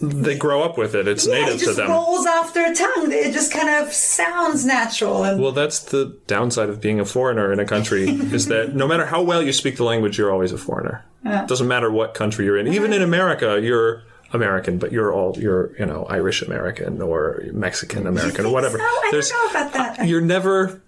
[0.01, 1.07] they grow up with it.
[1.09, 1.89] It's Yeah, native it to just them.
[1.89, 3.11] rolls off their tongue.
[3.11, 5.25] It just kind of sounds natural.
[5.25, 8.87] And Well, that's the downside of being a foreigner in a country is that no
[8.87, 11.03] matter how well you speak the language, you're always a foreigner.
[11.25, 12.67] it Doesn't matter what country you're in.
[12.67, 18.07] Even in America, you're American, but you're all you're you know Irish American or Mexican
[18.07, 18.77] American or whatever.
[18.77, 20.07] So, I There's don't know about that.
[20.07, 20.81] you're never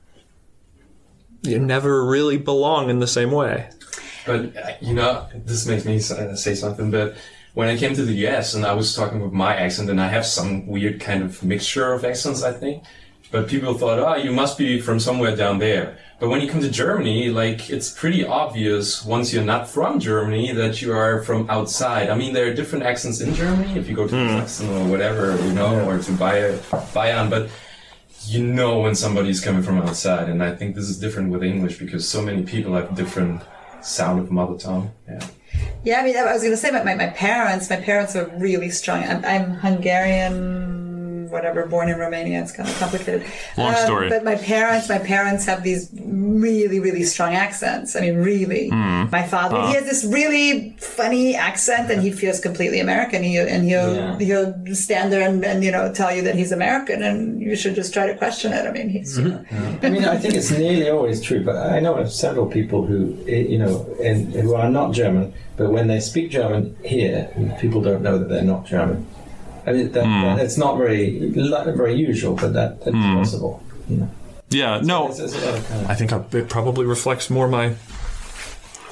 [1.41, 3.69] you never really belong in the same way.
[4.26, 6.91] But uh, you know, this makes me uh, say something.
[6.91, 7.15] But
[7.53, 10.07] when I came to the US and I was talking with my accent, and I
[10.07, 12.84] have some weird kind of mixture of accents, I think.
[13.31, 15.98] But people thought, oh, you must be from somewhere down there.
[16.19, 20.52] But when you come to Germany, like it's pretty obvious once you're not from Germany
[20.52, 22.10] that you are from outside.
[22.10, 23.80] I mean, there are different accents in Germany.
[23.80, 26.60] If you go to Sachsen or whatever, you know, or to Bayern,
[26.93, 27.49] Bayern, but
[28.26, 30.30] you know when somebody's coming from outside.
[30.30, 33.41] And I think this is different with English because so many people have different
[33.82, 34.91] sound of mother tongue.
[35.08, 35.28] Yeah.
[35.84, 38.26] Yeah, I mean, I was going to say, my, my, my parents, my parents are
[38.38, 39.03] really strong.
[39.03, 40.70] I'm, I'm Hungarian,
[41.32, 42.41] whatever, born in Romania.
[42.41, 43.24] It's kind of complicated.
[43.58, 44.10] Um, Long story.
[44.10, 47.95] But my parents, my parents have these really, really strong accents.
[47.95, 48.70] I mean, really.
[48.70, 49.06] Hmm.
[49.12, 53.24] My father, he has this really funny accent, and he feels completely American.
[53.24, 54.18] He, and he'll Yeah.
[54.20, 57.76] he'll stand there and, and you know tell you that he's American, and you should
[57.76, 58.68] just try to question it.
[58.68, 59.45] I mean, he's you know,
[59.84, 63.18] I mean, I think it's nearly always true, but I know of several people who,
[63.28, 67.30] eh, you know, and who are not German, but when they speak German here,
[67.60, 69.06] people don't know that they're not German.
[69.66, 70.40] I mean, that, that- hmm.
[70.40, 73.16] it's not very li- very usual, but that, that's hmm.
[73.16, 73.64] possible.
[73.90, 74.10] You know.
[74.50, 77.48] Yeah, no, There's- there's a lot of kind of- I think it probably reflects more
[77.48, 77.76] my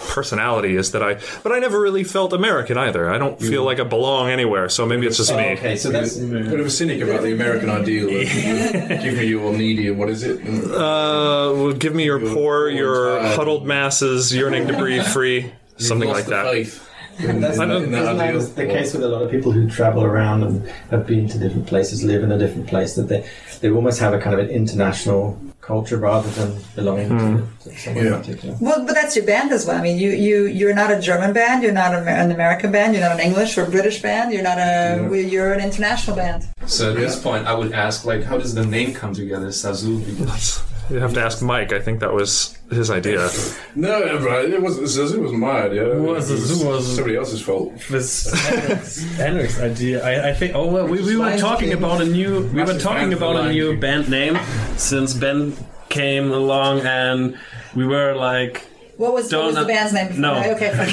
[0.10, 3.10] personality is that I, but I never really felt American either.
[3.10, 3.66] I don't feel mm-hmm.
[3.66, 5.52] like I belong anywhere, so maybe it's just Oh, me.
[5.54, 6.60] okay, so that's Bit mm.
[6.60, 8.08] of a cynic about the American ideal.
[8.08, 8.12] Of,
[9.04, 10.41] give me your needy, what is it?
[10.46, 16.26] Uh, well, give me your poor, your huddled masses yearning to breathe free, something like
[16.26, 16.46] that.
[16.46, 16.89] faith
[17.20, 18.41] in, That's in, not, that- that isn't that ideal.
[18.41, 21.68] the case with a lot of people who travel around and have been to different
[21.68, 23.28] places, live in a different place, that they,
[23.62, 27.70] they almost have a kind of an international culture rather than belonging to, hmm.
[27.70, 28.18] to somewhere Yeah.
[28.18, 28.58] particular.
[28.60, 29.78] Well, but that's your band as well.
[29.78, 33.04] I mean, you you you're not a German band, you're not an American band, you're
[33.08, 36.48] not an English or British band, you're not a you're an international band.
[36.66, 39.94] So at this point, I would ask, like, how does the name come together, Zazu?
[40.10, 41.72] Because You have to ask Mike.
[41.72, 43.30] I think that was his idea.
[43.76, 44.88] No, right, it wasn't.
[44.88, 45.95] Zazu was my idea.
[45.95, 47.74] It was- Zazu was- somebody else's fault.
[47.91, 50.03] was Henrik's, Henrik's idea.
[50.03, 50.56] I, I think.
[50.56, 51.78] Oh well, we, we were talking King.
[51.78, 52.41] about a new.
[52.53, 53.80] We were talking fan of the about a new King.
[53.80, 54.40] band name
[54.78, 55.56] since Ben
[55.90, 57.38] came along, and
[57.76, 58.66] we were like,
[58.99, 60.07] What was, what was the band's name?
[60.09, 60.21] before?
[60.21, 60.51] no.
[60.55, 60.71] Okay.
[60.76, 60.91] fine.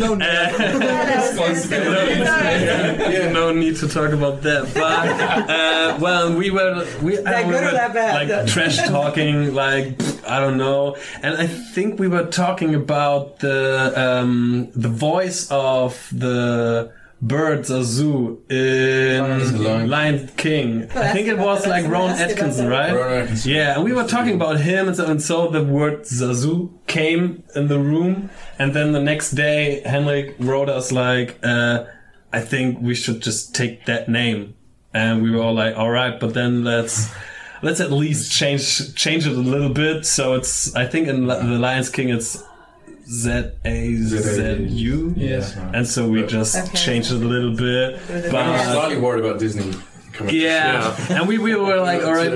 [0.00, 0.14] No,
[3.08, 3.30] Yeah.
[3.32, 4.72] no need to talk about that.
[4.74, 5.08] But
[5.50, 8.28] uh, well, we were we, That we good or were that bad?
[8.28, 10.96] like trash talking, like I don't know.
[11.22, 16.90] And I think we were talking about the um, the voice of the
[17.20, 19.88] bird Zoo in Lion.
[19.88, 20.84] Lion King.
[20.94, 22.94] I think it was like Rowan Atkinson, right?
[22.94, 23.50] Rowan Atkinson.
[23.50, 27.42] Yeah, and we were talking about him, and so, and so the word Zazu came
[27.54, 31.84] in the room, and then the next day Henrik wrote us like, uh,
[32.32, 34.54] "I think we should just take that name,"
[34.94, 37.08] and we were all like, "All right," but then let's
[37.62, 40.06] let's at least change change it a little bit.
[40.06, 42.42] So it's I think in the Lions King it's
[43.10, 45.56] Z A Z U, Yes.
[45.72, 46.76] and so we just Okay.
[46.76, 47.98] changed it a little bit,
[48.30, 49.72] But I'm slightly worried about Disney.
[50.18, 52.32] Coming to Yeah, and we, we were like, all right,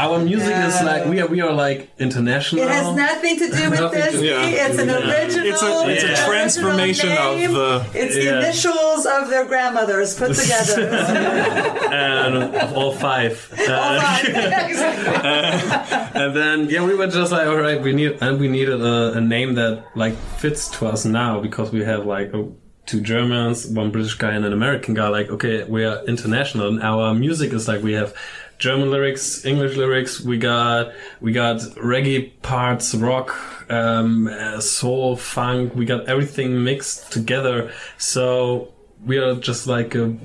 [0.00, 2.62] our music is like we are we are like international.
[2.62, 4.22] It has nothing to do with Nothing this.
[4.22, 4.66] Yeah.
[4.66, 5.46] It's an original.
[5.52, 6.22] It's a it's Yeah.
[6.22, 7.86] a transformation of the.
[7.94, 10.86] It's the initials of their grandmothers put together.
[11.90, 13.34] and of all five.
[13.58, 14.24] All Uh, right.
[14.76, 16.20] Exactly.
[16.22, 19.12] and then yeah, we were just like, all right, we need and we needed a,
[19.14, 22.46] a name that like fits to us now because we have like a,
[22.86, 25.08] two Germans, one British guy, and an American guy.
[25.08, 28.14] Like, okay, we are international, and our music is like we have.
[28.58, 30.22] German lyrics, English lyrics.
[30.22, 33.36] We got we got reggae parts, rock,
[33.70, 35.74] um, uh, soul, funk.
[35.74, 37.70] We got everything mixed together.
[37.98, 38.72] So
[39.04, 40.16] we are just like a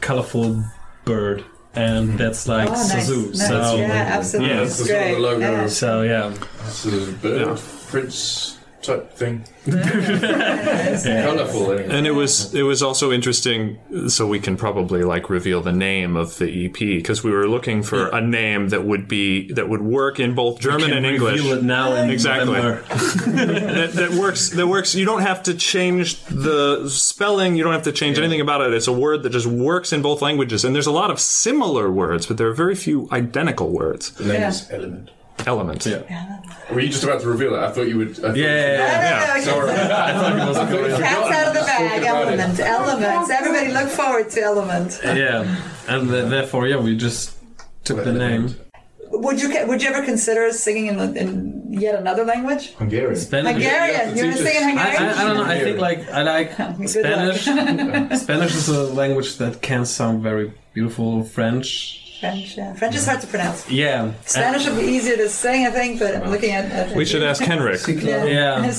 [0.00, 0.64] colorful
[1.04, 1.44] bird,
[1.76, 3.08] and that's like Oh, nice.
[3.08, 3.28] Zazu.
[3.30, 3.46] nice.
[3.48, 3.86] So yeah,
[4.18, 4.54] absolutely.
[4.56, 5.40] Yeah, It's that's great.
[5.40, 5.66] Yeah.
[5.68, 6.34] so yeah,
[6.66, 9.44] It's a bird, prince type thing.
[9.66, 11.88] Colourful, anyway.
[11.96, 13.78] And it was it was also interesting.
[14.08, 17.82] So we can probably like reveal the name of the EP because we were looking
[17.82, 21.36] for a name that would be that would work in both German Can and English.
[21.38, 22.52] reveal it now in Exactly.
[23.32, 27.82] That, that works that works you don't have to change the spelling you don't have
[27.84, 30.74] to change anything about it it's a word that just works in both languages and
[30.74, 34.40] there's a lot of similar words but there are very few identical words The name
[34.40, 34.48] Yeah.
[34.48, 35.10] is Element.
[35.46, 36.40] Element Yeah.
[36.70, 37.58] Were you just about to reveal it?
[37.58, 38.10] I thought you would.
[38.10, 39.26] I thought Yeah, yeah, yeah.
[39.26, 39.70] No, no, no, Sorry.
[39.80, 41.00] I thought it was I going- forgot.
[41.00, 42.02] Cat's out of the bag.
[42.02, 42.38] talking about it.
[42.38, 43.30] element, elements.
[43.30, 45.00] Everybody look forward to element.
[45.04, 45.56] yeah,
[45.88, 47.36] and th- therefore, yeah, we just
[47.84, 48.54] took the name.
[49.14, 52.72] Would you would you ever consider singing in, in yet another language?
[52.74, 53.14] Hungarian.
[53.16, 53.52] Spanish.
[53.62, 54.16] Hungarian.
[54.16, 55.02] You want to sing in I, Hungarian?
[55.18, 55.44] I, I don't know.
[55.44, 57.42] I think like I like Good Spanish.
[58.22, 61.24] Spanish is a language that can sound very beautiful.
[61.24, 61.98] French.
[62.22, 62.56] French.
[62.56, 62.72] Yeah.
[62.74, 63.68] French is hard to pronounce.
[63.68, 64.12] Yeah.
[64.24, 66.70] Spanish would be easier to sing, I think, but I'm looking at.
[66.70, 67.80] at We should ask Henrik.
[67.88, 68.24] Yeah.
[68.32, 68.70] Yeah.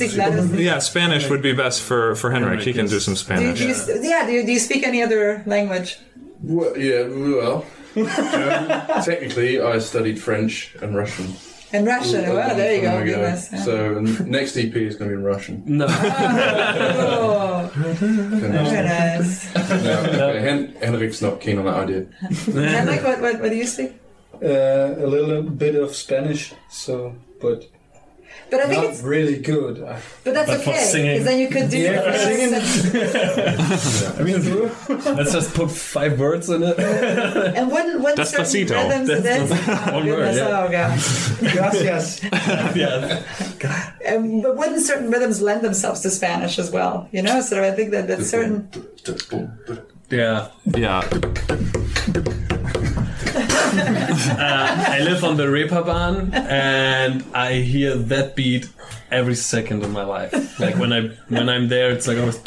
[0.69, 2.61] Yeah, Spanish would be best for, for Henrik.
[2.61, 3.59] He can do some Do you, Spanish.
[3.59, 4.25] do you, yeah.
[4.25, 5.97] Do you, do you speak any other language?
[6.41, 7.65] Well, yeah, well,
[7.95, 11.33] um, technically, I studied French and Russian.
[11.73, 12.25] In Russian.
[12.25, 13.11] a Well, long there you time go.
[13.13, 13.49] Goodness.
[13.51, 13.63] Yeah.
[13.63, 15.63] So next EP is going to be in Russian.
[15.65, 15.87] No.
[15.89, 19.53] Oh, very nice.
[19.55, 22.05] No, okay, Hen- Henrik's not keen on that idea.
[22.53, 23.93] Henrik, what, what, what do you speak?
[24.41, 27.65] Uh, a little bit of Spanish, so but
[28.53, 29.01] But I think not it's.
[29.01, 29.79] really good.
[30.23, 30.83] But that's But for okay.
[30.83, 31.77] singing- Because then you could do.
[31.79, 32.53] Yeah, for singing.
[34.19, 36.77] I mean, let's just put five words in it.
[37.57, 38.89] And wouldn't, wouldn't certain Despacito.
[38.89, 39.51] rhythms That's
[39.89, 40.61] oh, one word, goodness, yeah.
[40.61, 41.51] oh god.
[41.51, 42.23] Gracias.
[42.75, 43.23] yeah.
[44.13, 47.09] Um, but wouldn't certain rhythms lend themselves to Spanish as well?
[47.11, 48.69] You know, so I think that, that certain.
[50.11, 50.49] Yeah.
[50.75, 51.01] Yeah.
[53.53, 58.67] Uh, I live on the Reeperbahn, and I hear that beat
[59.11, 60.59] every second of my life.
[60.59, 62.39] Like when I when I'm there, it's like always.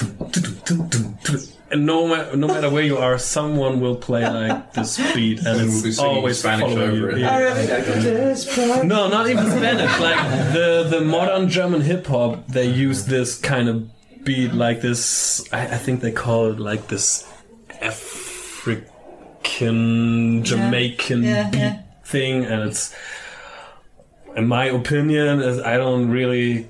[1.69, 5.49] And no, ma- no matter where you are, someone will play like this beat, and
[5.61, 7.27] And we'll be it's singing always Spanish following over you.
[7.27, 7.27] it.
[8.07, 8.83] Yeah.
[8.85, 9.99] No, not even Spanish.
[9.99, 10.19] Like
[10.53, 13.91] the the modern German hip hop, they use this kind of
[14.24, 15.45] beat, like this.
[15.53, 17.24] I, I think they call it like this
[19.47, 21.82] African Jamaican Yeah, beat yeah.
[22.05, 22.94] thing, and it's.
[24.36, 26.68] In my opinion, is I don't really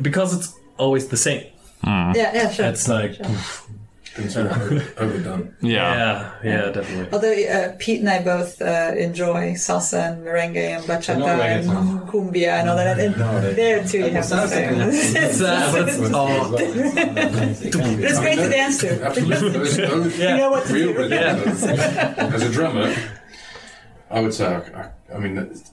[0.00, 1.44] because it's always the same.
[1.84, 2.12] Hmm.
[2.14, 2.66] Yeah, yeah, sure.
[2.66, 3.36] It's like Been
[4.28, 5.54] sort of overdone.
[5.60, 6.32] Yeah.
[6.42, 7.08] yeah, yeah, definitely.
[7.12, 11.66] Although uh, Pete and I both uh, enjoy salsa and merengue and bachata and
[12.08, 12.98] cumbia and all that.
[12.98, 15.20] And No, there too, you have to salsa say.
[15.20, 19.02] It's, Uh, but it's all- it's great to dance to.
[19.04, 19.50] Absolutely.
[19.50, 20.98] Those, those You know what to real do.
[20.98, 21.62] rhythms.
[22.34, 22.94] As a drummer,
[24.10, 25.70] I would say, I, I, I mean, that's,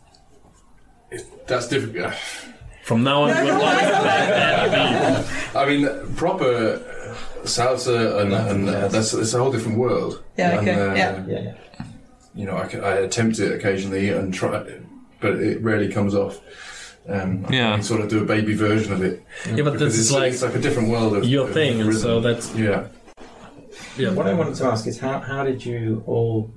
[1.12, 2.14] it, that's difficult.
[2.84, 4.04] From now on, No, we'll no, like I know.
[4.04, 4.72] that,
[5.54, 6.80] that I mean, proper
[7.44, 10.24] salsa and, and uh, that's it's a whole different world.
[10.38, 11.26] Yeah, And, okay, uh, yeah.
[11.28, 11.54] Yeah, yeah.
[12.36, 14.64] You know, I attempt it occasionally and try,
[15.20, 16.40] but it rarely comes off.
[17.10, 17.74] Um, I Yeah.
[17.76, 19.24] can sort of do a baby version of it.
[19.56, 21.80] Yeah, but this is it's, like it's like a different world of your of thing,
[21.80, 22.02] and rhythm.
[22.02, 22.88] so that's yeah.
[23.98, 24.12] yeah.
[24.12, 26.52] What I wanted to ask is how, how did you all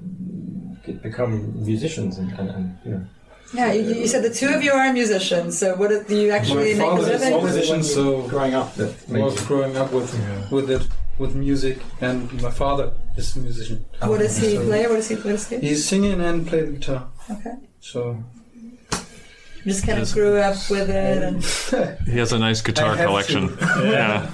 [1.02, 3.06] become musicians and, and, and you know
[3.52, 5.58] Yeah, you, you said the two of you are musicians.
[5.58, 7.34] So what do you actually My make a father is living?
[7.34, 10.10] always- musician, so- growing up that was growing up with
[10.50, 10.86] with it
[11.18, 13.84] with music, and my father is a musician.
[14.02, 14.86] What does he So- play?
[14.86, 15.56] What does he, what does he?
[15.58, 17.08] He's singing and play the guitar.
[17.30, 17.54] Okay.
[17.80, 18.22] So
[19.64, 21.44] You just kind of grew up with it, and
[22.12, 23.48] He has a nice guitar collection.
[23.56, 23.64] to.
[23.84, 24.30] Yeah.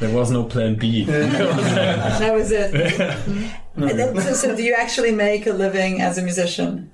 [0.00, 1.04] There was no plan B.
[1.04, 2.70] that was it.
[3.76, 6.90] And so, so do you actually make a living as a musician,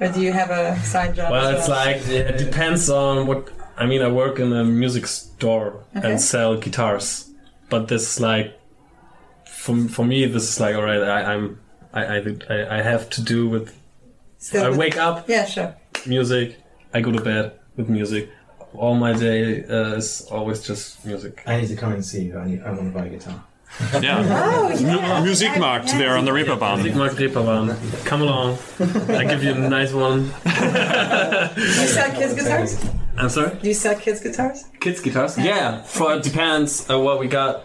[0.00, 1.30] or do you have a side job?
[1.30, 1.86] Well, as it's well?
[1.86, 3.48] like it depends on what.
[3.76, 6.10] I mean, I work in a music store Okay.
[6.10, 7.30] and sell guitars,
[7.70, 8.58] but this is like,
[9.46, 11.02] for for me, this is like all right.
[11.02, 11.60] I, I'm
[11.92, 12.16] I, I
[12.50, 13.74] I I have to do with.
[14.38, 15.74] Still I with- wake up Yeah, sure.
[16.06, 16.56] music.
[16.94, 18.28] I go to bed with music.
[18.74, 21.42] All my day uh, is always just music.
[21.46, 22.38] I need to come and see you.
[22.38, 23.42] I, need, I want to buy a guitar.
[24.02, 24.24] Yeah.
[24.28, 25.22] Oh, yeah.
[25.24, 25.98] Musikmarkt Yeah.
[25.98, 26.82] there on the Reeperbahn.
[26.82, 27.76] Musikmarkt Reeperbahn.
[28.04, 28.58] Come along.
[29.08, 30.30] I give you a nice one.
[30.44, 32.84] Do you sell kids guitars?
[33.16, 33.56] I'm sorry.
[33.62, 34.64] Do you sell kids guitars?
[34.80, 35.38] Kids guitars?
[35.38, 35.82] Yeah.
[35.82, 37.64] For it depends uh, what we got.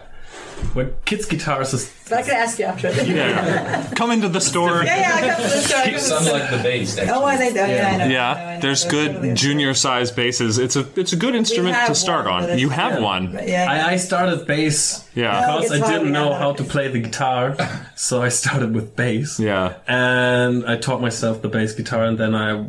[0.72, 2.90] When kids guitars is But I can ask you after.
[2.90, 3.90] Yeah, Yeah.
[3.94, 4.82] Come into the store.
[4.84, 5.78] yeah, yeah, I got the store.
[5.80, 6.98] I got Sounds the- like the bass.
[6.98, 7.12] Actually.
[7.14, 7.68] Oh, I think that.
[7.68, 7.96] Yeah, I know.
[7.96, 8.60] I know, I Yeah, know.
[8.60, 10.58] there's They're good junior size basses.
[10.58, 12.58] It's a it's a good instrument have to start one, but on.
[12.58, 13.00] You have yeah.
[13.00, 13.32] one.
[13.32, 15.40] But yeah, I, I started bass Yeah.
[15.56, 16.64] because I guitar, didn't yeah, know no, how okay.
[16.64, 17.56] to play the guitar,
[17.94, 19.38] so I started with bass.
[19.40, 19.74] Yeah.
[19.88, 22.64] And I taught myself the bass guitar, and then I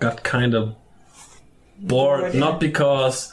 [0.00, 0.74] got kind of
[1.80, 2.20] bored.
[2.22, 2.40] Bored, yeah.
[2.40, 3.32] Not because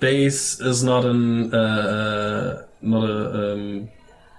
[0.00, 3.88] bass is not an uh, not a um,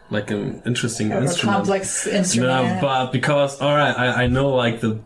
[0.10, 1.57] like an interesting a instrument.
[1.57, 2.76] complex instrument.
[2.76, 4.99] No, but because all right, I, I know like the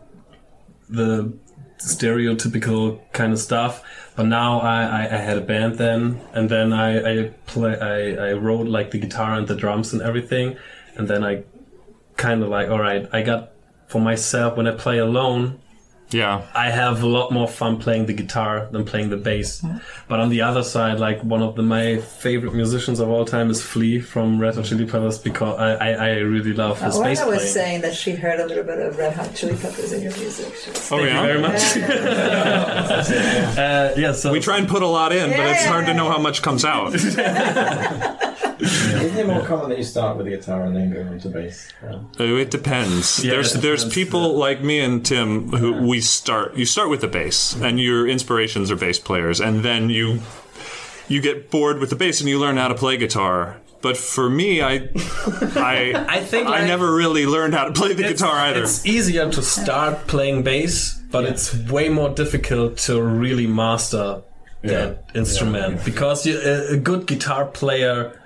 [0.88, 1.32] the
[1.78, 3.84] stereotypical kind of stuff.
[4.16, 8.30] But now I, I, I had a band then, and then I I play I,
[8.30, 10.56] I wrote like the guitar and the drums and everything,
[10.96, 11.44] and then I
[12.16, 13.52] kind of like all right, I got
[13.86, 15.60] for myself when I play alone,
[16.10, 16.42] Yeah.
[16.54, 19.62] I have a lot more fun playing the guitar than playing the bass.
[20.08, 23.50] But on the other side, like one of the, my favorite musicians of all time
[23.50, 27.18] is Flea from Red Hot Chili Peppers because I, I, I really love his bass
[27.20, 30.02] Lorna was saying that she heard a little bit of Red Hot Chili Peppers in
[30.02, 30.46] your music.
[30.50, 31.20] Was- Oh Thank yeah.
[31.20, 31.76] you very much.
[33.58, 35.94] uh, yeah, so We try and put a lot in, but it's Yeah, hard to
[35.94, 36.94] know how much comes out.
[38.60, 41.72] Isn't it more common that you start with the guitar and then go into bass?
[41.82, 41.98] Yeah.
[42.18, 43.24] Oh, It depends.
[43.24, 46.56] Yeah, there's it there's depends, people like me and Tim who we start.
[46.56, 50.20] You start with the bass, and your inspirations are bass players, and then you
[51.08, 53.56] you get bored with the bass and you learn how to play guitar.
[53.80, 54.88] But for me, I
[55.56, 58.62] I I think I like, never really learned how to play the guitar either.
[58.64, 64.22] It's easier to start playing bass, but it's way more difficult to really master
[64.62, 68.17] that instrument because you, a, a good guitar player.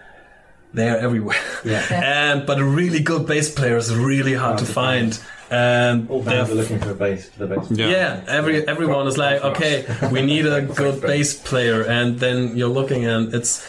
[0.75, 1.37] They're everywhere,
[1.91, 5.21] and but a really good bass player is really hard, to, to find.
[5.51, 7.71] And All they're bands are looking for a bass for the bass.
[7.71, 11.35] Yeah, every everyone is like, okay, we need a good bass.
[11.35, 13.63] player, and then you're looking and it's,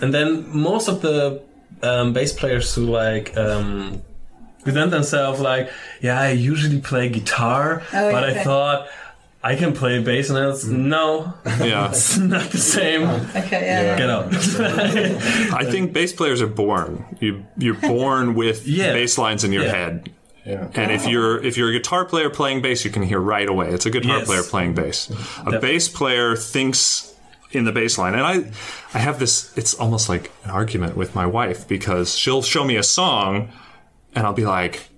[0.00, 1.42] and then most of the
[1.82, 4.00] um, bass players who like um,
[4.64, 5.70] present themselves like,
[6.00, 8.40] yeah, I usually play guitar, Oh, but okay.
[8.40, 8.88] I thought
[9.46, 10.76] I can play bass, and it's mm.
[10.76, 13.04] no, yeah, it's not the same.
[13.04, 13.96] Okay, yeah.
[13.96, 14.34] Get out.
[15.54, 17.04] I think bass players are born.
[17.20, 18.92] You you're born with Yeah.
[18.92, 19.70] bass lines in your Yeah.
[19.76, 20.10] head.
[20.44, 20.68] Yeah.
[20.74, 21.10] And if oh.
[21.10, 23.68] you're if you're a guitar player playing bass, you can hear right away.
[23.68, 24.26] It's a guitar Yes.
[24.26, 25.10] player playing bass.
[25.10, 25.58] A Definitely.
[25.60, 27.14] bass player thinks
[27.52, 28.14] in the bass line.
[28.14, 28.50] And I
[28.94, 32.74] I have this it's almost like an argument with my wife because she'll show me
[32.74, 33.52] a song
[34.12, 34.88] and I'll be like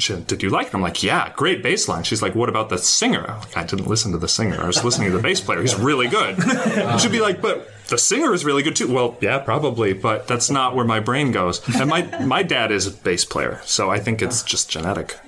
[0.00, 0.74] she, did you like it?
[0.74, 2.02] I'm like, yeah, great bass line.
[2.04, 3.24] She's like, what about the singer?
[3.28, 4.60] I'm like, I didn't listen to the singer.
[4.60, 5.60] I was listening to the bass player.
[5.60, 6.36] He's really good.
[7.00, 8.92] She'd be like, but the singer is really good too.
[8.92, 11.60] Well, yeah, probably, but that's not where my brain goes.
[11.76, 15.18] And my my dad is a bass player, so I think it's just genetic.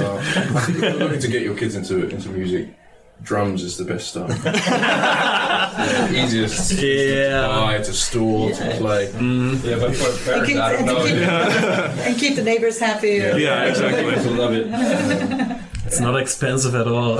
[0.00, 2.74] Uh, I think if you're looking to get your kids into into music,
[3.22, 4.28] drums is the best start.
[4.42, 7.42] the easiest yeah.
[7.42, 9.04] to buy, to store, to play.
[9.12, 11.04] Yeah, but for And parents, keep, I don't and, know.
[11.04, 11.16] keep,
[12.06, 13.08] and keep the neighbors happy.
[13.16, 14.14] Yeah, exactly.
[14.14, 15.58] I love it.
[15.84, 17.18] It's not expensive at all.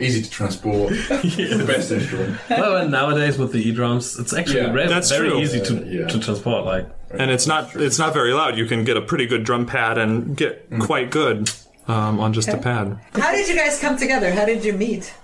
[0.00, 0.90] Easy to transport.
[0.94, 2.38] The best instrument.
[2.48, 5.40] well, and nowadays with the e-drums, it's actually Yeah, re- that's very true.
[5.40, 6.06] easy to, Uh, yeah.
[6.06, 6.64] to transport.
[6.64, 8.56] Like, And it's not it's not very loud.
[8.56, 11.50] You can get a pretty good drum pad and get quite good
[11.88, 12.98] um, on just a pad.
[13.14, 14.30] How did you guys come together?
[14.32, 15.14] How did you meet?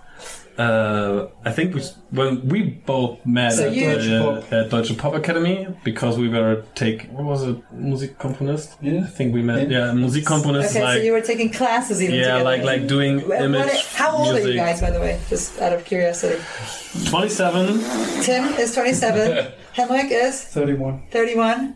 [0.57, 1.81] uh, I think we
[2.12, 4.53] when we both met So at, you- uh, Deutsche Pop.
[4.53, 8.69] at Deutsche Pop Academy because we were take what was it Musikkomponist?
[8.81, 9.01] Yeah.
[9.03, 9.69] I think we met.
[9.69, 9.86] Yeah.
[9.86, 10.70] Yeah, Musikkomponist.
[10.70, 12.45] Okay, like so you were taking classes even yeah, together.
[12.45, 13.66] like like doing What- image.
[13.66, 14.45] what- how old music.
[14.45, 15.19] are you guys, by the way?
[15.28, 16.39] Just out of curiosity.
[17.11, 17.66] Twenty-seven.
[18.23, 19.53] Tim is 27.
[19.73, 21.03] Henrik is 31.
[21.11, 21.74] 31.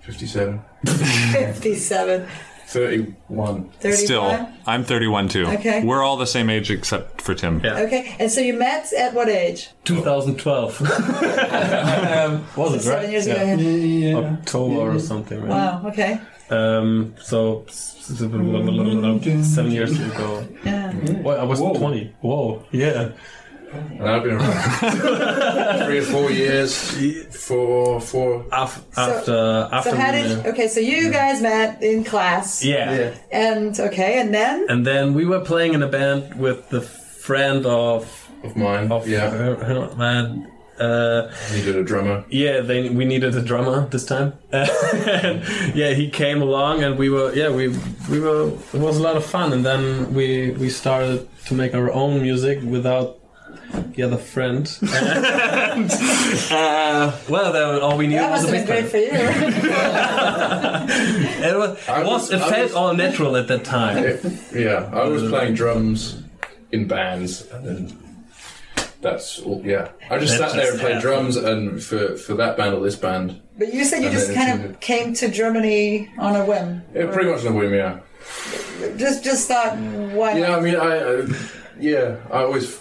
[0.00, 0.60] 57.
[0.84, 2.26] 57.
[2.68, 3.70] 31.
[3.80, 3.96] 31.
[3.96, 5.46] Still, I'm 31 too.
[5.46, 5.82] Okay.
[5.84, 7.60] We're all the same age except for Tim.
[7.64, 7.78] Yeah.
[7.80, 9.70] Okay, and so you met at what age?
[9.84, 10.80] 2012.
[10.82, 13.10] um, was it Seven right?
[13.10, 13.36] years ago.
[13.42, 13.54] Yeah.
[13.54, 14.10] yeah.
[14.10, 14.16] Yeah.
[14.38, 15.40] October or something.
[15.40, 15.48] Right?
[15.48, 16.20] Wow, okay.
[16.50, 20.46] Um, so s- s- seven years ago.
[20.64, 20.92] Yeah.
[21.22, 21.74] Well, I was Whoa.
[21.74, 22.14] 20.
[22.20, 23.12] Whoa, yeah.
[23.72, 26.72] And I've been around three or four years.
[27.36, 28.44] Four, four.
[28.52, 30.68] Af- after, after So how we, did okay?
[30.68, 33.14] So you guys met in class, yeah.
[33.30, 37.66] and okay, and then and then we were playing in a band with the friend
[37.66, 38.90] of Of mine.
[38.92, 39.30] of yeah.
[39.30, 40.50] her, her man.
[40.78, 42.24] Uh, Needed a drummer.
[42.30, 44.32] yeah, they we needed a drummer this time.
[44.52, 45.42] and
[45.74, 47.68] yeah, he came along, and we were yeah we
[48.08, 51.74] we were it was a lot of fun, and then we we started to make
[51.74, 53.17] our own music without
[53.72, 54.66] the other friend.
[54.82, 55.90] and,
[56.50, 59.10] uh, well, then all we knew that was a have been bass great for you.
[61.40, 63.98] It was, I it, was, was- it I felt was- all natural at that time.
[63.98, 64.24] It-
[64.54, 66.22] yeah, I was playing drums
[66.72, 68.24] in bands, and then
[69.00, 69.62] that's all.
[69.64, 71.02] Yeah, I just That sat there and played happened.
[71.02, 74.64] drums, and for for that band or this band, But you said you just kind
[74.64, 76.82] of came to Germany on a whim.
[76.94, 77.72] yeah, pretty much on a whim.
[77.74, 78.00] Yeah,
[78.96, 80.38] Just just thought, why?
[80.38, 80.56] yeah.
[80.56, 81.26] I mean, I, I
[81.78, 82.80] yeah, I always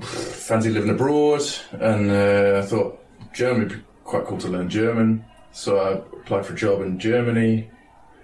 [0.00, 1.42] fancy living abroad,
[1.72, 2.98] and uh, I thought
[3.32, 6.98] Germany would be quite cool to learn German, so I applied for a job in
[6.98, 7.70] Germany,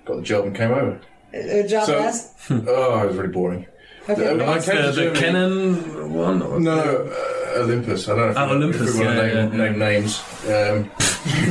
[0.04, 1.00] got the job, and came over.
[1.34, 2.34] A job So- as?
[2.50, 3.66] Oh, it was really boring.
[4.08, 4.34] Okay.
[4.36, 6.40] When I came the, to the Germany- Canon one?
[6.40, 8.08] Or No, uh, Olympus.
[8.08, 10.22] I don't know if, you- Olympus, if we want to yeah, name, yeah, name names.
[10.48, 10.90] Um,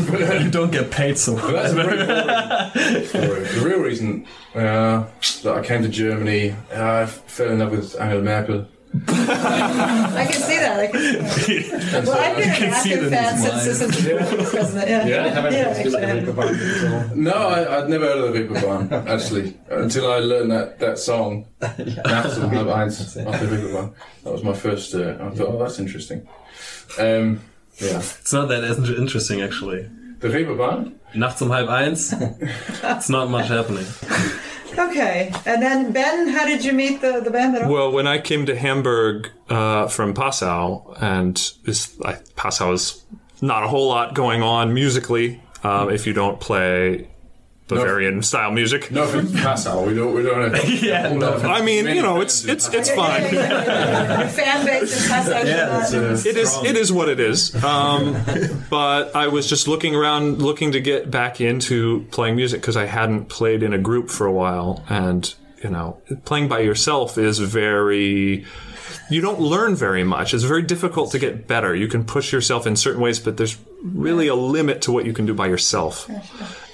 [0.10, 1.85] but, You don't get paid so but that's a much.
[1.85, 3.44] very boring.
[3.44, 4.26] The real reason
[4.56, 5.06] uh,
[5.44, 10.41] that I came to Germany, uh, I fell in love with Angela Merkel, I can
[10.41, 10.80] see that.
[10.80, 10.99] I can
[11.30, 12.03] see that.
[12.07, 13.61] Well, I've been an see it active fan since, mind.
[13.61, 14.89] since the president.
[14.89, 15.26] Yeah, Yeah?
[15.26, 16.34] I haven't yeah, listened to actually.
[16.34, 17.15] Reeperbahn before.
[17.15, 21.45] No, I, I'd never heard of the Reeperbahn, actually, until I learned that, that song.
[21.61, 23.27] Nachts um halb eins That's it.
[23.27, 23.93] off the
[24.23, 26.27] That was my first, uh, I thought, oh, that's interesting.
[26.99, 27.41] Um,
[27.80, 27.97] yeah.
[27.99, 28.64] It's not that
[28.97, 29.89] interesting, actually.
[30.19, 30.93] The Reeperbahn?
[31.15, 32.14] Nachts um halb eins.
[32.97, 33.85] It's not much happening.
[34.77, 37.69] Okay, and then Ben, how did you meet the, the band?
[37.69, 43.03] Well, when I came to Hamburg uh, from Passau, and this, I, Passau is
[43.41, 47.07] not a whole lot going on musically um, if you don't play
[47.68, 48.91] Bavarian style music.
[48.91, 49.31] No offense
[49.64, 50.69] to we don't, we don't have.
[50.84, 53.23] Yeah, no I mean, you know, it's it's it's fine.
[53.23, 53.44] Your
[54.30, 55.44] fan base in Passau.
[55.45, 57.53] Yeah, it's, not- uh, It is it is what it is.
[57.64, 58.15] Um,
[58.69, 62.85] but I was just looking around, looking to get back into playing music because I
[62.85, 67.39] hadn't played in a group for a while, and you know, playing by yourself is
[67.39, 68.45] very.
[69.10, 70.34] You don't learn very much.
[70.34, 71.76] It's very difficult to get better.
[71.76, 75.13] You can push yourself in certain ways, but there's really a limit to what you
[75.13, 76.09] can do by yourself.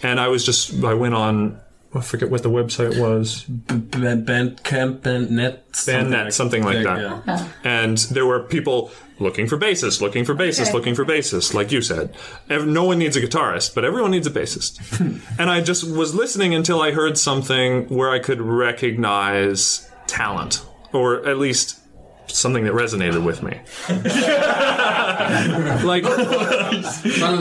[0.03, 1.59] And I was just I went on.
[1.95, 3.43] I forget what the website was.
[3.43, 7.23] Band, Bandcamp, Bandnet, Bandnet, something like that.
[7.27, 7.49] Yeah.
[7.63, 8.89] And there were people
[9.19, 10.73] looking for bassists, looking for bassists, Okay.
[10.73, 12.15] looking for bassists, like you said.
[12.49, 14.79] No one needs a guitarist, but everyone needs a bassist.
[15.39, 21.23] and I just was listening until I heard something where I could recognize talent, or
[21.27, 21.79] at least
[22.27, 23.59] something that resonated with me.
[25.83, 26.03] like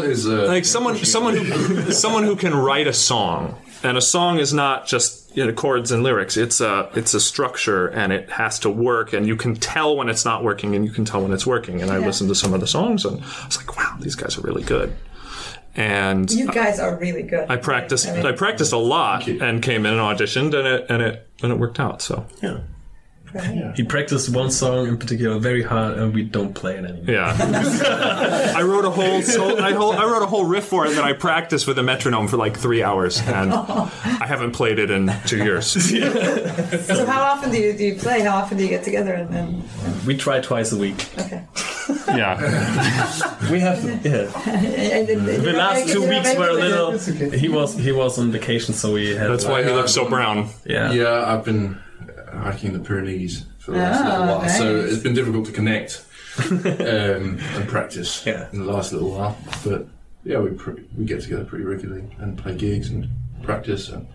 [0.05, 3.59] is, uh, like someone someone who someone who can write a song.
[3.85, 6.37] And a song is not just you know, chords and lyrics.
[6.37, 9.13] It's a it's a structure and it has to work.
[9.13, 11.83] And you can tell when it's not working and you can tell when it's working.
[11.83, 14.39] And i listened to some of the songs and i was like wow these guys
[14.39, 14.95] are really good.
[15.75, 17.51] And You guys are really good.
[17.51, 20.87] i practiced I mean- i practiced a lot and came in and auditioned and it
[20.89, 22.27] and it and it worked out so.
[22.43, 22.59] Yeah.
[23.77, 27.05] He practiced one song in particular very hard, and we don't play it anymore.
[27.15, 30.95] Yeah, I wrote a whole so I, whole I wrote a whole riff for it
[30.97, 34.91] that I practiced with a metronome for like three hours, and I haven't played it
[34.91, 35.77] in two years.
[36.83, 38.21] So how often do you do you play?
[38.21, 39.13] How often do you get together?
[39.15, 41.07] And, and We try twice a week.
[41.19, 41.45] okay.
[42.09, 42.39] yeah,
[43.51, 44.27] We have, yeah.
[44.27, 46.99] The last two weeks were a little.
[47.31, 49.31] He was he was on vacation, so we had.
[49.31, 50.49] that's why he looks so brown.
[50.65, 50.93] Yeah.
[50.93, 51.79] yeah, I've been
[52.43, 56.05] hiking the Pyrenees for the last Ah, little while, so it's been difficult to connect
[56.51, 58.49] um, and practice Yeah.
[58.53, 59.37] in the last little while.
[59.65, 59.87] But
[60.25, 63.09] yeah, we pr- we get together pretty regularly and play gigs and
[63.43, 64.07] practice and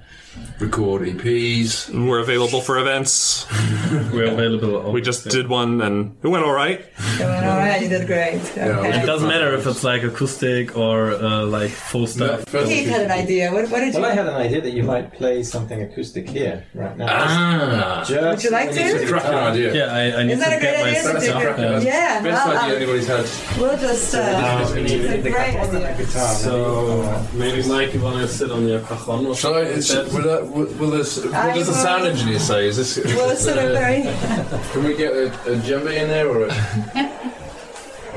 [0.59, 1.89] record EPs.
[1.89, 3.45] We're available for events.
[4.13, 4.91] We're available.
[4.91, 6.79] We just did one, and it went all right.
[6.79, 7.81] It went all right.
[7.81, 8.41] you did great.
[8.57, 9.01] Okay.
[9.01, 12.43] It doesn't matter if it's like acoustic or uh, like full stuff.
[12.49, 13.51] First- Keith had an idea.
[13.51, 14.01] What, what did you?
[14.01, 17.07] Well, I had an idea that you might play something acoustic here right now.
[17.09, 18.89] Ah, Just Would you like when to?
[18.99, 19.49] see the cracking guitar.
[19.51, 19.73] idea.
[19.73, 21.03] Yeah, I, I need Isn't that to a great get my idea?
[21.13, 21.89] That's a a cracking idea.
[21.93, 23.25] Yeah, Best well, idea uh, anybody's had.
[23.59, 24.13] We'll just.
[24.15, 26.05] Uh, Uh, we it's a great cajon and the idea.
[26.05, 26.35] guitar.
[26.35, 29.55] So maybe Mike, you want to sit on your cajon or Shall
[29.97, 32.67] I, will, that, will, will this, what does the will- sound engineer say?
[32.67, 32.97] Is this?
[32.97, 34.01] is Well, this, it's sort of uh, very.
[34.71, 37.33] Can we get a, a djembe in there or a?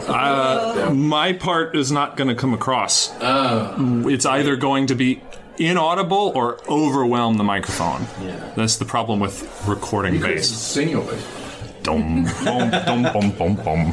[0.09, 3.13] Uh, my part is not going to come across.
[3.21, 3.75] Ah,
[4.07, 5.21] It's either going to be
[5.59, 8.07] inaudible or overwhelm the microphone.
[8.23, 8.53] Yeah.
[8.57, 10.49] That's the problem with recording bass.
[10.51, 11.27] sing your bass.
[11.83, 13.93] Dum, bum, dum, bum, bum, bum.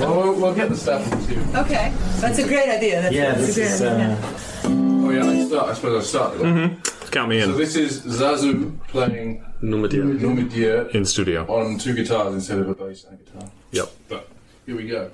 [0.00, 1.40] Well, we'll, we'll get the staff to you.
[1.54, 3.02] Okay, that's a great idea.
[3.02, 3.82] That's, Yeah, that's this a great is.
[3.82, 4.16] idea.
[4.16, 5.68] Uh, Oh yeah, I start.
[5.70, 6.40] I suppose I started.
[6.46, 6.92] it.
[7.12, 7.50] Count me in.
[7.50, 10.02] So this is Zazu playing Numidia.
[10.02, 11.44] Numidia In studio.
[11.46, 13.50] on two guitars instead of a bass and a guitar.
[13.72, 13.88] Yep.
[14.08, 14.28] But
[14.64, 15.10] here we go.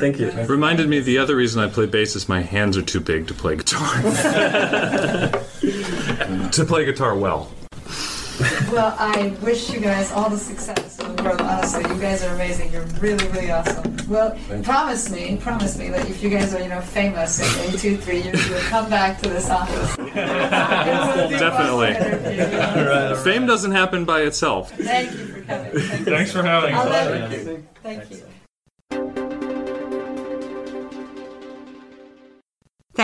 [0.00, 0.32] Thank you.
[0.32, 0.48] nice.
[0.48, 3.34] Reminded me the other reason I play bass is my hands are too big to
[3.34, 4.02] play guitar.
[5.62, 7.50] to play guitar well.
[8.70, 11.40] Well, I wish you guys all the success in the world.
[11.40, 12.72] Honestly, you guys are amazing.
[12.72, 13.96] You're really, really awesome.
[14.08, 17.78] Well, promise me, promise me that if you guys are, you know, famous in, in
[17.78, 19.96] two, three years, you'll come back to this office.
[21.40, 21.94] Definitely.
[23.24, 24.70] Fame doesn't happen by itself.
[24.72, 25.72] Thank you for coming.
[25.72, 26.14] Thank you.
[26.14, 27.58] Thanks for having I'll us.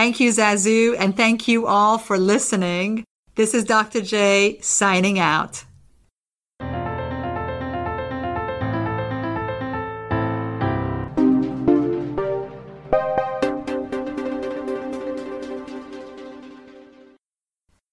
[0.05, 3.05] Thank you, Zazu, and thank you all for listening.
[3.33, 4.01] This is Dr.
[4.01, 5.64] J signing out.